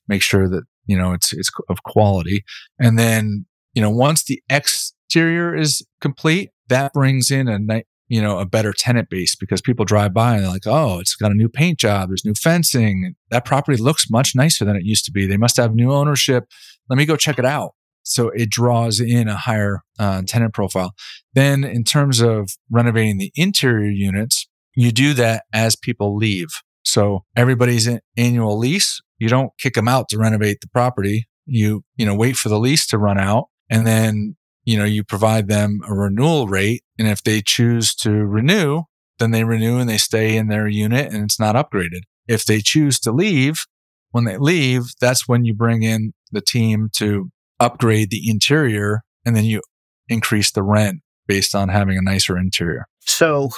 make 0.08 0.22
sure 0.22 0.48
that 0.48 0.64
you 0.86 0.96
know, 0.96 1.12
it's, 1.12 1.32
it's 1.32 1.50
of 1.68 1.82
quality. 1.82 2.44
And 2.78 2.98
then, 2.98 3.46
you 3.74 3.82
know, 3.82 3.90
once 3.90 4.24
the 4.24 4.42
exterior 4.48 5.54
is 5.54 5.86
complete, 6.00 6.50
that 6.68 6.92
brings 6.92 7.30
in 7.30 7.48
a 7.48 7.58
night, 7.58 7.86
you 8.08 8.20
know, 8.22 8.38
a 8.38 8.46
better 8.46 8.72
tenant 8.72 9.08
base 9.10 9.34
because 9.34 9.60
people 9.60 9.84
drive 9.84 10.14
by 10.14 10.34
and 10.34 10.44
they're 10.44 10.50
like, 10.50 10.66
oh, 10.66 11.00
it's 11.00 11.16
got 11.16 11.32
a 11.32 11.34
new 11.34 11.48
paint 11.48 11.78
job. 11.78 12.08
There's 12.08 12.24
new 12.24 12.34
fencing. 12.34 13.14
That 13.30 13.44
property 13.44 13.80
looks 13.80 14.10
much 14.10 14.32
nicer 14.34 14.64
than 14.64 14.76
it 14.76 14.84
used 14.84 15.04
to 15.06 15.12
be. 15.12 15.26
They 15.26 15.36
must 15.36 15.56
have 15.56 15.74
new 15.74 15.92
ownership. 15.92 16.44
Let 16.88 16.96
me 16.96 17.06
go 17.06 17.16
check 17.16 17.38
it 17.38 17.44
out. 17.44 17.72
So 18.04 18.28
it 18.28 18.50
draws 18.50 19.00
in 19.00 19.26
a 19.26 19.36
higher 19.36 19.80
uh, 19.98 20.22
tenant 20.24 20.54
profile. 20.54 20.94
Then, 21.34 21.64
in 21.64 21.82
terms 21.82 22.20
of 22.20 22.50
renovating 22.70 23.18
the 23.18 23.32
interior 23.34 23.90
units, 23.90 24.46
you 24.76 24.92
do 24.92 25.12
that 25.14 25.44
as 25.52 25.74
people 25.74 26.14
leave. 26.16 26.48
So 26.84 27.24
everybody's 27.34 27.88
annual 28.16 28.56
lease 28.56 29.00
you 29.18 29.28
don't 29.28 29.52
kick 29.58 29.74
them 29.74 29.88
out 29.88 30.08
to 30.10 30.18
renovate 30.18 30.60
the 30.60 30.68
property. 30.68 31.26
You, 31.46 31.82
you 31.96 32.04
know, 32.04 32.14
wait 32.14 32.36
for 32.36 32.48
the 32.48 32.58
lease 32.58 32.86
to 32.88 32.98
run 32.98 33.18
out 33.18 33.46
and 33.70 33.86
then, 33.86 34.36
you 34.64 34.76
know, 34.76 34.84
you 34.84 35.04
provide 35.04 35.48
them 35.48 35.80
a 35.88 35.94
renewal 35.94 36.48
rate. 36.48 36.82
And 36.98 37.06
if 37.06 37.22
they 37.22 37.40
choose 37.40 37.94
to 37.96 38.10
renew, 38.10 38.82
then 39.18 39.30
they 39.30 39.44
renew 39.44 39.78
and 39.78 39.88
they 39.88 39.98
stay 39.98 40.36
in 40.36 40.48
their 40.48 40.66
unit 40.66 41.12
and 41.12 41.24
it's 41.24 41.38
not 41.38 41.54
upgraded. 41.54 42.00
If 42.26 42.44
they 42.44 42.60
choose 42.60 42.98
to 43.00 43.12
leave, 43.12 43.64
when 44.10 44.24
they 44.24 44.38
leave, 44.38 44.92
that's 45.00 45.28
when 45.28 45.44
you 45.44 45.54
bring 45.54 45.82
in 45.82 46.12
the 46.32 46.40
team 46.40 46.88
to 46.96 47.30
upgrade 47.60 48.10
the 48.10 48.28
interior 48.28 49.02
and 49.24 49.36
then 49.36 49.44
you 49.44 49.62
increase 50.08 50.50
the 50.50 50.62
rent 50.62 51.00
based 51.26 51.54
on 51.54 51.68
having 51.68 51.96
a 51.96 52.02
nicer 52.02 52.38
interior. 52.38 52.86
So 53.00 53.50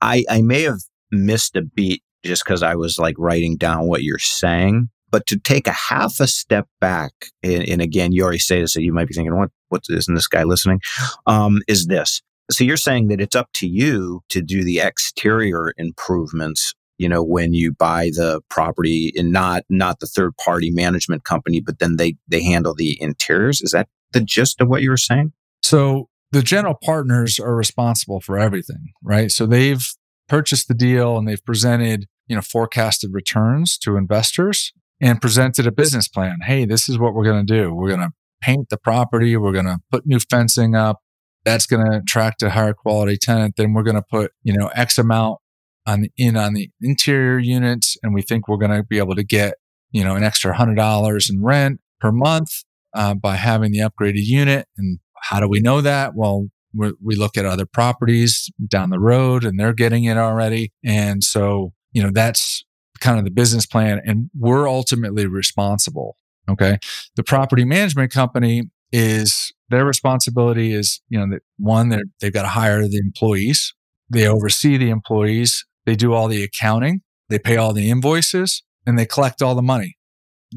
I, 0.00 0.24
I 0.28 0.42
may 0.42 0.62
have 0.62 0.80
missed 1.10 1.56
a 1.56 1.62
beat 1.62 2.02
just 2.24 2.44
because 2.44 2.62
I 2.62 2.74
was 2.74 2.98
like 2.98 3.14
writing 3.18 3.56
down 3.56 3.88
what 3.88 4.02
you're 4.02 4.18
saying. 4.18 4.88
But 5.10 5.26
to 5.26 5.38
take 5.38 5.66
a 5.66 5.72
half 5.72 6.20
a 6.20 6.26
step 6.26 6.68
back, 6.80 7.12
and, 7.42 7.68
and 7.68 7.82
again, 7.82 8.12
you 8.12 8.22
already 8.22 8.38
say 8.38 8.60
this, 8.60 8.72
so 8.72 8.80
you 8.80 8.92
might 8.92 9.08
be 9.08 9.14
thinking, 9.14 9.36
what, 9.36 9.50
what 9.68 9.82
isn't 9.88 10.14
this 10.14 10.28
guy 10.28 10.44
listening? 10.44 10.80
Um, 11.26 11.60
is 11.68 11.86
this. 11.86 12.22
So 12.50 12.64
you're 12.64 12.76
saying 12.76 13.08
that 13.08 13.20
it's 13.20 13.36
up 13.36 13.48
to 13.54 13.68
you 13.68 14.22
to 14.30 14.42
do 14.42 14.64
the 14.64 14.80
exterior 14.80 15.72
improvements 15.76 16.74
you 17.00 17.08
know 17.08 17.22
when 17.22 17.54
you 17.54 17.72
buy 17.72 18.10
the 18.14 18.42
property 18.50 19.12
and 19.16 19.32
not 19.32 19.64
not 19.70 19.98
the 20.00 20.06
third 20.06 20.36
party 20.36 20.70
management 20.70 21.24
company 21.24 21.60
but 21.60 21.78
then 21.78 21.96
they 21.96 22.14
they 22.28 22.42
handle 22.44 22.74
the 22.74 23.00
interiors 23.00 23.62
is 23.62 23.72
that 23.72 23.88
the 24.12 24.20
gist 24.20 24.60
of 24.60 24.68
what 24.68 24.82
you 24.82 24.90
were 24.90 24.96
saying 24.98 25.32
so 25.62 26.08
the 26.30 26.42
general 26.42 26.76
partners 26.84 27.40
are 27.40 27.56
responsible 27.56 28.20
for 28.20 28.38
everything 28.38 28.92
right 29.02 29.30
so 29.30 29.46
they've 29.46 29.94
purchased 30.28 30.68
the 30.68 30.74
deal 30.74 31.16
and 31.16 31.26
they've 31.26 31.44
presented 31.44 32.06
you 32.28 32.36
know 32.36 32.42
forecasted 32.42 33.12
returns 33.14 33.78
to 33.78 33.96
investors 33.96 34.72
and 35.00 35.20
presented 35.20 35.66
a 35.66 35.72
business 35.72 36.08
plan. 36.08 36.38
Hey 36.44 36.64
this 36.64 36.88
is 36.88 36.98
what 36.98 37.14
we're 37.14 37.24
going 37.24 37.46
to 37.46 37.52
do. 37.52 37.74
We're 37.74 37.88
going 37.88 38.00
to 38.00 38.12
paint 38.40 38.68
the 38.70 38.78
property. 38.78 39.36
We're 39.36 39.52
going 39.52 39.66
to 39.66 39.78
put 39.90 40.06
new 40.06 40.18
fencing 40.18 40.74
up. 40.74 41.00
That's 41.44 41.66
going 41.66 41.90
to 41.90 41.98
attract 41.98 42.42
a 42.42 42.50
higher 42.50 42.74
quality 42.74 43.16
tenant. 43.16 43.54
Then 43.56 43.72
we're 43.72 43.82
going 43.82 43.96
to 43.96 44.02
put 44.02 44.32
you 44.42 44.56
know 44.56 44.68
x 44.68 44.98
amount 44.98 45.38
on 45.86 46.02
the, 46.02 46.12
in 46.16 46.36
on 46.36 46.54
the 46.54 46.70
interior 46.80 47.38
units, 47.38 47.96
and 48.02 48.14
we 48.14 48.22
think 48.22 48.46
we're 48.46 48.58
going 48.58 48.70
to 48.76 48.82
be 48.82 48.98
able 48.98 49.14
to 49.14 49.24
get 49.24 49.54
you 49.90 50.04
know 50.04 50.16
an 50.16 50.22
extra 50.22 50.56
hundred 50.56 50.76
dollars 50.76 51.30
in 51.30 51.42
rent 51.42 51.80
per 52.00 52.12
month 52.12 52.62
uh, 52.94 53.14
by 53.14 53.36
having 53.36 53.72
the 53.72 53.78
upgraded 53.78 54.24
unit. 54.24 54.68
And 54.76 54.98
how 55.22 55.40
do 55.40 55.48
we 55.48 55.60
know 55.60 55.80
that? 55.80 56.14
Well, 56.14 56.48
we 56.72 57.16
look 57.16 57.36
at 57.36 57.44
other 57.44 57.66
properties 57.66 58.48
down 58.68 58.90
the 58.90 59.00
road, 59.00 59.44
and 59.44 59.58
they're 59.58 59.72
getting 59.72 60.04
it 60.04 60.16
already, 60.16 60.72
and 60.84 61.24
so 61.24 61.72
you 61.92 62.02
know 62.02 62.10
that's 62.12 62.64
kind 63.00 63.18
of 63.18 63.24
the 63.24 63.30
business 63.30 63.66
plan, 63.66 64.00
and 64.04 64.30
we're 64.38 64.68
ultimately 64.68 65.26
responsible. 65.26 66.16
Okay, 66.48 66.78
the 67.16 67.22
property 67.22 67.64
management 67.64 68.12
company 68.12 68.70
is 68.92 69.52
their 69.68 69.84
responsibility 69.84 70.72
is 70.72 71.00
you 71.08 71.18
know 71.18 71.28
that 71.30 71.42
one 71.58 71.88
they've 72.20 72.32
got 72.32 72.42
to 72.42 72.48
hire 72.48 72.82
the 72.88 72.98
employees 72.98 73.72
they 74.08 74.26
oversee 74.26 74.76
the 74.76 74.90
employees 74.90 75.64
they 75.86 75.96
do 75.96 76.12
all 76.12 76.28
the 76.28 76.42
accounting, 76.44 77.02
they 77.28 77.38
pay 77.38 77.56
all 77.56 77.72
the 77.72 77.90
invoices, 77.90 78.62
and 78.86 78.98
they 78.98 79.06
collect 79.06 79.42
all 79.42 79.54
the 79.54 79.62
money. 79.62 79.96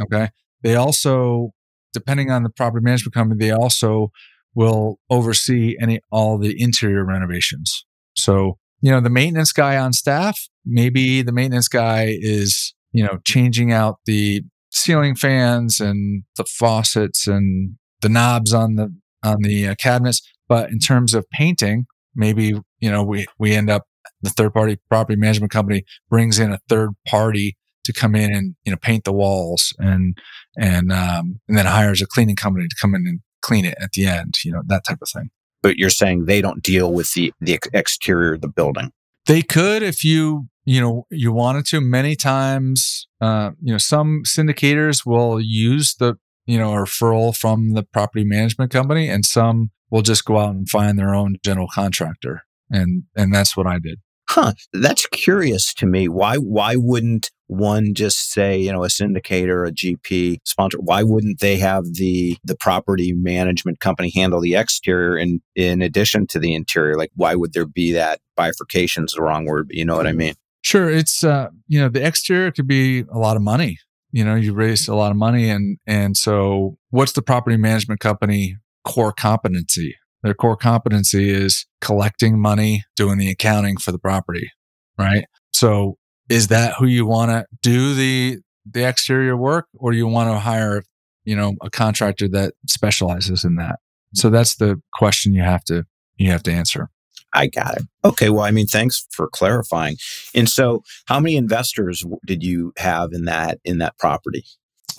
Okay. 0.02 0.30
They 0.62 0.76
also, 0.76 1.52
depending 1.94 2.32
on 2.32 2.44
the 2.44 2.50
property 2.50 2.84
management 2.84 3.14
company, 3.14 3.40
they 3.40 3.52
also 3.52 4.12
will 4.56 5.00
oversee 5.10 5.76
any 5.80 6.02
all 6.12 6.38
the 6.38 6.62
interior 6.62 7.06
renovations. 7.06 7.86
So, 8.16 8.58
you 8.84 8.92
know, 8.92 9.00
the 9.00 9.10
maintenance 9.10 9.54
guy 9.54 9.78
on 9.78 9.94
staff, 9.94 10.38
maybe 10.66 11.22
the 11.22 11.32
maintenance 11.32 11.70
guy 11.70 12.18
is, 12.20 12.74
you 12.92 13.02
know, 13.02 13.18
changing 13.24 13.72
out 13.72 14.00
the 14.06 14.44
ceiling 14.72 15.16
fans 15.16 15.80
and 15.80 16.24
the 16.36 16.44
faucets 16.44 17.26
and 17.26 17.78
the 18.02 18.10
knobs 18.10 18.54
on 18.54 18.76
the 18.76 18.94
on 19.24 19.38
the 19.42 19.70
uh, 19.70 19.76
cabinets, 19.76 20.22
but 20.50 20.70
in 20.70 20.80
terms 20.80 21.14
of 21.14 21.26
painting, 21.30 21.86
maybe, 22.14 22.60
you 22.80 22.92
know, 22.92 23.02
we 23.02 23.26
we 23.40 23.54
end 23.54 23.70
up 23.70 23.84
the 24.22 24.30
third 24.30 24.54
party 24.54 24.78
property 24.90 25.18
management 25.18 25.54
company 25.54 25.86
brings 26.10 26.38
in 26.38 26.52
a 26.52 26.60
third 26.68 26.90
party 27.08 27.56
to 27.86 27.94
come 27.94 28.16
in 28.16 28.36
and 28.36 28.56
you 28.66 28.72
know 28.72 28.78
paint 28.78 29.06
the 29.06 29.14
walls 29.14 29.74
and 29.80 30.18
and 30.58 30.92
um, 30.92 31.40
and 31.48 31.58
then 31.58 31.66
hires 31.66 32.02
a 32.02 32.06
cleaning 32.06 32.36
company 32.36 32.68
to 32.68 32.76
come 32.82 32.94
in 32.96 33.08
and 33.08 33.22
clean 33.42 33.64
it 33.64 33.76
at 33.82 33.92
the 33.94 34.06
end 34.06 34.36
you 34.44 34.52
know 34.52 34.62
that 34.68 34.84
type 34.86 35.00
of 35.02 35.10
thing 35.10 35.30
but 35.64 35.78
you're 35.78 35.90
saying 35.90 36.26
they 36.26 36.42
don't 36.42 36.62
deal 36.62 36.94
with 36.94 37.14
the 37.14 37.34
the 37.42 37.60
exterior 37.74 38.34
of 38.34 38.42
the 38.42 38.48
building. 38.48 38.92
They 39.26 39.42
could 39.42 39.82
if 39.82 40.04
you 40.04 40.50
you 40.66 40.80
know 40.80 41.08
you 41.10 41.32
wanted 41.32 41.66
to. 41.68 41.82
Many 41.82 42.16
times 42.16 43.08
uh, 43.20 43.52
you 43.62 43.72
know 43.72 43.80
some 43.80 44.24
syndicators 44.26 45.06
will 45.06 45.42
use 45.42 45.96
the 45.96 46.16
you 46.46 46.60
know 46.60 46.74
referral 46.74 47.36
from 47.36 47.74
the 47.74 47.84
property 47.84 48.26
management 48.26 48.72
company 48.72 49.10
and 49.10 49.26
some 49.26 49.72
will 49.90 50.04
just 50.04 50.26
go 50.26 50.38
out 50.38 50.54
and 50.56 50.70
find 50.70 51.00
their 51.00 51.16
own 51.16 51.38
general 51.44 51.68
contractor. 51.74 52.44
And 52.70 53.04
and 53.16 53.34
that's 53.34 53.56
what 53.58 53.68
i 53.68 53.80
did 53.80 54.00
Huh, 54.30 54.54
that's 54.72 55.06
curious 55.08 55.74
to 55.76 55.86
me. 55.86 56.08
Why 56.08 56.38
why 56.38 56.76
wouldn't 56.76 57.30
one 57.48 57.94
just 57.94 58.32
say, 58.32 58.58
you 58.58 58.72
know, 58.72 58.84
a 58.84 58.88
syndicator, 58.88 59.68
a 59.68 59.72
GP 59.72 60.40
sponsor, 60.46 60.80
why 60.80 61.04
wouldn't 61.04 61.40
they 61.40 61.58
have 61.58 61.84
the 61.94 62.38
the 62.44 62.56
property 62.56 63.14
management 63.14 63.80
company 63.80 64.12
handle 64.16 64.40
the 64.40 64.56
exterior 64.56 65.18
in 65.18 65.42
in 65.56 65.82
addition 65.82 66.26
to 66.28 66.40
the 66.40 66.56
interior? 66.56 66.96
Like 66.96 67.12
why 67.16 67.36
would 67.36 67.54
there 67.54 67.66
be 67.66 67.92
that 67.94 68.22
bifurcation 68.36 69.06
is 69.06 69.14
the 69.14 69.22
wrong 69.22 69.46
word, 69.46 69.68
but 69.68 69.76
you 69.76 69.86
know 69.86 69.96
what 69.96 70.08
I 70.08 70.14
mean? 70.14 70.36
Sure, 70.62 70.90
it's 70.90 71.24
uh, 71.24 71.50
you 71.68 71.80
know, 71.80 71.90
the 71.90 72.06
exterior 72.06 72.52
could 72.52 72.68
be 72.68 73.02
a 73.02 73.18
lot 73.18 73.36
of 73.36 73.42
money. 73.42 73.78
You 74.12 74.24
know, 74.24 74.36
you 74.36 74.54
raise 74.54 74.88
a 74.88 74.96
lot 74.96 75.12
of 75.12 75.18
money 75.18 75.50
and 75.50 75.78
and 75.86 76.16
so 76.16 76.78
what's 76.92 77.12
the 77.12 77.22
property 77.22 77.58
management 77.58 78.00
company 78.00 78.58
core 78.86 79.12
competency? 79.12 79.96
Their 80.24 80.34
core 80.34 80.58
competency 80.58 81.30
is 81.30 81.66
collecting 81.82 82.40
money, 82.40 82.84
doing 82.96 83.18
the 83.18 83.30
accounting 83.30 83.78
for 83.78 83.92
the 83.92 84.00
property, 84.00 84.50
right? 84.98 85.26
So 85.52 85.98
is 86.30 86.48
that 86.48 86.76
who 86.80 86.86
you 86.86 87.06
want 87.06 87.32
to 87.32 87.46
do 87.62 87.94
the 87.94 88.40
the 88.66 88.88
exterior 88.88 89.36
work 89.36 89.68
or 89.76 89.92
you 89.92 90.08
want 90.08 90.30
to 90.30 90.40
hire, 90.40 90.84
you 91.26 91.36
know, 91.36 91.56
a 91.62 91.70
contractor 91.70 92.30
that 92.30 92.54
specializes 92.68 93.44
in 93.44 93.56
that? 93.56 93.80
So 94.14 94.30
that's 94.30 94.56
the 94.56 94.82
question 94.94 95.34
you 95.34 95.44
have 95.44 95.64
to 95.66 95.86
you 96.18 96.32
have 96.32 96.44
to 96.44 96.52
answer. 96.52 96.90
I 97.34 97.48
got 97.48 97.78
it. 97.78 97.84
Okay. 98.06 98.30
Well, 98.30 98.44
I 98.44 98.52
mean, 98.52 98.68
thanks 98.68 99.08
for 99.12 99.28
clarifying. 99.28 99.98
And 100.36 100.48
so, 100.48 100.84
how 101.08 101.20
many 101.20 101.36
investors 101.36 102.06
did 102.26 102.44
you 102.44 102.74
have 102.78 103.12
in 103.12 103.26
that 103.26 103.60
in 103.66 103.80
that 103.80 103.98
property? 103.98 104.46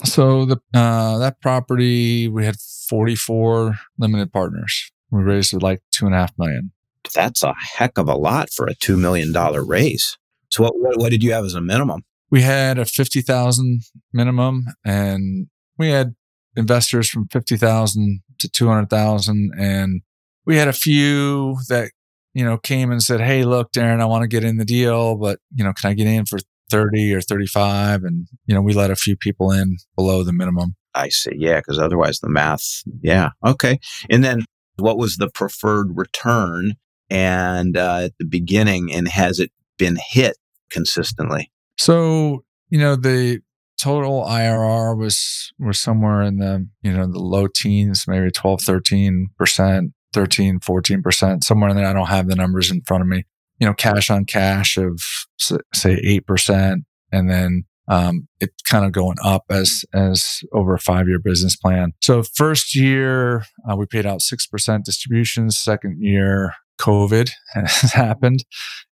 So 0.03 0.45
the 0.45 0.57
uh, 0.73 1.17
that 1.19 1.39
property 1.41 2.27
we 2.27 2.45
had 2.45 2.57
forty 2.89 3.15
four 3.15 3.77
limited 3.97 4.33
partners. 4.33 4.91
We 5.11 5.23
raised 5.23 5.61
like 5.61 5.81
two 5.91 6.05
and 6.05 6.15
a 6.15 6.19
half 6.19 6.33
million. 6.37 6.71
That's 7.13 7.43
a 7.43 7.53
heck 7.53 7.97
of 7.97 8.09
a 8.09 8.15
lot 8.15 8.49
for 8.51 8.65
a 8.65 8.75
$2 8.75 8.97
million 8.97 9.31
raise. 9.67 10.17
So 10.49 10.63
what, 10.63 10.73
what, 10.77 10.97
what 10.97 11.11
did 11.11 11.23
you 11.23 11.33
have 11.33 11.45
as 11.45 11.53
a 11.53 11.61
minimum? 11.61 12.03
We 12.31 12.41
had 12.41 12.79
a 12.79 12.85
50,000 12.85 13.81
minimum 14.11 14.65
and 14.83 15.47
we 15.77 15.89
had 15.89 16.15
investors 16.55 17.09
from 17.09 17.27
50,000 17.27 18.21
to 18.39 18.49
200,000 18.49 19.51
and 19.57 20.01
we 20.45 20.57
had 20.57 20.67
a 20.67 20.73
few 20.73 21.57
that 21.69 21.91
you 22.33 22.43
know 22.43 22.57
came 22.57 22.91
and 22.91 23.01
said 23.01 23.21
hey 23.21 23.43
look 23.43 23.71
Darin 23.71 24.01
I 24.01 24.05
want 24.05 24.23
to 24.23 24.27
get 24.27 24.43
in 24.43 24.57
the 24.57 24.65
deal 24.65 25.15
but 25.15 25.39
you 25.53 25.63
know 25.63 25.73
can 25.73 25.89
I 25.89 25.93
get 25.93 26.07
in 26.07 26.25
for 26.25 26.39
30 26.69 27.13
or 27.13 27.21
35 27.21 28.03
and 28.03 28.27
you 28.45 28.53
know 28.53 28.61
we 28.61 28.73
let 28.73 28.91
a 28.91 28.95
few 28.95 29.15
people 29.15 29.51
in 29.51 29.77
below 29.95 30.23
the 30.23 30.33
minimum 30.33 30.75
I 30.93 31.09
see 31.09 31.35
yeah 31.37 31.61
cuz 31.61 31.79
otherwise 31.79 32.19
the 32.19 32.29
math 32.29 32.83
yeah 33.01 33.29
okay 33.45 33.79
and 34.09 34.23
then 34.23 34.45
what 34.77 34.97
was 34.97 35.17
the 35.17 35.29
preferred 35.29 35.97
return 35.97 36.73
and 37.09 37.77
uh, 37.77 38.01
at 38.05 38.17
the 38.19 38.25
beginning 38.25 38.91
and 38.91 39.07
has 39.07 39.39
it 39.39 39.51
been 39.77 39.97
hit 40.09 40.37
consistently? 40.69 41.51
So 41.77 42.43
you 42.69 42.79
know 42.79 42.95
the 42.95 43.41
total 43.77 44.23
irr 44.23 44.97
was 44.97 45.53
was 45.59 45.79
somewhere 45.79 46.21
in 46.21 46.37
the 46.37 46.67
you 46.81 46.93
know 46.93 47.05
the 47.05 47.19
low 47.19 47.47
teens 47.47 48.05
maybe 48.07 48.31
12 48.31 48.61
13 48.61 49.27
percent 49.37 49.91
13 50.13 50.59
14 50.61 51.01
percent 51.01 51.43
somewhere 51.43 51.69
in 51.69 51.75
there. 51.75 51.85
I 51.85 51.93
don't 51.93 52.07
have 52.07 52.27
the 52.27 52.35
numbers 52.35 52.71
in 52.71 52.81
front 52.81 53.01
of 53.01 53.07
me. 53.07 53.25
You 53.59 53.67
know 53.67 53.73
cash 53.73 54.09
on 54.09 54.25
cash 54.25 54.77
of 54.77 55.01
say 55.37 55.99
8 56.03 56.25
percent 56.25 56.83
and 57.11 57.29
then 57.29 57.65
um, 57.87 58.27
it's 58.39 58.61
kind 58.63 58.85
of 58.85 58.91
going 58.91 59.17
up 59.23 59.45
as 59.49 59.85
as 59.93 60.41
over 60.51 60.73
a 60.73 60.79
five 60.79 61.07
year 61.07 61.19
business 61.19 61.55
plan. 61.55 61.93
So 62.01 62.23
first 62.23 62.75
year 62.75 63.45
uh, 63.69 63.75
we 63.75 63.85
paid 63.85 64.05
out 64.05 64.21
six 64.21 64.47
percent 64.47 64.85
distributions. 64.85 65.57
Second 65.57 66.01
year 66.01 66.53
COVID 66.79 67.29
has 67.53 67.93
happened, 67.93 68.43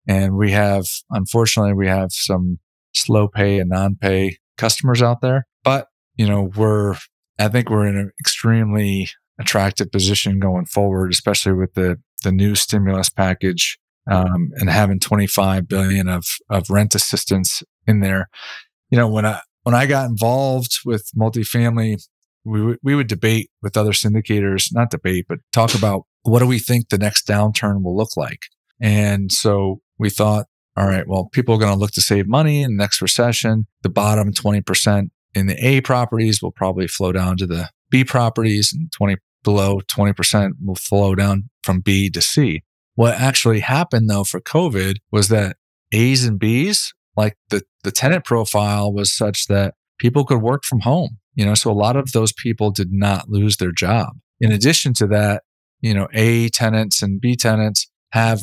and 0.08 0.36
we 0.36 0.52
have 0.52 0.86
unfortunately 1.10 1.74
we 1.74 1.88
have 1.88 2.12
some 2.12 2.60
slow 2.94 3.28
pay 3.28 3.60
and 3.60 3.70
non 3.70 3.96
pay 3.96 4.38
customers 4.58 5.02
out 5.02 5.22
there. 5.22 5.48
But 5.64 5.88
you 6.16 6.28
know 6.28 6.52
we're 6.56 6.96
I 7.40 7.48
think 7.48 7.70
we're 7.70 7.88
in 7.88 7.98
an 7.98 8.12
extremely 8.20 9.10
attractive 9.40 9.92
position 9.92 10.40
going 10.40 10.66
forward, 10.66 11.12
especially 11.12 11.54
with 11.54 11.74
the 11.74 12.00
the 12.24 12.32
new 12.32 12.56
stimulus 12.56 13.10
package 13.10 13.80
um, 14.10 14.52
and 14.56 14.70
having 14.70 15.00
25 15.00 15.68
billion 15.68 16.08
of 16.08 16.26
of 16.50 16.70
rent 16.70 16.94
assistance 16.94 17.64
in 17.88 18.02
there 18.02 18.30
you 18.92 18.98
know, 18.98 19.08
when 19.08 19.26
I, 19.26 19.42
when 19.64 19.74
I 19.74 19.88
got 19.88 20.10
involved 20.10 20.80
with 20.86 21.10
multifamily, 21.18 22.02
we, 22.44 22.60
w- 22.60 22.78
we 22.84 22.96
would 22.96 23.08
debate 23.08 23.50
with 23.62 23.78
other 23.78 23.92
syndicators, 23.92 24.70
not 24.72 24.92
debate, 24.92 25.26
but 25.28 25.40
talk 25.52 25.74
about 25.74 26.04
what 26.24 26.40
do 26.40 26.48
we 26.48 26.60
think 26.60 26.90
the 26.90 26.98
next 26.98 27.28
downturn 27.28 27.84
will 27.84 27.96
look 27.96 28.16
like? 28.16 28.44
And 28.80 29.32
so 29.32 29.82
we 29.98 30.10
thought, 30.10 30.48
all 30.78 30.88
right, 30.88 31.08
well, 31.08 31.30
people 31.32 31.56
are 31.56 31.60
going 31.60 31.74
to 31.74 31.80
look 31.80 31.92
to 31.92 32.02
save 32.02 32.28
money 32.28 32.62
in 32.62 32.72
the 32.72 32.78
next 32.78 33.02
recession. 33.02 33.68
The 33.82 33.90
bottom 33.90 34.34
20% 34.34 35.10
in 35.36 35.48
the 35.48 35.66
A 35.66 35.82
properties 35.82 36.42
will 36.42 36.52
probably 36.52 36.88
flow 36.88 37.12
down 37.12 37.38
to 37.38 37.48
the 37.48 37.70
B 37.90 38.04
properties 38.04 38.74
and 38.74 38.92
20 38.92 39.18
below 39.44 39.80
20% 39.82 40.52
will 40.64 40.76
flow 40.76 41.16
down 41.16 41.50
from 41.64 41.82
B 41.82 42.10
to 42.12 42.22
C. 42.22 42.64
What 42.96 43.16
actually 43.16 43.60
happened 43.62 44.10
though 44.10 44.24
for 44.24 44.40
COVID 44.40 44.98
was 45.12 45.30
that 45.30 45.58
A's 45.94 46.26
and 46.26 46.40
B's, 46.40 46.94
like 47.18 47.38
the, 47.50 47.62
the 47.84 47.92
tenant 47.92 48.26
profile 48.26 48.92
was 48.94 49.14
such 49.14 49.48
that 49.48 49.76
people 50.00 50.26
could 50.26 50.42
work 50.42 50.64
from 50.64 50.82
home. 50.82 51.18
You 51.36 51.46
know, 51.46 51.54
so 51.54 51.72
a 51.72 51.74
lot 51.74 51.96
of 51.96 52.12
those 52.12 52.34
people 52.34 52.72
did 52.72 52.92
not 52.92 53.30
lose 53.30 53.58
their 53.58 53.72
job. 53.72 54.10
In 54.40 54.52
addition 54.52 54.94
to 54.96 55.08
that, 55.08 55.44
you 55.80 55.94
know, 55.94 56.08
A 56.14 56.50
tenants 56.50 57.02
and 57.02 57.22
B 57.22 57.36
tenants 57.36 57.90
have, 58.12 58.42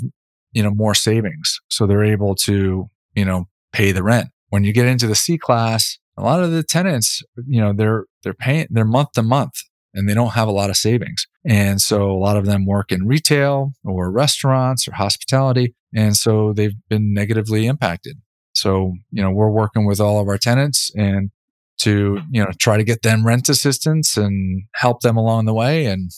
you 0.53 0.63
know, 0.63 0.71
more 0.71 0.95
savings. 0.95 1.61
So 1.69 1.87
they're 1.87 2.05
able 2.05 2.35
to, 2.37 2.89
you 3.15 3.25
know, 3.25 3.49
pay 3.73 3.93
the 3.93 4.03
rent. 4.03 4.29
When 4.49 4.65
you 4.65 4.73
get 4.73 4.87
into 4.87 5.07
the 5.07 5.15
C 5.15 5.37
class, 5.37 5.99
a 6.17 6.23
lot 6.23 6.43
of 6.43 6.51
the 6.51 6.63
tenants, 6.63 7.23
you 7.47 7.61
know, 7.61 7.73
they're, 7.73 8.07
they're 8.23 8.35
paying, 8.35 8.67
they're 8.71 8.85
month 8.85 9.13
to 9.13 9.23
month 9.23 9.53
and 9.95 10.09
they 10.09 10.15
don't 10.15 10.33
have 10.33 10.49
a 10.49 10.53
lot 10.53 10.71
of 10.71 10.77
savings. 10.77 11.27
And 11.45 11.81
so 11.81 12.11
a 12.11 12.19
lot 12.19 12.37
of 12.37 12.47
them 12.47 12.67
work 12.67 12.91
in 12.91 13.07
retail 13.07 13.73
or 13.85 14.11
restaurants 14.11 14.89
or 14.89 14.93
hospitality. 14.93 15.75
And 15.95 16.17
so 16.17 16.53
they've 16.53 16.75
been 16.89 17.13
negatively 17.13 17.67
impacted. 17.67 18.17
So, 18.61 18.95
you 19.11 19.23
know, 19.23 19.31
we're 19.31 19.51
working 19.51 19.87
with 19.87 20.01
all 20.01 20.21
of 20.21 20.29
our 20.29 20.39
tenants 20.39 20.91
and 20.97 21.31
to, 21.79 22.21
you 22.31 22.43
know, 22.43 22.51
try 22.59 22.77
to 22.77 22.85
get 22.85 23.03
them 23.03 23.27
rent 23.27 23.49
assistance 23.49 24.17
and 24.17 24.65
help 24.75 25.01
them 25.01 25.17
along 25.17 25.47
the 25.47 25.55
way. 25.55 25.87
And, 25.87 26.11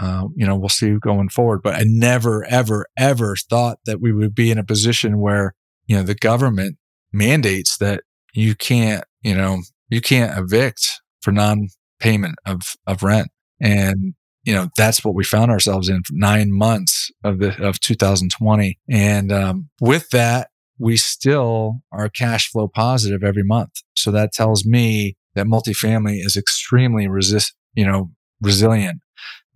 uh, 0.00 0.28
you 0.36 0.46
know, 0.46 0.56
we'll 0.56 0.68
see 0.68 0.96
going 1.00 1.28
forward. 1.28 1.60
But 1.62 1.74
I 1.74 1.82
never, 1.84 2.44
ever, 2.44 2.86
ever 2.96 3.34
thought 3.36 3.78
that 3.86 4.00
we 4.00 4.12
would 4.12 4.34
be 4.34 4.50
in 4.50 4.58
a 4.58 4.64
position 4.64 5.18
where, 5.18 5.54
you 5.86 5.96
know, 5.96 6.02
the 6.02 6.14
government 6.14 6.76
mandates 7.12 7.78
that 7.78 8.02
you 8.32 8.54
can't, 8.54 9.04
you 9.22 9.34
know, 9.34 9.62
you 9.88 10.00
can't 10.00 10.38
evict 10.38 11.00
for 11.20 11.32
non 11.32 11.68
payment 11.98 12.36
of, 12.46 12.76
of 12.86 13.02
rent. 13.02 13.28
And, 13.60 14.14
you 14.44 14.54
know, 14.54 14.68
that's 14.76 15.04
what 15.04 15.16
we 15.16 15.24
found 15.24 15.50
ourselves 15.50 15.88
in 15.88 16.02
nine 16.12 16.52
months 16.52 17.10
of 17.24 17.40
the, 17.40 17.60
of 17.66 17.80
2020. 17.80 18.78
And, 18.88 19.32
um, 19.32 19.68
with 19.80 20.10
that, 20.10 20.50
we 20.78 20.96
still 20.96 21.80
are 21.92 22.08
cash 22.08 22.50
flow 22.50 22.68
positive 22.68 23.22
every 23.22 23.42
month. 23.42 23.82
So 23.94 24.10
that 24.12 24.32
tells 24.32 24.64
me 24.64 25.16
that 25.34 25.46
multifamily 25.46 26.24
is 26.24 26.36
extremely 26.36 27.08
resist, 27.08 27.54
you 27.74 27.86
know, 27.86 28.10
resilient. 28.40 29.00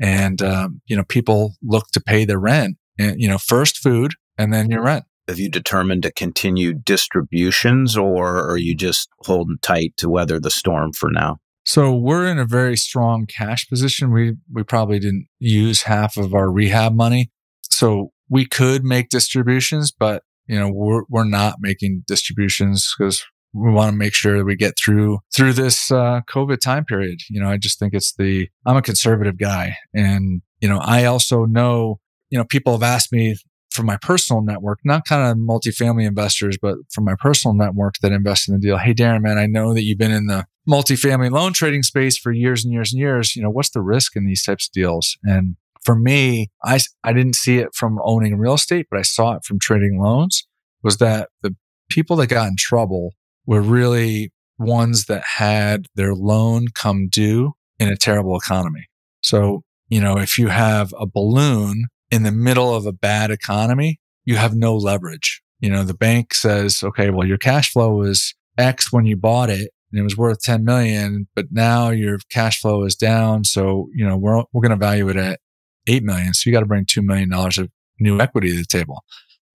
And, 0.00 0.42
um, 0.42 0.80
you 0.86 0.96
know, 0.96 1.04
people 1.04 1.54
look 1.62 1.86
to 1.92 2.00
pay 2.00 2.24
their 2.24 2.38
rent 2.38 2.76
and, 2.98 3.20
you 3.20 3.28
know, 3.28 3.38
first 3.38 3.78
food 3.78 4.14
and 4.36 4.52
then 4.52 4.70
your 4.70 4.82
rent. 4.82 5.04
Have 5.28 5.38
you 5.38 5.48
determined 5.48 6.02
to 6.02 6.12
continue 6.12 6.74
distributions 6.74 7.96
or 7.96 8.44
are 8.50 8.56
you 8.56 8.74
just 8.74 9.08
holding 9.20 9.58
tight 9.62 9.94
to 9.98 10.08
weather 10.08 10.40
the 10.40 10.50
storm 10.50 10.92
for 10.92 11.10
now? 11.10 11.38
So 11.64 11.94
we're 11.94 12.26
in 12.26 12.38
a 12.38 12.44
very 12.44 12.76
strong 12.76 13.26
cash 13.26 13.68
position. 13.68 14.10
We 14.10 14.34
we 14.52 14.64
probably 14.64 14.98
didn't 14.98 15.28
use 15.38 15.82
half 15.82 16.16
of 16.16 16.34
our 16.34 16.50
rehab 16.50 16.92
money. 16.94 17.30
So 17.70 18.10
we 18.28 18.46
could 18.46 18.82
make 18.82 19.10
distributions, 19.10 19.92
but 19.92 20.24
you 20.52 20.60
know, 20.60 20.70
we're 20.70 21.04
we're 21.08 21.24
not 21.24 21.56
making 21.60 22.04
distributions 22.06 22.94
because 22.96 23.24
we 23.54 23.70
want 23.70 23.90
to 23.90 23.96
make 23.96 24.12
sure 24.12 24.36
that 24.36 24.44
we 24.44 24.54
get 24.54 24.74
through 24.78 25.20
through 25.34 25.54
this 25.54 25.90
uh, 25.90 26.20
COVID 26.28 26.60
time 26.60 26.84
period. 26.84 27.20
You 27.30 27.40
know, 27.40 27.48
I 27.48 27.56
just 27.56 27.78
think 27.78 27.94
it's 27.94 28.12
the 28.12 28.50
I'm 28.66 28.76
a 28.76 28.82
conservative 28.82 29.38
guy, 29.38 29.76
and 29.94 30.42
you 30.60 30.68
know, 30.68 30.78
I 30.78 31.06
also 31.06 31.46
know 31.46 32.00
you 32.28 32.36
know 32.36 32.44
people 32.44 32.74
have 32.74 32.82
asked 32.82 33.12
me 33.12 33.36
from 33.70 33.86
my 33.86 33.96
personal 33.96 34.42
network, 34.42 34.80
not 34.84 35.06
kind 35.06 35.30
of 35.30 35.38
multifamily 35.38 36.06
investors, 36.06 36.58
but 36.60 36.76
from 36.92 37.04
my 37.04 37.14
personal 37.18 37.54
network 37.54 37.94
that 38.02 38.12
invest 38.12 38.46
in 38.46 38.54
the 38.54 38.60
deal. 38.60 38.76
Hey, 38.76 38.92
Darin, 38.92 39.22
man, 39.22 39.38
I 39.38 39.46
know 39.46 39.72
that 39.72 39.84
you've 39.84 39.96
been 39.96 40.10
in 40.10 40.26
the 40.26 40.44
multifamily 40.68 41.30
loan 41.30 41.54
trading 41.54 41.82
space 41.82 42.18
for 42.18 42.30
years 42.30 42.62
and 42.62 42.74
years 42.74 42.92
and 42.92 43.00
years. 43.00 43.34
You 43.34 43.42
know, 43.42 43.48
what's 43.48 43.70
the 43.70 43.80
risk 43.80 44.16
in 44.16 44.26
these 44.26 44.44
types 44.44 44.68
of 44.68 44.72
deals? 44.72 45.16
And 45.24 45.56
for 45.84 45.96
me, 45.96 46.50
I, 46.64 46.80
I 47.04 47.12
didn't 47.12 47.36
see 47.36 47.58
it 47.58 47.74
from 47.74 47.98
owning 48.02 48.38
real 48.38 48.54
estate, 48.54 48.86
but 48.90 48.98
I 48.98 49.02
saw 49.02 49.34
it 49.34 49.44
from 49.44 49.58
trading 49.58 50.00
loans 50.00 50.46
was 50.82 50.98
that 50.98 51.28
the 51.42 51.54
people 51.90 52.16
that 52.16 52.28
got 52.28 52.48
in 52.48 52.56
trouble 52.56 53.12
were 53.46 53.60
really 53.60 54.32
ones 54.58 55.06
that 55.06 55.22
had 55.36 55.86
their 55.94 56.14
loan 56.14 56.66
come 56.74 57.08
due 57.08 57.52
in 57.78 57.88
a 57.88 57.96
terrible 57.96 58.36
economy. 58.36 58.86
So, 59.20 59.62
you 59.88 60.00
know, 60.00 60.18
if 60.18 60.38
you 60.38 60.48
have 60.48 60.94
a 60.98 61.06
balloon 61.06 61.86
in 62.10 62.22
the 62.22 62.32
middle 62.32 62.74
of 62.74 62.86
a 62.86 62.92
bad 62.92 63.30
economy, 63.30 63.98
you 64.24 64.36
have 64.36 64.54
no 64.54 64.76
leverage. 64.76 65.42
You 65.60 65.70
know, 65.70 65.84
the 65.84 65.94
bank 65.94 66.34
says, 66.34 66.82
okay, 66.82 67.10
well, 67.10 67.26
your 67.26 67.38
cash 67.38 67.72
flow 67.72 67.94
was 67.94 68.34
X 68.58 68.92
when 68.92 69.06
you 69.06 69.16
bought 69.16 69.50
it 69.50 69.70
and 69.90 70.00
it 70.00 70.02
was 70.02 70.16
worth 70.16 70.40
10 70.40 70.64
million, 70.64 71.28
but 71.34 71.46
now 71.50 71.90
your 71.90 72.18
cash 72.30 72.60
flow 72.60 72.84
is 72.84 72.96
down. 72.96 73.44
So, 73.44 73.88
you 73.94 74.06
know, 74.06 74.16
we're, 74.16 74.42
we're 74.52 74.62
going 74.62 74.70
to 74.70 74.76
value 74.76 75.08
it 75.08 75.16
at 75.16 75.40
8 75.86 76.02
million. 76.02 76.34
So 76.34 76.48
you 76.48 76.54
got 76.54 76.60
to 76.60 76.66
bring 76.66 76.84
$2 76.84 77.02
million 77.02 77.32
of 77.32 77.68
new 77.98 78.20
equity 78.20 78.50
to 78.50 78.56
the 78.56 78.64
table. 78.64 79.04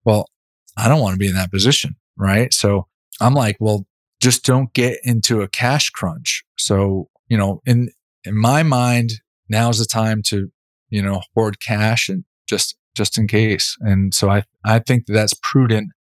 Well, 0.05 0.28
I 0.78 0.88
don't 0.88 1.01
want 1.01 1.13
to 1.13 1.19
be 1.19 1.28
in 1.28 1.36
that 1.36 1.51
position. 1.51 1.95
Right. 2.17 2.53
So 2.53 2.88
I'm 3.21 3.34
like, 3.34 3.57
well, 3.59 3.86
just 4.19 4.43
don't 4.43 4.73
get 4.73 4.99
into 5.03 5.41
a 5.41 5.47
cash 5.47 5.89
crunch. 5.91 6.43
So, 6.57 7.09
you 7.30 7.38
know, 7.38 7.61
in, 7.65 7.89
in 8.23 8.36
my 8.38 8.63
mind, 8.63 9.11
now's 9.49 9.80
the 9.80 9.86
time 9.86 10.21
to, 10.23 10.51
you 10.89 11.01
know, 11.01 11.21
hoard 11.36 11.59
cash 11.59 12.09
and 12.09 12.23
just 12.47 12.75
just 12.95 13.17
in 13.17 13.28
case. 13.28 13.78
And 13.82 14.13
so 14.13 14.30
I 14.30 14.43
I 14.65 14.80
think 14.80 15.05
that 15.05 15.13
that's 15.13 15.34
prudent 15.41 15.91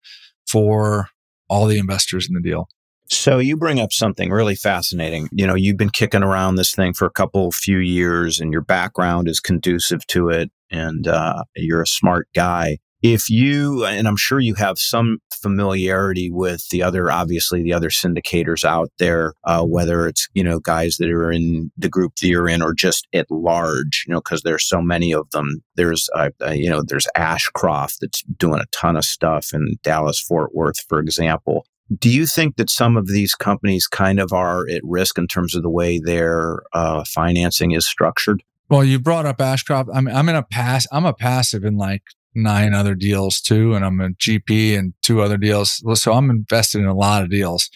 for 0.48 1.08
all 1.48 1.66
the 1.66 1.78
investors 1.78 2.26
in 2.28 2.34
the 2.34 2.40
deal. 2.40 2.68
So 3.08 3.38
you 3.38 3.56
bring 3.56 3.78
up 3.78 3.92
something 3.92 4.30
really 4.30 4.56
fascinating. 4.56 5.28
You 5.32 5.46
know, 5.46 5.54
you've 5.54 5.76
been 5.76 5.90
kicking 5.90 6.22
around 6.22 6.56
this 6.56 6.74
thing 6.74 6.92
for 6.92 7.06
a 7.06 7.10
couple 7.10 7.50
few 7.52 7.78
years 7.78 8.40
and 8.40 8.52
your 8.52 8.62
background 8.62 9.28
is 9.28 9.40
conducive 9.40 10.06
to 10.08 10.28
it 10.28 10.50
and 10.70 11.06
uh, 11.06 11.44
you're 11.54 11.82
a 11.82 11.86
smart 11.86 12.28
guy. 12.34 12.78
If 13.02 13.28
you 13.28 13.84
and 13.84 14.08
i'm 14.08 14.16
sure 14.16 14.40
you 14.40 14.54
have 14.54 14.78
some 14.78 15.18
familiarity 15.30 16.30
with 16.30 16.66
the 16.70 16.82
other 16.82 17.12
obviously 17.12 17.62
the 17.62 17.74
other 17.74 17.90
syndicators 17.90 18.64
out 18.64 18.90
there 18.98 19.34
uh, 19.44 19.62
whether 19.62 20.08
it's 20.08 20.28
you 20.32 20.42
know 20.42 20.58
guys 20.58 20.96
that 20.96 21.10
are 21.10 21.30
in 21.30 21.70
the 21.76 21.90
group 21.90 22.16
that 22.16 22.26
you're 22.26 22.48
in 22.48 22.62
or 22.62 22.72
just 22.72 23.06
at 23.12 23.30
large 23.30 24.06
you 24.08 24.14
know 24.14 24.20
because 24.20 24.42
there's 24.42 24.66
so 24.66 24.80
many 24.80 25.12
of 25.12 25.30
them. 25.30 25.62
There's 25.76 26.08
uh, 26.16 26.30
you 26.50 26.70
know 26.70 26.82
there's 26.82 27.06
ashcroft 27.14 27.98
that's 28.00 28.22
doing 28.22 28.60
a 28.60 28.66
ton 28.72 28.96
of 28.96 29.04
stuff 29.04 29.52
in 29.52 29.76
dallas 29.82 30.18
fort 30.18 30.54
worth 30.54 30.80
for 30.88 30.98
example 30.98 31.66
do 31.98 32.10
you 32.10 32.26
think 32.26 32.56
that 32.56 32.70
some 32.70 32.96
of 32.96 33.06
these 33.06 33.34
companies 33.34 33.86
kind 33.86 34.18
of 34.18 34.32
are 34.32 34.68
at 34.68 34.82
risk 34.84 35.18
in 35.18 35.26
terms 35.26 35.54
of 35.54 35.62
the 35.62 35.70
way 35.70 35.98
their 35.98 36.62
uh, 36.72 37.04
financing 37.04 37.72
is 37.72 37.86
structured 37.86 38.42
well, 38.68 38.84
you 38.84 38.98
brought 38.98 39.26
up 39.26 39.40
Ashcroft. 39.40 39.90
I 39.94 40.00
mean, 40.00 40.14
I'm 40.14 40.28
in 40.28 40.36
a 40.36 40.42
pass. 40.42 40.86
I'm 40.90 41.04
a 41.04 41.12
passive 41.12 41.64
in 41.64 41.76
like 41.76 42.02
nine 42.34 42.74
other 42.74 42.94
deals 42.94 43.40
too, 43.40 43.74
and 43.74 43.84
I'm 43.84 44.00
a 44.00 44.10
GP 44.10 44.72
in 44.72 44.94
two 45.02 45.22
other 45.22 45.36
deals. 45.36 45.82
So 46.00 46.12
I'm 46.12 46.30
invested 46.30 46.80
in 46.80 46.86
a 46.86 46.94
lot 46.94 47.22
of 47.22 47.30
deals. 47.30 47.70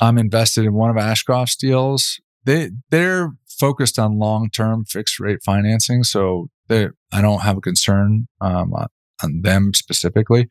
I'm 0.00 0.18
invested 0.18 0.64
in 0.64 0.74
one 0.74 0.90
of 0.90 0.96
Ashcroft's 0.96 1.56
deals. 1.56 2.20
They 2.44 2.70
they're 2.90 3.32
focused 3.48 3.98
on 3.98 4.18
long 4.18 4.50
term 4.50 4.84
fixed 4.84 5.18
rate 5.18 5.40
financing, 5.44 6.04
so 6.04 6.48
they 6.68 6.88
I 7.12 7.20
don't 7.20 7.42
have 7.42 7.56
a 7.56 7.60
concern 7.60 8.28
um, 8.40 8.72
on 8.72 9.42
them 9.42 9.74
specifically. 9.74 10.48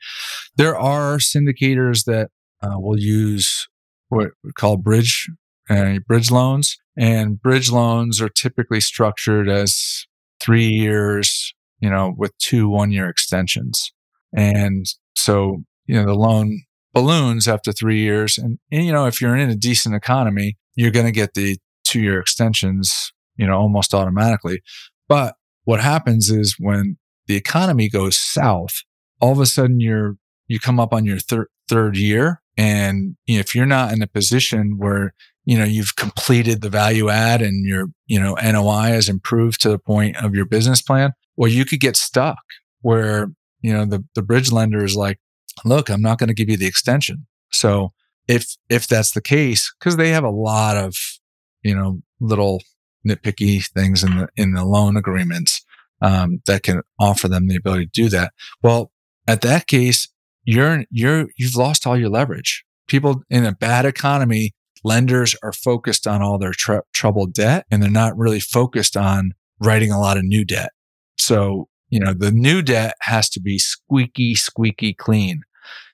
There 0.58 0.78
are 0.78 1.18
syndicators 1.18 2.04
that 2.04 2.32
uh, 2.62 2.80
will 2.80 3.00
use 3.00 3.68
what 4.10 4.30
we 4.44 4.52
call 4.52 4.78
bridge 4.78 5.30
uh, 5.70 6.00
bridge 6.08 6.32
loans, 6.32 6.78
and 6.98 7.42
bridge 7.42 7.72
loans 7.72 8.22
are 8.22 8.30
typically 8.30 8.82
structured 8.82 9.48
as 9.48 10.06
three 10.40 10.68
years 10.68 11.54
you 11.80 11.90
know, 11.90 12.14
with 12.18 12.38
two 12.38 12.70
one 12.70 12.92
year 12.92 13.10
extensions. 13.10 13.92
And 14.36 14.86
so, 15.16 15.64
you 15.86 15.96
know, 15.96 16.06
the 16.06 16.14
loan 16.14 16.62
balloons 16.94 17.48
after 17.48 17.72
three 17.72 18.00
years. 18.00 18.38
And, 18.38 18.60
and 18.72 18.86
you 18.86 18.92
know, 18.92 19.06
if 19.06 19.22
you're 19.22 19.36
in 19.36 19.50
a 19.50 19.56
decent 19.56 19.96
economy, 19.96 20.58
you're 20.76 20.92
going 20.92 21.06
to 21.06 21.12
get 21.12 21.34
the 21.34 21.58
two 21.84 22.02
year 22.02 22.20
extensions, 22.20 23.12
you 23.38 23.48
know, 23.48 23.58
almost 23.58 23.94
automatically. 23.94 24.62
But 25.08 25.36
what 25.64 25.80
happens 25.80 26.30
is 26.30 26.56
when 26.60 26.98
the 27.28 27.36
economy 27.36 27.90
goes 27.90 28.20
south, 28.20 28.82
all 29.20 29.32
of 29.32 29.40
a 29.40 29.46
sudden 29.46 29.80
you're, 29.80 30.16
you 30.48 30.60
come 30.60 30.80
up 30.80 30.94
on 30.94 31.06
your 31.06 31.20
thir- 31.20 31.50
third 31.68 31.98
year. 31.98 32.42
And 32.60 33.16
if 33.26 33.56
you're 33.56 33.66
not 33.66 33.94
in 33.94 34.02
a 34.02 34.08
position 34.08 34.78
where, 34.78 35.14
you 35.46 35.58
know, 35.58 35.64
you've 35.64 35.96
completed 35.96 36.62
the 36.62 36.70
value 36.70 37.10
add 37.10 37.42
and 37.42 37.66
your, 37.66 37.88
you 38.06 38.20
know, 38.20 38.36
NOI 38.36 38.90
has 38.90 39.08
improved 39.08 39.62
to 39.62 39.70
the 39.70 39.80
point 39.80 40.18
of 40.18 40.36
your 40.36 40.46
business 40.46 40.82
plan, 40.82 41.14
well, 41.38 41.50
you 41.50 41.64
could 41.64 41.80
get 41.80 41.96
stuck 41.96 42.44
where, 42.82 43.32
you 43.62 43.72
know, 43.72 43.86
the, 43.86 44.04
the 44.14 44.22
bridge 44.22 44.52
lender 44.52 44.84
is 44.84 44.96
like, 44.96 45.20
look, 45.64 45.90
I'm 45.90 46.02
not 46.02 46.18
going 46.18 46.28
to 46.28 46.34
give 46.34 46.50
you 46.50 46.58
the 46.58 46.68
extension. 46.68 47.28
So 47.52 47.94
if 48.28 48.58
if 48.70 48.88
that's 48.88 49.12
the 49.12 49.22
case, 49.22 49.74
because 49.80 49.98
they 49.98 50.10
have 50.10 50.24
a 50.24 50.30
lot 50.30 50.76
of 50.78 50.96
you 51.64 51.76
know 51.76 52.02
little 52.20 52.62
nitpicky 53.08 53.66
things 53.66 54.04
in 54.04 54.18
the 54.18 54.30
in 54.36 54.54
the 54.54 54.66
loan 54.66 54.98
agreements 54.98 55.66
um, 56.02 56.42
that 56.46 56.64
can 56.64 56.82
offer 57.00 57.28
them 57.28 57.48
the 57.48 57.56
ability 57.56 57.86
to 57.86 57.92
do 57.92 58.10
that. 58.10 58.34
Well, 58.62 58.92
at 59.28 59.42
that 59.42 59.68
case, 59.68 60.10
you're 60.50 60.84
you're 60.90 61.28
you've 61.38 61.56
lost 61.56 61.86
all 61.86 61.96
your 61.96 62.10
leverage. 62.10 62.66
People 62.88 63.22
in 63.30 63.46
a 63.46 63.52
bad 63.52 63.86
economy, 63.86 64.56
lenders 64.84 65.36
are 65.44 65.54
focused 65.54 66.08
on 66.08 66.24
all 66.24 66.40
their 66.40 66.54
tr- 66.54 66.80
troubled 66.92 67.34
debt, 67.34 67.68
and 67.70 67.84
they're 67.84 67.92
not 67.92 68.18
really 68.18 68.40
focused 68.40 68.98
on 68.98 69.34
writing 69.62 69.92
a 69.92 70.00
lot 70.00 70.18
of 70.18 70.24
new 70.24 70.44
debt. 70.44 70.72
So 71.20 71.68
you 71.90 72.00
know 72.00 72.14
the 72.14 72.32
new 72.32 72.64
debt 72.64 72.96
has 73.02 73.30
to 73.32 73.40
be 73.40 73.60
squeaky, 73.60 74.34
squeaky 74.34 74.96
clean. 74.96 75.44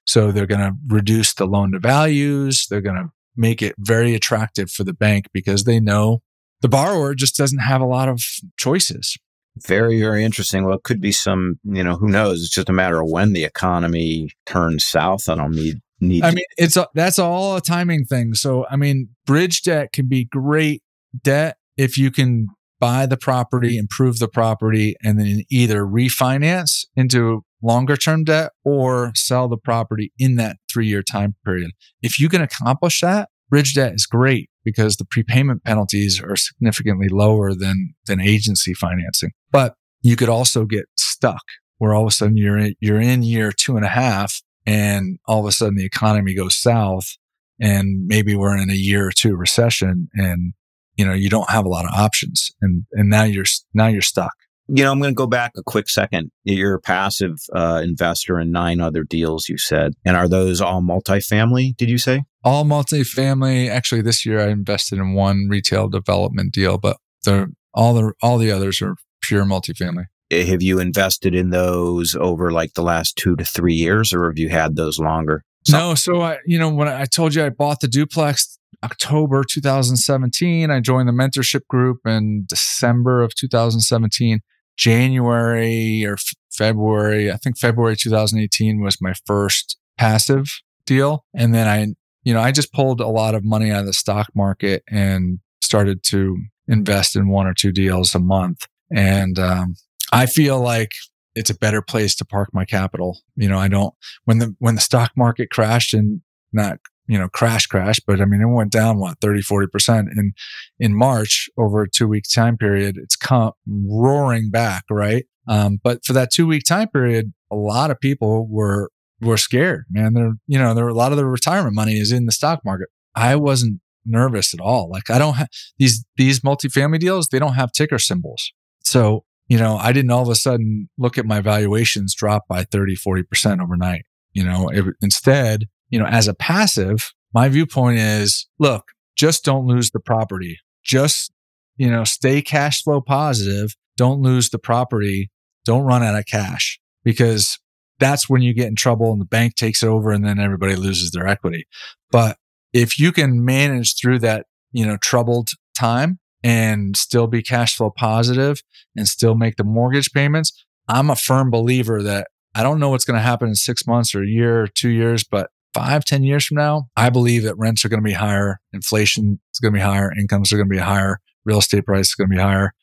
So 0.06 0.32
they're 0.32 0.46
going 0.46 0.62
to 0.62 0.74
reduce 0.88 1.34
the 1.34 1.48
loan 1.48 1.74
to 1.74 1.80
values. 1.80 2.68
They're 2.70 2.80
going 2.80 2.96
to 2.96 3.10
make 3.36 3.62
it 3.62 3.76
very 3.80 4.16
attractive 4.16 4.72
for 4.72 4.86
the 4.86 4.94
bank 4.94 5.26
because 5.34 5.66
they 5.66 5.82
know 5.82 6.22
the 6.62 6.70
borrower 6.70 7.14
just 7.14 7.36
doesn't 7.36 7.60
have 7.60 7.82
a 7.82 7.86
lot 7.86 8.08
of 8.08 8.24
choices. 8.56 9.18
Very, 9.64 10.00
very 10.00 10.24
interesting. 10.24 10.66
Well, 10.66 10.78
it 10.78 10.84
could 10.84 11.00
be 11.00 11.12
some, 11.12 11.60
you 11.64 11.84
know, 11.84 11.96
who 11.96 12.10
knows? 12.10 12.42
It's 12.42 12.50
just 12.50 12.70
a 12.70 12.74
matter 12.74 13.02
of 13.02 13.10
when 13.10 13.34
the 13.34 13.46
economy 13.46 14.32
turns 14.46 14.86
south. 14.86 15.30
I 15.30 15.36
don't 15.36 15.56
need 15.56 15.80
need. 16.02 16.24
I 16.24 16.32
mean, 16.32 16.46
it's 16.58 16.76
a, 16.76 16.88
that's 16.94 17.20
all 17.20 17.56
a 17.56 17.62
timing 17.62 18.06
thing. 18.06 18.34
So, 18.34 18.66
I 18.70 18.76
mean, 18.76 19.10
bridge 19.26 19.62
debt 19.64 19.94
can 19.94 20.08
be 20.08 20.26
great 20.26 20.84
debt 21.24 21.58
if 21.78 21.98
you 21.98 22.12
can 22.12 22.48
buy 22.80 23.06
the 23.06 23.18
property, 23.18 23.78
improve 23.78 24.20
the 24.20 24.28
property, 24.28 24.96
and 25.04 25.20
then 25.20 25.44
either 25.50 25.84
refinance 25.84 26.86
into 26.96 27.44
longer 27.62 27.96
term 27.96 28.24
debt 28.24 28.52
or 28.64 29.12
sell 29.16 29.48
the 29.48 29.58
property 29.58 30.12
in 30.18 30.36
that 30.36 30.58
three 30.72 30.88
year 30.88 31.02
time 31.02 31.36
period. 31.46 31.72
If 32.02 32.20
you 32.20 32.30
can 32.30 32.42
accomplish 32.42 33.02
that, 33.02 33.30
bridge 33.50 33.74
debt 33.74 33.94
is 33.94 34.06
great 34.06 34.50
because 34.66 34.98
the 34.98 35.06
prepayment 35.06 35.64
penalties 35.64 36.22
are 36.22 36.36
significantly 36.36 37.08
lower 37.08 37.54
than 37.54 37.94
than 38.08 38.20
agency 38.20 38.74
financing. 38.74 39.32
But 39.52 39.76
you 40.02 40.16
could 40.16 40.30
also 40.30 40.66
get 40.66 40.86
stuck 40.98 41.44
where 41.78 41.94
all 41.94 42.04
of 42.04 42.08
a 42.08 42.12
sudden 42.12 42.36
you're 42.36 42.58
in, 42.58 42.76
you're 42.80 43.00
in 43.00 43.24
year 43.24 43.52
two 43.52 43.78
and 43.78 43.86
a 43.86 43.90
half 43.90 44.42
and 44.66 45.20
all 45.28 45.40
of 45.40 45.46
a 45.46 45.52
sudden 45.52 45.76
the 45.76 45.86
economy 45.86 46.34
goes 46.36 46.56
south 46.56 47.16
and 47.60 48.06
maybe 48.08 48.36
we're 48.36 48.58
in 48.58 48.70
a 48.70 48.74
year 48.74 49.08
or 49.08 49.12
two 49.12 49.36
recession 49.36 50.10
and 50.14 50.54
you 50.96 51.06
know 51.06 51.14
you 51.14 51.30
don't 51.30 51.50
have 51.50 51.66
a 51.66 51.70
lot 51.70 51.86
of 51.86 51.92
options 51.92 52.52
and 52.62 52.84
and 52.94 53.10
now 53.10 53.24
you're 53.24 53.46
now 53.74 53.88
you're 53.88 54.02
stuck 54.02 54.34
you 54.68 54.84
know, 54.84 54.92
I'm 54.92 55.00
going 55.00 55.12
to 55.12 55.16
go 55.16 55.28
back 55.28 55.52
a 55.58 55.64
quick 55.64 55.90
second. 55.90 56.32
You're 56.44 56.76
a 56.76 56.82
passive 56.82 57.38
uh, 57.54 57.82
investor 57.84 58.40
in 58.40 58.52
nine 58.52 58.82
other 58.82 59.04
deals, 59.04 59.48
you 59.48 59.58
said. 59.58 59.94
And 60.04 60.18
are 60.18 60.28
those 60.28 60.60
all 60.60 60.82
multifamily, 60.82 61.78
did 61.78 61.90
you 61.90 61.98
say? 61.98 62.24
All 62.46 62.64
multifamily. 62.64 63.70
Actually, 63.70 64.02
this 64.02 64.26
year 64.26 64.40
I 64.40 64.50
invested 64.50 65.00
in 65.00 65.14
one 65.14 65.48
retail 65.50 65.90
development 65.90 66.54
deal, 66.54 66.78
but 66.78 66.98
the 67.26 67.52
all 67.74 67.94
the 67.94 68.14
all 68.22 68.38
the 68.38 68.52
others 68.52 68.82
are 68.82 68.96
pure 69.22 69.44
multifamily. 69.44 70.06
Eh, 70.32 70.46
have 70.46 70.62
you 70.62 70.80
invested 70.80 71.36
in 71.36 71.50
those 71.50 72.16
over 72.16 72.52
like 72.52 72.74
the 72.76 72.82
last 72.84 73.18
two 73.18 73.36
to 73.36 73.44
three 73.44 73.74
years, 73.74 74.14
or 74.14 74.30
have 74.30 74.38
you 74.38 74.50
had 74.50 74.76
those 74.78 75.00
longer? 75.00 75.44
So- 75.66 75.78
no, 75.78 75.96
so 75.96 76.22
I, 76.22 76.38
you 76.46 76.60
know, 76.60 76.70
when 76.70 76.88
I 76.88 77.06
told 77.06 77.34
you 77.34 77.44
I 77.44 77.50
bought 77.50 77.80
the 77.80 77.88
duplex 77.88 78.58
October 78.84 79.44
2017, 79.44 80.70
I 80.70 80.80
joined 80.80 81.10
the 81.10 81.14
mentorship 81.14 81.62
group 81.68 81.98
in 82.06 82.46
December 82.48 83.24
of 83.24 83.34
2017. 83.36 84.40
January 84.78 86.06
or 86.06 86.14
f- 86.14 86.34
February, 86.52 87.32
I 87.32 87.38
think 87.38 87.58
February 87.58 87.96
2018 87.96 88.82
was 88.82 88.98
my 89.02 89.14
first 89.26 89.78
passive 89.98 90.46
deal. 90.86 91.26
And 91.34 91.54
then 91.54 91.68
I, 91.68 91.96
you 92.26 92.34
know, 92.34 92.42
I 92.42 92.52
just 92.52 92.74
pulled 92.74 93.00
a 93.00 93.08
lot 93.08 93.36
of 93.36 93.46
money 93.46 93.72
out 93.72 93.82
of 93.82 93.86
the 93.86 93.94
stock 93.94 94.28
market 94.36 94.84
and 94.90 95.40
started 95.62 96.04
to 96.04 96.38
invest 96.68 97.16
in 97.16 97.30
one 97.30 97.48
or 97.48 97.54
two 97.54 97.72
deals 97.72 98.14
a 98.14 98.20
month. 98.20 98.68
And 98.94 99.40
um, 99.40 99.76
I 100.12 100.26
feel 100.26 100.60
like 100.60 100.92
it's 101.36 101.50
a 101.50 101.58
better 101.58 101.82
place 101.82 102.16
to 102.16 102.26
park 102.26 102.50
my 102.52 102.66
capital. 102.66 103.22
You 103.36 103.48
know, 103.48 103.60
I 103.60 103.70
don't 103.70 103.94
when 104.26 104.40
the 104.40 104.56
when 104.60 104.76
the 104.76 104.82
stock 104.82 105.12
market 105.16 105.50
crashed 105.50 105.94
and 105.94 106.22
not 106.52 106.80
you 107.08 107.20
know, 107.20 107.30
crash 107.30 107.68
crash, 107.68 108.00
but 108.00 108.20
I 108.20 108.26
mean, 108.26 108.42
it 108.42 108.48
went 108.48 108.72
down 108.72 108.98
what 108.98 109.20
30, 109.22 109.42
40% 109.42 110.12
in, 110.12 110.34
in 110.80 110.98
March 110.98 111.50
over 111.58 111.84
a 111.84 111.90
two 111.90 112.08
week 112.08 112.26
time 112.34 112.58
period. 112.58 112.98
It's 112.98 113.16
come 113.16 113.52
roaring 113.68 114.50
back. 114.50 114.86
Right. 114.90 115.26
Um, 115.48 115.80
but 115.84 116.04
for 116.04 116.14
that 116.14 116.32
two 116.32 116.48
week 116.48 116.64
time 116.64 116.88
period, 116.88 117.34
a 117.52 117.56
lot 117.56 117.92
of 117.92 118.00
people 118.00 118.48
were, 118.50 118.90
were 119.22 119.38
scared, 119.38 119.86
man. 119.90 120.14
They're, 120.14 120.34
you 120.48 120.60
know, 120.60 120.74
there 120.74 120.88
a 120.88 120.94
lot 120.94 121.12
of 121.12 121.18
the 121.18 121.26
retirement 121.26 121.76
money 121.76 122.00
is 122.00 122.12
in 122.12 122.26
the 122.26 122.32
stock 122.32 122.62
market. 122.66 122.90
I 123.16 123.36
wasn't 123.36 123.82
nervous 124.06 124.54
at 124.54 124.60
all. 124.60 124.90
Like 124.90 125.10
I 125.10 125.18
don't 125.18 125.36
have 125.36 125.48
these, 125.78 126.06
these 126.18 126.42
multifamily 126.42 127.00
deals, 127.00 127.28
they 127.28 127.40
don't 127.40 127.54
have 127.54 127.72
ticker 127.72 128.00
symbols. 128.00 128.52
So, 128.84 129.24
you 129.48 129.58
know, 129.58 129.78
I 129.78 129.92
didn't 129.94 130.12
all 130.12 130.24
of 130.24 130.30
a 130.30 130.36
sudden 130.36 130.90
look 130.98 131.18
at 131.18 131.26
my 131.26 131.42
valuations 131.42 132.14
drop 132.14 132.48
by 132.48 132.64
30, 132.64 132.96
40% 132.96 133.62
overnight. 133.62 134.06
You 134.34 134.44
know, 134.44 134.70
it, 134.70 134.86
instead, 135.02 135.66
you 135.90 136.00
know, 136.00 136.06
as 136.06 136.28
a 136.28 136.34
passive, 136.34 137.14
my 137.34 137.50
viewpoint 137.50 138.00
is 138.00 138.48
look, 138.60 138.84
just 139.16 139.46
don't 139.46 139.66
lose 139.66 139.92
the 139.92 140.00
property. 140.00 140.58
Just, 140.84 141.32
you 141.78 141.90
know, 141.90 142.04
stay 142.04 142.42
cash 142.42 142.84
flow 142.84 143.02
positive. 143.02 143.76
Don't 143.98 144.22
lose 144.22 144.50
the 144.50 144.60
property. 144.60 145.32
Don't 145.64 145.84
run 145.84 146.04
out 146.04 146.16
of 146.16 146.26
cash 146.26 146.80
because 147.04 147.60
that's 148.00 148.30
when 148.30 148.42
you 148.42 148.54
get 148.54 148.68
in 148.68 148.76
trouble 148.76 149.12
and 149.12 149.22
the 149.22 149.26
bank 149.26 149.56
takes 149.56 149.84
it 149.84 149.88
over 149.88 150.12
and 150.12 150.26
then 150.26 150.40
everybody 150.40 150.76
loses 150.76 151.12
their 151.12 151.28
equity. 151.28 151.66
But 152.12 152.38
if 152.74 153.00
you 153.00 153.12
can 153.12 153.44
manage 153.46 153.96
through 154.00 154.20
that, 154.20 154.48
you 154.72 154.86
know, 154.86 154.98
troubled 155.02 155.50
time 155.78 156.20
and 156.44 156.96
still 156.98 157.28
be 157.28 157.42
cash 157.42 157.76
flow 157.76 157.90
positive 157.90 158.62
and 158.96 159.08
still 159.08 159.36
make 159.36 159.56
the 159.56 159.64
mortgage 159.64 160.12
payments, 160.12 160.66
I'm 160.88 161.10
a 161.10 161.16
firm 161.16 161.50
believer 161.50 162.04
that 162.04 162.28
I 162.54 162.64
don't 162.64 162.80
know 162.80 162.90
what's 162.90 163.06
going 163.06 163.18
to 163.18 163.24
happen 163.24 163.50
in 163.50 163.56
six 163.56 163.88
months 163.88 164.14
or 164.14 164.24
a 164.24 164.28
year 164.28 164.62
or 164.62 164.68
two 164.68 164.90
years, 164.90 165.24
but 165.24 165.50
five, 165.74 166.06
ten 166.06 166.24
years 166.24 166.46
from 166.46 166.56
now, 166.56 166.88
I 166.96 167.10
believe 167.10 167.44
that 167.44 167.58
rents 167.58 167.84
are 167.84 167.90
going 167.90 168.02
to 168.02 168.08
be 168.08 168.14
higher, 168.14 168.62
inflation 168.72 169.40
is 169.54 169.60
going 169.60 169.74
to 169.74 169.78
be 169.78 169.84
higher, 169.84 170.12
incomes 170.18 170.54
are 170.54 170.58
going 170.58 170.70
to 170.70 170.74
be 170.74 170.80
higher, 170.80 171.20
real 171.44 171.60
estate 171.60 171.86
price 171.86 172.10
is 172.10 172.16
going 172.16 172.30
to 172.30 172.36
be 172.36 172.42
higher. 172.42 172.74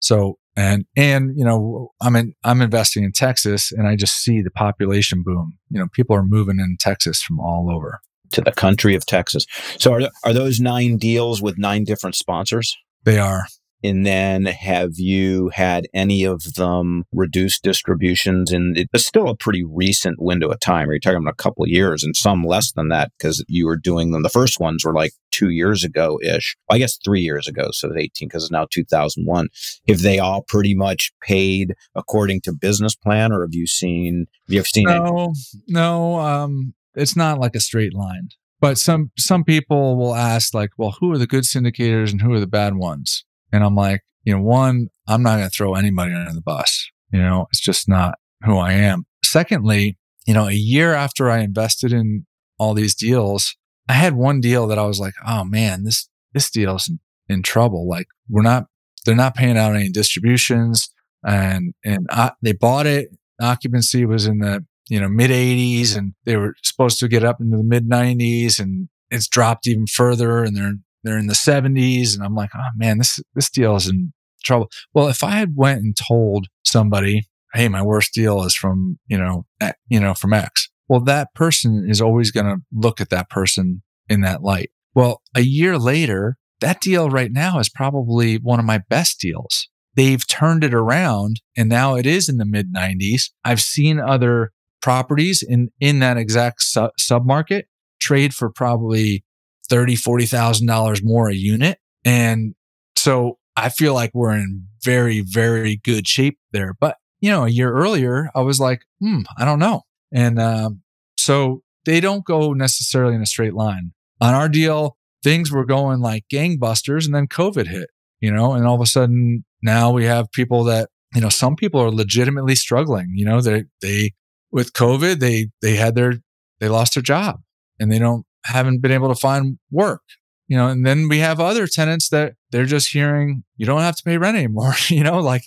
So, 0.00 0.38
and, 0.56 0.84
and, 0.96 1.36
you 1.36 1.44
know, 1.44 1.92
I'm 2.00 2.16
in, 2.16 2.34
I'm 2.44 2.62
investing 2.62 3.04
in 3.04 3.12
Texas 3.12 3.72
and 3.72 3.86
I 3.88 3.96
just 3.96 4.18
see 4.18 4.40
the 4.40 4.50
population 4.50 5.22
boom. 5.24 5.58
You 5.70 5.80
know, 5.80 5.88
people 5.92 6.14
are 6.16 6.24
moving 6.24 6.58
in 6.58 6.76
Texas 6.78 7.22
from 7.22 7.40
all 7.40 7.70
over 7.70 8.00
to 8.32 8.40
the 8.40 8.52
country 8.52 8.94
of 8.94 9.06
Texas. 9.06 9.46
So 9.78 9.92
are, 9.92 10.02
are 10.24 10.32
those 10.32 10.60
nine 10.60 10.96
deals 10.96 11.42
with 11.42 11.58
nine 11.58 11.84
different 11.84 12.16
sponsors? 12.16 12.76
They 13.04 13.18
are. 13.18 13.44
And 13.84 14.06
then 14.06 14.46
have 14.46 14.92
you 14.96 15.50
had 15.50 15.86
any 15.92 16.24
of 16.24 16.54
them 16.54 17.04
reduce 17.12 17.60
distributions? 17.60 18.50
And 18.50 18.78
it's 18.78 19.04
still 19.04 19.28
a 19.28 19.36
pretty 19.36 19.62
recent 19.62 20.22
window 20.22 20.48
of 20.48 20.58
time. 20.60 20.88
Are 20.88 20.94
you 20.94 21.00
talking 21.00 21.18
about 21.18 21.34
a 21.34 21.42
couple 21.42 21.64
of 21.64 21.68
years 21.68 22.02
and 22.02 22.16
some 22.16 22.44
less 22.44 22.72
than 22.72 22.88
that 22.88 23.12
because 23.18 23.44
you 23.46 23.66
were 23.66 23.76
doing 23.76 24.10
them? 24.10 24.22
The 24.22 24.30
first 24.30 24.58
ones 24.58 24.86
were 24.86 24.94
like 24.94 25.12
two 25.32 25.50
years 25.50 25.84
ago 25.84 26.18
ish. 26.24 26.56
I 26.70 26.78
guess 26.78 26.96
three 27.04 27.20
years 27.20 27.46
ago. 27.46 27.68
So 27.72 27.94
18 27.94 28.26
because 28.26 28.44
it's 28.44 28.50
now 28.50 28.66
2001. 28.70 29.48
Have 29.86 30.00
they 30.00 30.18
all 30.18 30.42
pretty 30.42 30.74
much 30.74 31.12
paid 31.20 31.74
according 31.94 32.40
to 32.42 32.54
business 32.54 32.94
plan 32.94 33.32
or 33.32 33.42
have 33.42 33.54
you 33.54 33.66
seen, 33.66 34.26
have 34.48 34.54
you 34.54 34.64
seen 34.64 34.84
No, 34.84 35.34
no. 35.68 36.18
Um, 36.20 36.72
it's 36.94 37.16
not 37.16 37.38
like 37.38 37.54
a 37.54 37.60
straight 37.60 37.92
line 37.92 38.28
but 38.60 38.78
some 38.78 39.10
some 39.18 39.44
people 39.44 39.96
will 39.96 40.14
ask 40.14 40.54
like 40.54 40.70
well 40.78 40.94
who 41.00 41.12
are 41.12 41.18
the 41.18 41.26
good 41.26 41.42
syndicators 41.42 42.12
and 42.12 42.22
who 42.22 42.32
are 42.32 42.40
the 42.40 42.46
bad 42.46 42.76
ones 42.76 43.24
and 43.54 43.62
I'm 43.62 43.76
like, 43.76 44.02
you 44.24 44.34
know, 44.34 44.42
one, 44.42 44.88
I'm 45.06 45.22
not 45.22 45.36
going 45.36 45.48
to 45.48 45.56
throw 45.56 45.74
anybody 45.74 46.12
under 46.12 46.32
the 46.32 46.40
bus. 46.40 46.90
You 47.12 47.20
know, 47.20 47.46
it's 47.50 47.60
just 47.60 47.88
not 47.88 48.18
who 48.42 48.58
I 48.58 48.72
am. 48.72 49.06
Secondly, 49.24 49.96
you 50.26 50.34
know, 50.34 50.48
a 50.48 50.52
year 50.52 50.92
after 50.92 51.30
I 51.30 51.38
invested 51.38 51.92
in 51.92 52.26
all 52.58 52.74
these 52.74 52.96
deals, 52.96 53.54
I 53.88 53.92
had 53.92 54.16
one 54.16 54.40
deal 54.40 54.66
that 54.66 54.78
I 54.78 54.86
was 54.86 54.98
like, 54.98 55.14
oh 55.24 55.44
man, 55.44 55.84
this, 55.84 56.08
this 56.32 56.50
deal's 56.50 56.88
in, 56.88 56.98
in 57.28 57.42
trouble. 57.42 57.88
Like 57.88 58.08
we're 58.28 58.42
not, 58.42 58.66
they're 59.06 59.14
not 59.14 59.36
paying 59.36 59.56
out 59.56 59.76
any 59.76 59.88
distributions 59.88 60.88
and, 61.24 61.74
and 61.84 62.08
I, 62.10 62.32
they 62.42 62.52
bought 62.52 62.86
it. 62.86 63.10
Occupancy 63.40 64.04
was 64.04 64.26
in 64.26 64.38
the, 64.38 64.64
you 64.88 65.00
know, 65.00 65.08
mid 65.08 65.30
80s 65.30 65.96
and 65.96 66.14
they 66.24 66.36
were 66.36 66.56
supposed 66.64 66.98
to 67.00 67.08
get 67.08 67.22
up 67.22 67.40
into 67.40 67.56
the 67.56 67.62
mid 67.62 67.88
90s 67.88 68.58
and 68.58 68.88
it's 69.10 69.28
dropped 69.28 69.68
even 69.68 69.86
further 69.86 70.42
and 70.42 70.56
they're 70.56 70.74
they're 71.04 71.18
in 71.18 71.26
the 71.26 71.34
70s 71.34 72.14
and 72.14 72.24
i'm 72.24 72.34
like 72.34 72.50
oh 72.54 72.68
man 72.76 72.98
this 72.98 73.20
this 73.34 73.50
deal 73.50 73.76
is 73.76 73.88
in 73.88 74.12
trouble. 74.42 74.70
Well 74.92 75.08
if 75.08 75.22
i 75.24 75.32
had 75.32 75.54
went 75.54 75.80
and 75.80 75.96
told 75.96 76.48
somebody 76.64 77.26
hey 77.54 77.68
my 77.68 77.82
worst 77.82 78.12
deal 78.12 78.42
is 78.42 78.54
from 78.54 78.98
you 79.06 79.16
know 79.16 79.46
eh, 79.60 79.72
you 79.88 80.00
know 80.00 80.14
from 80.14 80.32
x 80.32 80.68
well 80.88 81.00
that 81.00 81.32
person 81.34 81.86
is 81.88 82.00
always 82.00 82.30
going 82.30 82.46
to 82.46 82.56
look 82.72 83.00
at 83.00 83.10
that 83.10 83.30
person 83.30 83.82
in 84.08 84.20
that 84.22 84.42
light. 84.42 84.70
Well 84.94 85.22
a 85.34 85.40
year 85.40 85.78
later 85.78 86.36
that 86.60 86.80
deal 86.80 87.10
right 87.10 87.32
now 87.32 87.58
is 87.58 87.68
probably 87.68 88.36
one 88.36 88.58
of 88.58 88.64
my 88.64 88.78
best 88.88 89.20
deals. 89.20 89.68
They've 89.96 90.26
turned 90.26 90.64
it 90.64 90.72
around 90.72 91.40
and 91.56 91.68
now 91.68 91.94
it 91.94 92.06
is 92.06 92.28
in 92.28 92.38
the 92.38 92.44
mid 92.46 92.72
90s 92.72 93.30
i've 93.44 93.60
seen 93.60 94.00
other 94.00 94.50
properties 94.82 95.42
in 95.42 95.70
in 95.80 96.00
that 96.00 96.18
exact 96.18 96.62
su- 96.62 96.90
sub 96.98 97.24
market 97.24 97.66
trade 98.00 98.34
for 98.34 98.50
probably 98.50 99.23
thirty, 99.68 99.96
forty 99.96 100.26
thousand 100.26 100.66
dollars 100.66 101.02
more 101.02 101.28
a 101.28 101.34
unit. 101.34 101.78
And 102.04 102.54
so 102.96 103.38
I 103.56 103.68
feel 103.68 103.94
like 103.94 104.10
we're 104.14 104.34
in 104.34 104.66
very, 104.82 105.20
very 105.20 105.76
good 105.76 106.06
shape 106.06 106.38
there. 106.52 106.74
But 106.78 106.96
you 107.20 107.30
know, 107.30 107.44
a 107.44 107.48
year 107.48 107.72
earlier, 107.72 108.30
I 108.34 108.42
was 108.42 108.60
like, 108.60 108.82
hmm, 109.00 109.20
I 109.38 109.44
don't 109.44 109.58
know. 109.58 109.82
And 110.12 110.38
um, 110.38 110.82
so 111.16 111.62
they 111.86 112.00
don't 112.00 112.24
go 112.24 112.52
necessarily 112.52 113.14
in 113.14 113.22
a 113.22 113.26
straight 113.26 113.54
line. 113.54 113.92
On 114.20 114.34
our 114.34 114.48
deal, 114.48 114.96
things 115.22 115.50
were 115.50 115.64
going 115.64 116.00
like 116.00 116.24
gangbusters, 116.32 117.06
and 117.06 117.14
then 117.14 117.26
COVID 117.26 117.66
hit. 117.66 117.90
You 118.20 118.32
know, 118.32 118.52
and 118.52 118.66
all 118.66 118.74
of 118.74 118.80
a 118.80 118.86
sudden 118.86 119.44
now 119.62 119.90
we 119.90 120.04
have 120.04 120.30
people 120.32 120.64
that 120.64 120.88
you 121.14 121.20
know 121.20 121.28
some 121.28 121.56
people 121.56 121.80
are 121.80 121.90
legitimately 121.90 122.54
struggling. 122.54 123.12
You 123.14 123.24
know, 123.24 123.40
they 123.40 123.64
they 123.80 124.12
with 124.52 124.72
COVID 124.72 125.18
they 125.18 125.48
they 125.62 125.76
had 125.76 125.94
their 125.94 126.14
they 126.60 126.68
lost 126.68 126.94
their 126.94 127.02
job 127.02 127.40
and 127.80 127.90
they 127.90 127.98
don't 127.98 128.24
haven't 128.44 128.80
been 128.80 128.92
able 128.92 129.08
to 129.08 129.14
find 129.14 129.58
work 129.70 130.02
you 130.48 130.56
know 130.56 130.68
and 130.68 130.86
then 130.86 131.08
we 131.08 131.18
have 131.18 131.40
other 131.40 131.66
tenants 131.66 132.08
that 132.08 132.34
they're 132.50 132.64
just 132.64 132.92
hearing 132.92 133.44
you 133.56 133.66
don't 133.66 133.80
have 133.80 133.96
to 133.96 134.02
pay 134.04 134.18
rent 134.18 134.36
anymore 134.36 134.74
you 134.88 135.02
know 135.02 135.18
like 135.18 135.42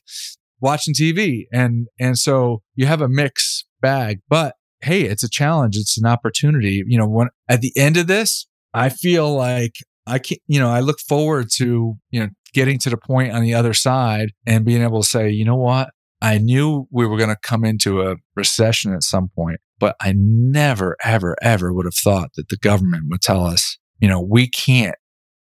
watching 0.59 0.93
tv 0.93 1.45
and 1.51 1.87
and 1.99 2.17
so 2.17 2.61
you 2.75 2.85
have 2.85 3.01
a 3.01 3.09
mix 3.09 3.65
bag 3.81 4.19
but 4.27 4.55
hey 4.81 5.03
it's 5.03 5.23
a 5.23 5.29
challenge. 5.29 5.75
It's 5.75 5.97
an 5.97 6.05
opportunity. 6.05 6.83
You 6.85 6.97
know 6.97 7.07
when 7.07 7.29
at 7.49 7.61
the 7.61 7.71
end 7.75 7.97
of 7.97 8.07
this 8.07 8.47
i 8.73 8.89
feel 8.89 9.33
like 9.33 9.73
i 10.05 10.19
can 10.19 10.37
you 10.47 10.59
know 10.59 10.69
i 10.69 10.79
look 10.79 10.99
forward 10.99 11.47
to 11.55 11.95
you 12.11 12.19
know 12.19 12.29
getting 12.53 12.79
to 12.79 12.89
the 12.89 12.97
point 12.97 13.33
on 13.33 13.43
the 13.43 13.53
other 13.53 13.73
side 13.73 14.31
and 14.45 14.65
being 14.65 14.81
able 14.81 15.01
to 15.01 15.07
say 15.07 15.29
you 15.29 15.45
know 15.45 15.55
what? 15.55 15.89
I 16.19 16.39
knew 16.39 16.87
we 16.89 17.05
were 17.05 17.17
going 17.17 17.29
to 17.29 17.37
come 17.43 17.63
into 17.63 18.01
a 18.01 18.15
recession 18.35 18.91
at 18.93 19.03
some 19.03 19.29
point 19.35 19.59
but 19.79 19.95
i 20.01 20.13
never 20.15 20.95
ever 21.03 21.35
ever 21.41 21.73
would 21.73 21.85
have 21.85 21.95
thought 21.95 22.29
that 22.35 22.49
the 22.49 22.57
government 22.57 23.05
would 23.09 23.21
tell 23.21 23.43
us 23.43 23.77
you 23.99 24.07
know, 24.07 24.21
we 24.21 24.47
can't 24.47 24.95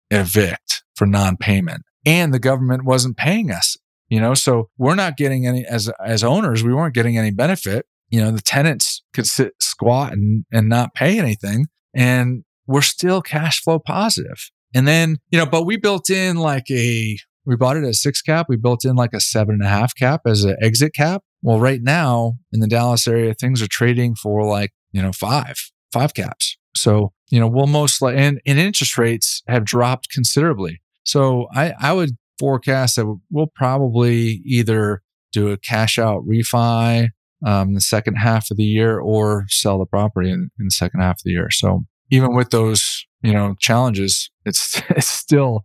evict 0.09 0.83
for 0.95 1.05
non-payment 1.05 1.83
and 2.05 2.33
the 2.33 2.39
government 2.39 2.85
wasn't 2.85 3.17
paying 3.17 3.51
us, 3.51 3.77
you 4.09 4.19
know, 4.19 4.33
so 4.33 4.69
we're 4.77 4.95
not 4.95 5.17
getting 5.17 5.45
any 5.45 5.65
as, 5.65 5.89
as 6.03 6.23
owners, 6.23 6.63
we 6.63 6.73
weren't 6.73 6.95
getting 6.95 7.17
any 7.17 7.31
benefit. 7.31 7.85
You 8.09 8.21
know, 8.21 8.31
the 8.31 8.41
tenants 8.41 9.03
could 9.13 9.27
sit 9.27 9.53
squat 9.59 10.13
and, 10.13 10.45
and 10.51 10.69
not 10.69 10.93
pay 10.93 11.19
anything 11.19 11.65
and 11.93 12.43
we're 12.65 12.81
still 12.81 13.21
cash 13.21 13.61
flow 13.61 13.79
positive. 13.79 14.49
And 14.73 14.87
then, 14.87 15.17
you 15.29 15.37
know, 15.37 15.45
but 15.45 15.65
we 15.65 15.77
built 15.77 16.09
in 16.09 16.37
like 16.37 16.69
a, 16.71 17.17
we 17.45 17.55
bought 17.55 17.77
it 17.77 17.83
at 17.83 17.95
six 17.95 18.21
cap. 18.21 18.47
We 18.49 18.57
built 18.57 18.85
in 18.85 18.95
like 18.95 19.13
a 19.13 19.19
seven 19.19 19.55
and 19.55 19.63
a 19.63 19.69
half 19.69 19.95
cap 19.95 20.21
as 20.25 20.43
an 20.43 20.57
exit 20.61 20.93
cap. 20.93 21.23
Well, 21.41 21.59
right 21.59 21.81
now 21.81 22.33
in 22.51 22.59
the 22.59 22.67
Dallas 22.67 23.07
area, 23.07 23.33
things 23.33 23.61
are 23.61 23.67
trading 23.67 24.15
for 24.15 24.43
like, 24.45 24.71
you 24.91 25.01
know, 25.01 25.11
five, 25.11 25.55
five 25.91 26.13
caps. 26.13 26.57
So, 26.75 27.13
you 27.29 27.39
know, 27.39 27.47
we'll 27.47 27.67
most 27.67 28.01
likely, 28.01 28.21
and, 28.21 28.41
and 28.45 28.59
interest 28.59 28.97
rates 28.97 29.43
have 29.47 29.65
dropped 29.65 30.09
considerably. 30.09 30.81
So 31.03 31.47
I, 31.53 31.73
I 31.79 31.93
would 31.93 32.11
forecast 32.39 32.97
that 32.97 33.19
we'll 33.31 33.51
probably 33.55 34.41
either 34.45 35.01
do 35.31 35.49
a 35.49 35.57
cash 35.57 35.97
out 35.97 36.23
refi 36.25 37.09
um, 37.45 37.73
the 37.73 37.81
second 37.81 38.15
half 38.15 38.49
of 38.49 38.57
the 38.57 38.63
year 38.63 38.99
or 38.99 39.45
sell 39.49 39.79
the 39.79 39.85
property 39.85 40.29
in, 40.29 40.49
in 40.59 40.65
the 40.65 40.71
second 40.71 41.01
half 41.01 41.19
of 41.19 41.23
the 41.23 41.31
year. 41.31 41.49
So 41.51 41.85
even 42.09 42.33
with 42.33 42.49
those, 42.49 43.05
you 43.21 43.33
know, 43.33 43.55
challenges, 43.59 44.29
it's, 44.45 44.81
it's 44.89 45.07
still 45.07 45.61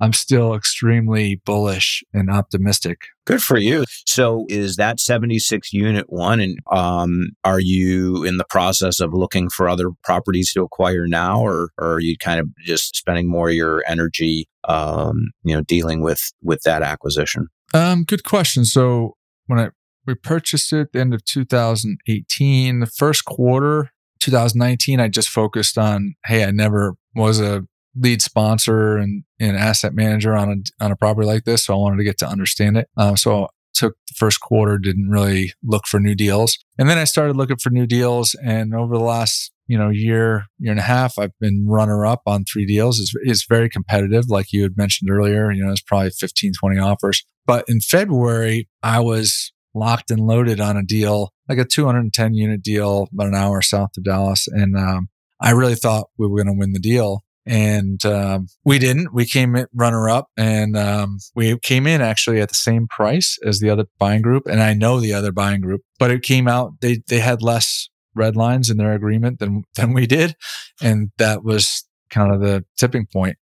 I'm 0.00 0.12
still 0.12 0.54
extremely 0.54 1.40
bullish 1.44 2.04
and 2.12 2.30
optimistic. 2.30 2.98
Good 3.24 3.42
for 3.42 3.56
you. 3.56 3.84
So 4.06 4.44
is 4.48 4.76
that 4.76 5.00
76 5.00 5.72
unit 5.72 6.06
one? 6.08 6.40
And 6.40 6.58
um, 6.70 7.30
are 7.44 7.60
you 7.60 8.22
in 8.24 8.36
the 8.36 8.44
process 8.44 9.00
of 9.00 9.14
looking 9.14 9.48
for 9.48 9.68
other 9.68 9.90
properties 10.04 10.52
to 10.52 10.62
acquire 10.62 11.06
now, 11.06 11.40
or, 11.40 11.70
or 11.78 11.94
are 11.94 12.00
you 12.00 12.16
kind 12.18 12.40
of 12.40 12.48
just 12.58 12.96
spending 12.96 13.28
more 13.28 13.48
of 13.48 13.54
your 13.54 13.82
energy, 13.88 14.48
um, 14.68 15.30
you 15.42 15.54
know, 15.54 15.62
dealing 15.62 16.02
with 16.02 16.32
with 16.42 16.60
that 16.62 16.82
acquisition? 16.82 17.48
Um, 17.74 18.04
good 18.04 18.24
question. 18.24 18.64
So 18.64 19.16
when 19.46 19.58
I 19.58 19.70
we 20.06 20.14
purchased 20.14 20.72
it 20.72 20.80
at 20.80 20.92
the 20.92 21.00
end 21.00 21.14
of 21.14 21.24
2018, 21.24 22.80
the 22.80 22.86
first 22.86 23.24
quarter 23.24 23.90
2019, 24.20 25.00
I 25.00 25.08
just 25.08 25.28
focused 25.28 25.76
on, 25.76 26.14
hey, 26.26 26.44
I 26.44 26.52
never 26.52 26.94
was 27.14 27.40
a 27.40 27.64
lead 27.98 28.22
sponsor 28.22 28.96
and, 28.96 29.24
and 29.40 29.56
asset 29.56 29.94
manager 29.94 30.34
on 30.34 30.50
a 30.50 30.84
on 30.84 30.92
a 30.92 30.96
property 30.96 31.26
like 31.26 31.44
this, 31.44 31.64
so 31.64 31.74
I 31.74 31.78
wanted 31.78 31.98
to 31.98 32.04
get 32.04 32.18
to 32.18 32.28
understand 32.28 32.76
it. 32.76 32.88
Uh, 32.96 33.16
so 33.16 33.48
took 33.74 33.94
the 34.08 34.14
first 34.16 34.40
quarter, 34.40 34.78
didn't 34.78 35.10
really 35.10 35.52
look 35.62 35.86
for 35.86 36.00
new 36.00 36.14
deals, 36.14 36.58
and 36.78 36.88
then 36.88 36.98
I 36.98 37.04
started 37.04 37.36
looking 37.36 37.58
for 37.58 37.70
new 37.70 37.86
deals. 37.86 38.34
And 38.44 38.74
over 38.74 38.96
the 38.96 39.04
last 39.04 39.52
you 39.66 39.78
know 39.78 39.90
year 39.90 40.46
year 40.58 40.72
and 40.72 40.80
a 40.80 40.84
half, 40.84 41.18
I've 41.18 41.38
been 41.40 41.66
runner 41.68 42.06
up 42.06 42.22
on 42.26 42.44
three 42.44 42.66
deals. 42.66 43.00
It's, 43.00 43.12
it's 43.22 43.46
very 43.46 43.68
competitive, 43.68 44.28
like 44.28 44.52
you 44.52 44.62
had 44.62 44.76
mentioned 44.76 45.10
earlier. 45.10 45.50
You 45.50 45.64
know, 45.64 45.72
it's 45.72 45.82
probably 45.82 46.10
15, 46.10 46.52
20 46.58 46.78
offers. 46.78 47.24
But 47.46 47.64
in 47.68 47.80
February, 47.80 48.68
I 48.82 49.00
was 49.00 49.52
locked 49.74 50.10
and 50.10 50.20
loaded 50.20 50.58
on 50.58 50.76
a 50.76 50.82
deal, 50.82 51.32
like 51.48 51.58
a 51.58 51.64
210 51.64 52.34
unit 52.34 52.62
deal, 52.62 53.08
about 53.12 53.28
an 53.28 53.34
hour 53.34 53.62
south 53.62 53.90
of 53.96 54.04
Dallas, 54.04 54.48
and 54.48 54.76
um, 54.76 55.08
I 55.40 55.50
really 55.50 55.74
thought 55.74 56.08
we 56.18 56.26
were 56.26 56.42
going 56.42 56.54
to 56.54 56.58
win 56.58 56.72
the 56.72 56.78
deal 56.78 57.25
and 57.46 58.04
um, 58.04 58.48
we 58.64 58.78
didn't. 58.78 59.14
We 59.14 59.24
came 59.24 59.56
runner 59.72 60.08
up, 60.08 60.28
and 60.36 60.76
um, 60.76 61.18
we 61.34 61.58
came 61.60 61.86
in 61.86 62.00
actually 62.00 62.40
at 62.40 62.48
the 62.48 62.54
same 62.54 62.88
price 62.88 63.38
as 63.44 63.60
the 63.60 63.70
other 63.70 63.84
buying 63.98 64.22
group. 64.22 64.46
And 64.46 64.60
I 64.60 64.74
know 64.74 65.00
the 65.00 65.14
other 65.14 65.32
buying 65.32 65.60
group, 65.60 65.82
but 65.98 66.10
it 66.10 66.22
came 66.22 66.48
out 66.48 66.80
they 66.80 67.02
they 67.06 67.20
had 67.20 67.42
less 67.42 67.88
red 68.14 68.34
lines 68.34 68.70
in 68.70 68.78
their 68.78 68.92
agreement 68.92 69.38
than 69.38 69.62
than 69.76 69.92
we 69.92 70.06
did, 70.06 70.34
and 70.82 71.10
that 71.18 71.44
was 71.44 71.84
kind 72.10 72.34
of 72.34 72.40
the 72.40 72.64
tipping 72.76 73.06
point. 73.06 73.36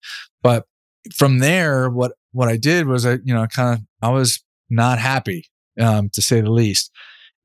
But 0.41 0.65
from 1.15 1.39
there, 1.39 1.89
what 1.89 2.13
what 2.31 2.47
I 2.47 2.57
did 2.57 2.87
was 2.87 3.05
I 3.05 3.19
you 3.23 3.33
know 3.33 3.45
kind 3.47 3.79
of 3.79 3.85
I 4.01 4.09
was 4.09 4.43
not 4.69 4.97
happy 4.97 5.45
um, 5.79 6.09
to 6.13 6.21
say 6.21 6.41
the 6.41 6.51
least, 6.51 6.91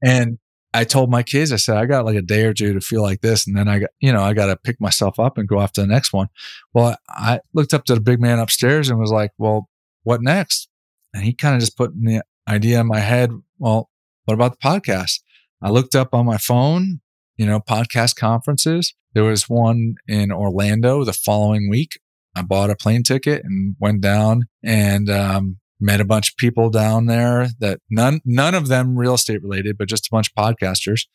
and 0.02 0.38
I 0.76 0.84
told 0.84 1.10
my 1.10 1.22
kids, 1.22 1.52
I 1.52 1.56
said, 1.56 1.78
I 1.78 1.86
got 1.86 2.04
like 2.04 2.16
a 2.16 2.22
day 2.22 2.44
or 2.44 2.52
two 2.52 2.74
to 2.74 2.82
feel 2.82 3.00
like 3.00 3.22
this. 3.22 3.46
And 3.46 3.56
then 3.56 3.66
I 3.66 3.78
got, 3.78 3.90
you 4.00 4.12
know, 4.12 4.22
I 4.22 4.34
got 4.34 4.46
to 4.46 4.56
pick 4.56 4.78
myself 4.78 5.18
up 5.18 5.38
and 5.38 5.48
go 5.48 5.58
off 5.58 5.72
to 5.72 5.80
the 5.80 5.86
next 5.86 6.12
one. 6.12 6.28
Well, 6.74 6.98
I 7.08 7.40
looked 7.54 7.72
up 7.72 7.86
to 7.86 7.94
the 7.94 8.00
big 8.00 8.20
man 8.20 8.38
upstairs 8.38 8.90
and 8.90 8.98
was 8.98 9.10
like, 9.10 9.32
well, 9.38 9.70
what 10.02 10.20
next? 10.20 10.68
And 11.14 11.24
he 11.24 11.32
kind 11.32 11.54
of 11.54 11.62
just 11.62 11.78
put 11.78 11.94
the 11.94 12.22
idea 12.46 12.78
in 12.78 12.86
my 12.86 13.00
head. 13.00 13.30
Well, 13.58 13.88
what 14.26 14.34
about 14.34 14.60
the 14.60 14.68
podcast? 14.68 15.20
I 15.62 15.70
looked 15.70 15.94
up 15.94 16.12
on 16.12 16.26
my 16.26 16.36
phone, 16.36 17.00
you 17.38 17.46
know, 17.46 17.58
podcast 17.58 18.16
conferences. 18.16 18.92
There 19.14 19.24
was 19.24 19.48
one 19.48 19.94
in 20.06 20.30
Orlando 20.30 21.04
the 21.04 21.14
following 21.14 21.70
week. 21.70 22.00
I 22.36 22.42
bought 22.42 22.68
a 22.68 22.76
plane 22.76 23.02
ticket 23.02 23.44
and 23.44 23.76
went 23.80 24.02
down 24.02 24.44
and 24.62 25.08
um, 25.08 25.56
met 25.80 26.00
a 26.00 26.04
bunch 26.04 26.30
of 26.30 26.36
people 26.36 26.70
down 26.70 27.06
there 27.06 27.48
that 27.60 27.80
none 27.90 28.20
none 28.24 28.54
of 28.54 28.68
them 28.68 28.96
real 28.96 29.14
estate 29.14 29.42
related, 29.42 29.76
but 29.78 29.88
just 29.88 30.06
a 30.06 30.10
bunch 30.10 30.30
of 30.30 30.34
podcasters, 30.34 31.06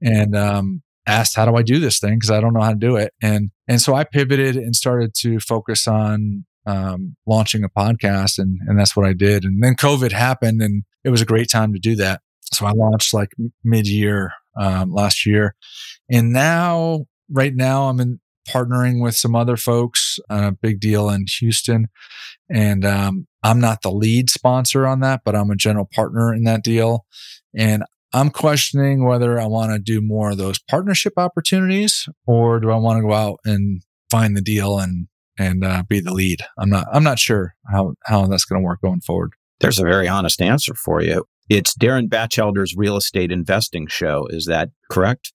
and 0.00 0.36
um, 0.36 0.82
asked 1.06 1.36
how 1.36 1.44
do 1.44 1.56
I 1.56 1.62
do 1.62 1.78
this 1.78 1.98
thing 1.98 2.14
because 2.14 2.30
I 2.30 2.40
don't 2.40 2.54
know 2.54 2.62
how 2.62 2.70
to 2.70 2.76
do 2.76 2.96
it, 2.96 3.12
and 3.22 3.50
and 3.68 3.80
so 3.80 3.94
I 3.94 4.04
pivoted 4.04 4.56
and 4.56 4.74
started 4.74 5.14
to 5.20 5.40
focus 5.40 5.86
on 5.86 6.44
um, 6.66 7.16
launching 7.26 7.64
a 7.64 7.68
podcast, 7.68 8.38
and 8.38 8.58
and 8.66 8.78
that's 8.78 8.96
what 8.96 9.06
I 9.06 9.12
did. 9.12 9.44
And 9.44 9.62
then 9.62 9.74
COVID 9.74 10.12
happened, 10.12 10.62
and 10.62 10.84
it 11.04 11.10
was 11.10 11.22
a 11.22 11.26
great 11.26 11.50
time 11.50 11.72
to 11.72 11.78
do 11.78 11.96
that. 11.96 12.20
So 12.52 12.66
I 12.66 12.72
launched 12.72 13.14
like 13.14 13.30
mid 13.64 13.86
year 13.88 14.32
um, 14.58 14.92
last 14.92 15.26
year, 15.26 15.54
and 16.10 16.32
now 16.32 17.06
right 17.30 17.54
now 17.54 17.88
I'm 17.88 18.00
in 18.00 18.20
partnering 18.48 19.02
with 19.02 19.16
some 19.16 19.34
other 19.34 19.56
folks, 19.56 20.18
a 20.28 20.52
big 20.52 20.80
deal 20.80 21.08
in 21.08 21.26
Houston. 21.38 21.88
And 22.50 22.84
um, 22.84 23.26
I'm 23.42 23.60
not 23.60 23.82
the 23.82 23.90
lead 23.90 24.30
sponsor 24.30 24.86
on 24.86 25.00
that, 25.00 25.22
but 25.24 25.34
I'm 25.34 25.50
a 25.50 25.56
general 25.56 25.88
partner 25.92 26.32
in 26.34 26.44
that 26.44 26.62
deal. 26.62 27.06
And 27.56 27.84
I'm 28.12 28.30
questioning 28.30 29.04
whether 29.04 29.40
I 29.40 29.46
want 29.46 29.72
to 29.72 29.78
do 29.78 30.00
more 30.00 30.30
of 30.30 30.38
those 30.38 30.58
partnership 30.58 31.14
opportunities 31.16 32.08
or 32.26 32.60
do 32.60 32.70
I 32.70 32.76
want 32.76 32.98
to 32.98 33.02
go 33.02 33.12
out 33.12 33.40
and 33.44 33.82
find 34.10 34.36
the 34.36 34.42
deal 34.42 34.78
and 34.78 35.08
and 35.36 35.64
uh, 35.64 35.82
be 35.88 35.98
the 35.98 36.12
lead. 36.12 36.42
I'm 36.56 36.70
not 36.70 36.86
I'm 36.92 37.02
not 37.02 37.18
sure 37.18 37.54
how 37.70 37.94
how 38.04 38.26
that's 38.26 38.44
going 38.44 38.62
to 38.62 38.64
work 38.64 38.80
going 38.82 39.00
forward. 39.00 39.32
There's 39.60 39.78
a 39.80 39.84
very 39.84 40.06
honest 40.06 40.40
answer 40.40 40.74
for 40.74 41.02
you. 41.02 41.24
It's 41.48 41.74
Darin 41.74 42.08
Batchelder's 42.08 42.74
real 42.76 42.96
estate 42.96 43.32
investing 43.32 43.86
show. 43.86 44.26
Is 44.30 44.46
that 44.46 44.70
correct? 44.90 45.32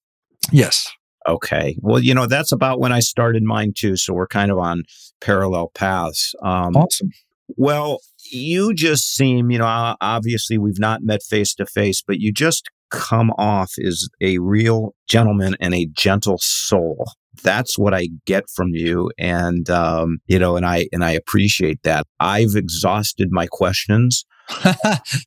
Yes. 0.52 0.90
Okay. 1.30 1.78
Well, 1.82 2.00
you 2.00 2.14
know, 2.14 2.26
that's 2.26 2.52
about 2.52 2.80
when 2.80 2.92
I 2.92 3.00
started 3.00 3.44
mine 3.44 3.74
too. 3.76 3.96
So 3.96 4.14
we're 4.14 4.28
kind 4.28 4.52
of 4.52 4.58
on 4.58 4.84
parallel 5.22 5.70
paths. 5.76 6.34
Um, 6.42 6.76
awesome. 6.76 7.12
Well, 7.56 8.00
you 8.32 8.74
just 8.74 9.16
seem, 9.16 9.52
you 9.52 9.60
know, 9.60 9.96
obviously 10.02 10.58
we've 10.58 10.80
not 10.80 11.04
met 11.04 11.22
face 11.24 11.54
to 11.56 11.66
face, 11.66 12.02
but 12.06 12.20
you 12.20 12.32
just 12.32 12.70
come 12.90 13.32
off 13.38 13.74
as 13.84 14.08
a 14.22 14.40
real 14.40 14.96
gentleman 15.08 15.56
and 15.60 15.74
a 15.74 15.86
gentle 15.94 16.40
soul. 16.40 17.12
That's 17.44 17.78
what 17.78 17.94
I 17.94 18.10
get 18.26 18.50
from 18.50 18.70
you. 18.74 19.12
And, 19.18 19.70
um, 19.70 20.18
you 20.26 20.40
know, 20.40 20.58
and 20.58 20.66
I, 20.66 20.88
and 20.92 21.04
I 21.04 21.12
appreciate 21.12 21.84
that. 21.84 22.08
I've 22.20 22.56
exhausted 22.56 23.30
my 23.32 23.48
questions. 23.48 24.26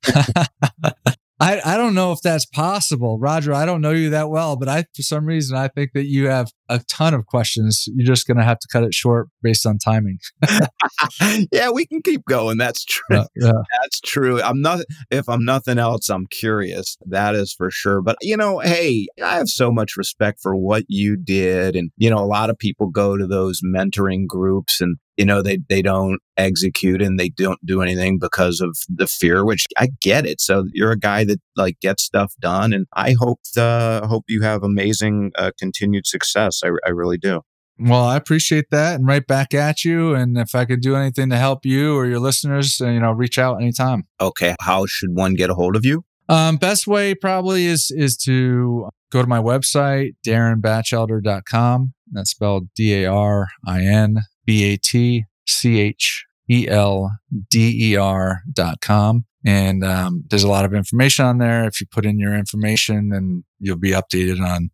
I, 1.43 1.61
I 1.65 1.77
don't 1.77 1.95
know 1.95 2.13
if 2.13 2.21
that's 2.23 2.47
possible. 2.47 3.19
Roger, 3.19 3.53
I 3.53 3.67
don't 3.67 3.81
know 3.81 3.91
you 3.91 4.11
that 4.11 4.31
well, 4.31 4.55
but 4.55 4.69
I, 4.69 4.85
for 4.95 5.03
some 5.03 5.27
reason, 5.27 5.57
I 5.57 5.67
think 5.67 5.91
that 5.95 6.07
you 6.07 6.29
have 6.29 6.53
a 6.69 6.81
ton 6.89 7.15
of 7.15 7.27
questions. 7.27 7.85
You're 7.89 8.07
just 8.07 8.29
going 8.29 8.37
to 8.37 8.45
have 8.45 8.61
to 8.61 8.69
cut 8.71 8.85
it 8.85 8.95
short 8.95 9.29
based 9.43 9.67
on 9.67 9.79
timing. 9.79 10.19
yeah, 11.51 11.71
we 11.71 11.85
can 11.85 12.01
keep 12.01 12.25
going. 12.27 12.59
That's 12.59 12.85
true. 12.85 13.03
Yeah, 13.11 13.25
yeah. 13.35 13.53
That's 13.81 14.01
true. 14.03 14.41
I'm 14.41 14.63
not, 14.63 14.85
if 15.11 15.29
I'm 15.29 15.45
nothing 15.45 15.81
else, 15.81 16.09
I'm 16.11 16.27
curious. 16.29 16.97
That 17.07 17.35
is 17.35 17.53
for 17.53 17.73
sure. 17.73 18.03
But, 18.03 18.19
you 18.21 18.37
know, 18.37 18.61
hey, 18.61 19.09
I 19.21 19.35
have 19.35 19.49
so 19.49 19.73
much 19.73 19.97
respect 19.97 20.39
for 20.41 20.55
what 20.55 20.85
you 20.87 21.17
did. 21.17 21.75
And, 21.75 21.91
you 21.97 22.09
know, 22.09 22.19
a 22.19 22.25
lot 22.25 22.51
of 22.51 22.59
people 22.59 22.89
go 22.89 23.17
to 23.17 23.27
those 23.27 23.63
mentoring 23.67 24.29
groups 24.29 24.81
and 24.81 24.97
you 25.23 25.27
know 25.27 25.41
they 25.41 25.59
they 25.69 25.83
don't 25.83 26.19
execute 26.37 27.01
and 27.01 27.17
they 27.17 27.29
don't 27.29 27.65
do 27.65 27.81
anything 27.81 28.19
because 28.19 28.61
of 28.61 28.77
the 28.89 29.07
fear 29.07 29.45
which 29.45 29.67
i 29.79 29.87
get 30.01 30.27
it 30.27 30.41
so 30.41 30.65
you're 30.73 30.91
a 30.91 30.99
guy 30.99 31.25
that 31.25 31.41
like 31.55 31.79
gets 31.79 32.03
stuff 32.03 32.35
done 32.41 32.73
and 32.73 32.87
i 32.95 33.15
hope 33.21 33.39
uh 33.57 34.05
hope 34.09 34.25
you 34.27 34.43
have 34.43 34.65
amazing 34.65 35.31
uh, 35.39 35.53
continued 35.57 36.09
success 36.09 36.61
I, 36.65 36.71
I 36.85 36.91
really 36.91 37.19
do 37.19 37.43
well, 37.79 38.05
I 38.05 38.17
appreciate 38.17 38.67
that 38.71 38.97
and 38.97 39.09
right 39.09 39.27
back 39.27 39.55
at 39.55 39.85
you. 39.85 40.15
And 40.15 40.37
if 40.39 40.55
I 40.55 40.67
could 40.67 40.83
do 40.83 40.95
anything 40.95 41.31
to 41.31 41.37
help 41.37 41.65
you 41.65 41.97
or 41.97 42.07
your 42.07 42.21
listeners, 42.21 42.81
uh, 42.81 42.89
you 42.89 43.01
know, 43.01 43.11
reach 43.13 43.39
out 43.39 43.61
anytime. 43.61 44.05
Okay. 44.21 44.55
How 44.61 44.85
should 44.87 45.15
one 45.15 45.35
get 45.35 45.51
a 45.51 45.55
hold 45.55 45.75
of 45.75 45.85
you? 45.85 46.05
Um, 46.29 46.59
best 46.59 46.87
way 46.87 47.15
probably 47.15 47.67
is 47.67 47.91
is 47.91 48.17
to 48.19 48.91
go 49.11 49.23
to 49.23 49.27
my 49.27 49.39
website, 49.39 50.13
darinbatchelder.com. 50.25 51.95
That's 52.13 52.31
spelled 52.31 52.69
D 52.77 53.03
A 53.03 53.11
R 53.11 53.49
I 53.67 53.83
N 53.83 54.23
B 54.45 54.65
A 54.65 54.77
T 54.77 55.25
C 55.47 55.81
H 55.81 56.25
E 56.51 56.69
L 56.69 57.11
D 57.51 57.93
E 57.93 57.97
R 57.97 58.43
dot 58.53 58.81
com. 58.81 59.25
And 59.45 59.85
um, 59.85 60.25
there's 60.29 60.45
a 60.45 60.49
lot 60.49 60.65
of 60.65 60.73
information 60.73 61.25
on 61.25 61.39
there. 61.39 61.65
If 61.67 61.81
you 61.81 61.87
put 61.91 62.07
in 62.07 62.19
your 62.19 62.35
information, 62.35 63.09
then 63.09 63.45
you'll 63.59 63.77
be 63.77 63.91
updated 63.91 64.41
on 64.41 64.71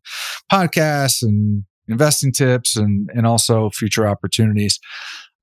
podcasts 0.53 1.23
and 1.23 1.65
investing 1.89 2.33
tips 2.33 2.77
and, 2.77 3.09
and 3.15 3.27
also 3.27 3.71
future 3.71 4.07
opportunities. 4.07 4.79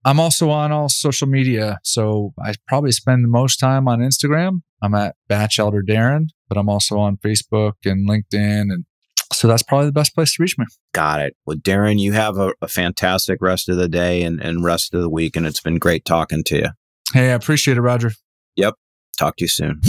I'm 0.05 0.19
also 0.19 0.51
on 0.51 0.71
all 0.71 0.89
social 0.89 1.27
media. 1.27 1.79
So 1.83 2.33
I 2.43 2.53
probably 2.67 2.91
spend 2.91 3.23
the 3.23 3.27
most 3.27 3.57
time 3.57 3.87
on 3.87 3.99
Instagram. 3.99 4.61
I'm 4.83 4.93
at 4.93 5.15
Batchelder 5.27 5.81
Darin, 5.81 6.27
but 6.47 6.59
I'm 6.59 6.69
also 6.69 6.99
on 6.99 7.17
Facebook 7.17 7.73
and 7.83 8.07
LinkedIn 8.07 8.71
and 8.71 8.85
so 9.45 9.49
that's 9.49 9.61
probably 9.61 9.85
the 9.85 9.91
best 9.91 10.15
place 10.15 10.33
to 10.33 10.41
reach 10.41 10.57
me. 10.57 10.65
Got 10.91 11.21
it. 11.21 11.35
Well, 11.45 11.55
Darin, 11.61 11.99
you 11.99 12.13
have 12.13 12.39
a, 12.39 12.53
a 12.63 12.67
fantastic 12.67 13.43
rest 13.43 13.69
of 13.69 13.77
the 13.77 13.87
day 13.87 14.23
and, 14.23 14.41
and 14.41 14.63
rest 14.63 14.91
of 14.95 15.01
the 15.01 15.09
week. 15.09 15.35
And 15.35 15.45
it's 15.45 15.61
been 15.61 15.77
great 15.77 16.03
talking 16.03 16.43
to 16.45 16.57
you. 16.57 16.69
Hey, 17.13 17.29
I 17.29 17.35
appreciate 17.35 17.77
it, 17.77 17.81
Roger. 17.81 18.11
Yep. 18.55 18.73
Talk 19.19 19.35
to 19.37 19.43
you 19.43 19.47
soon. 19.47 19.81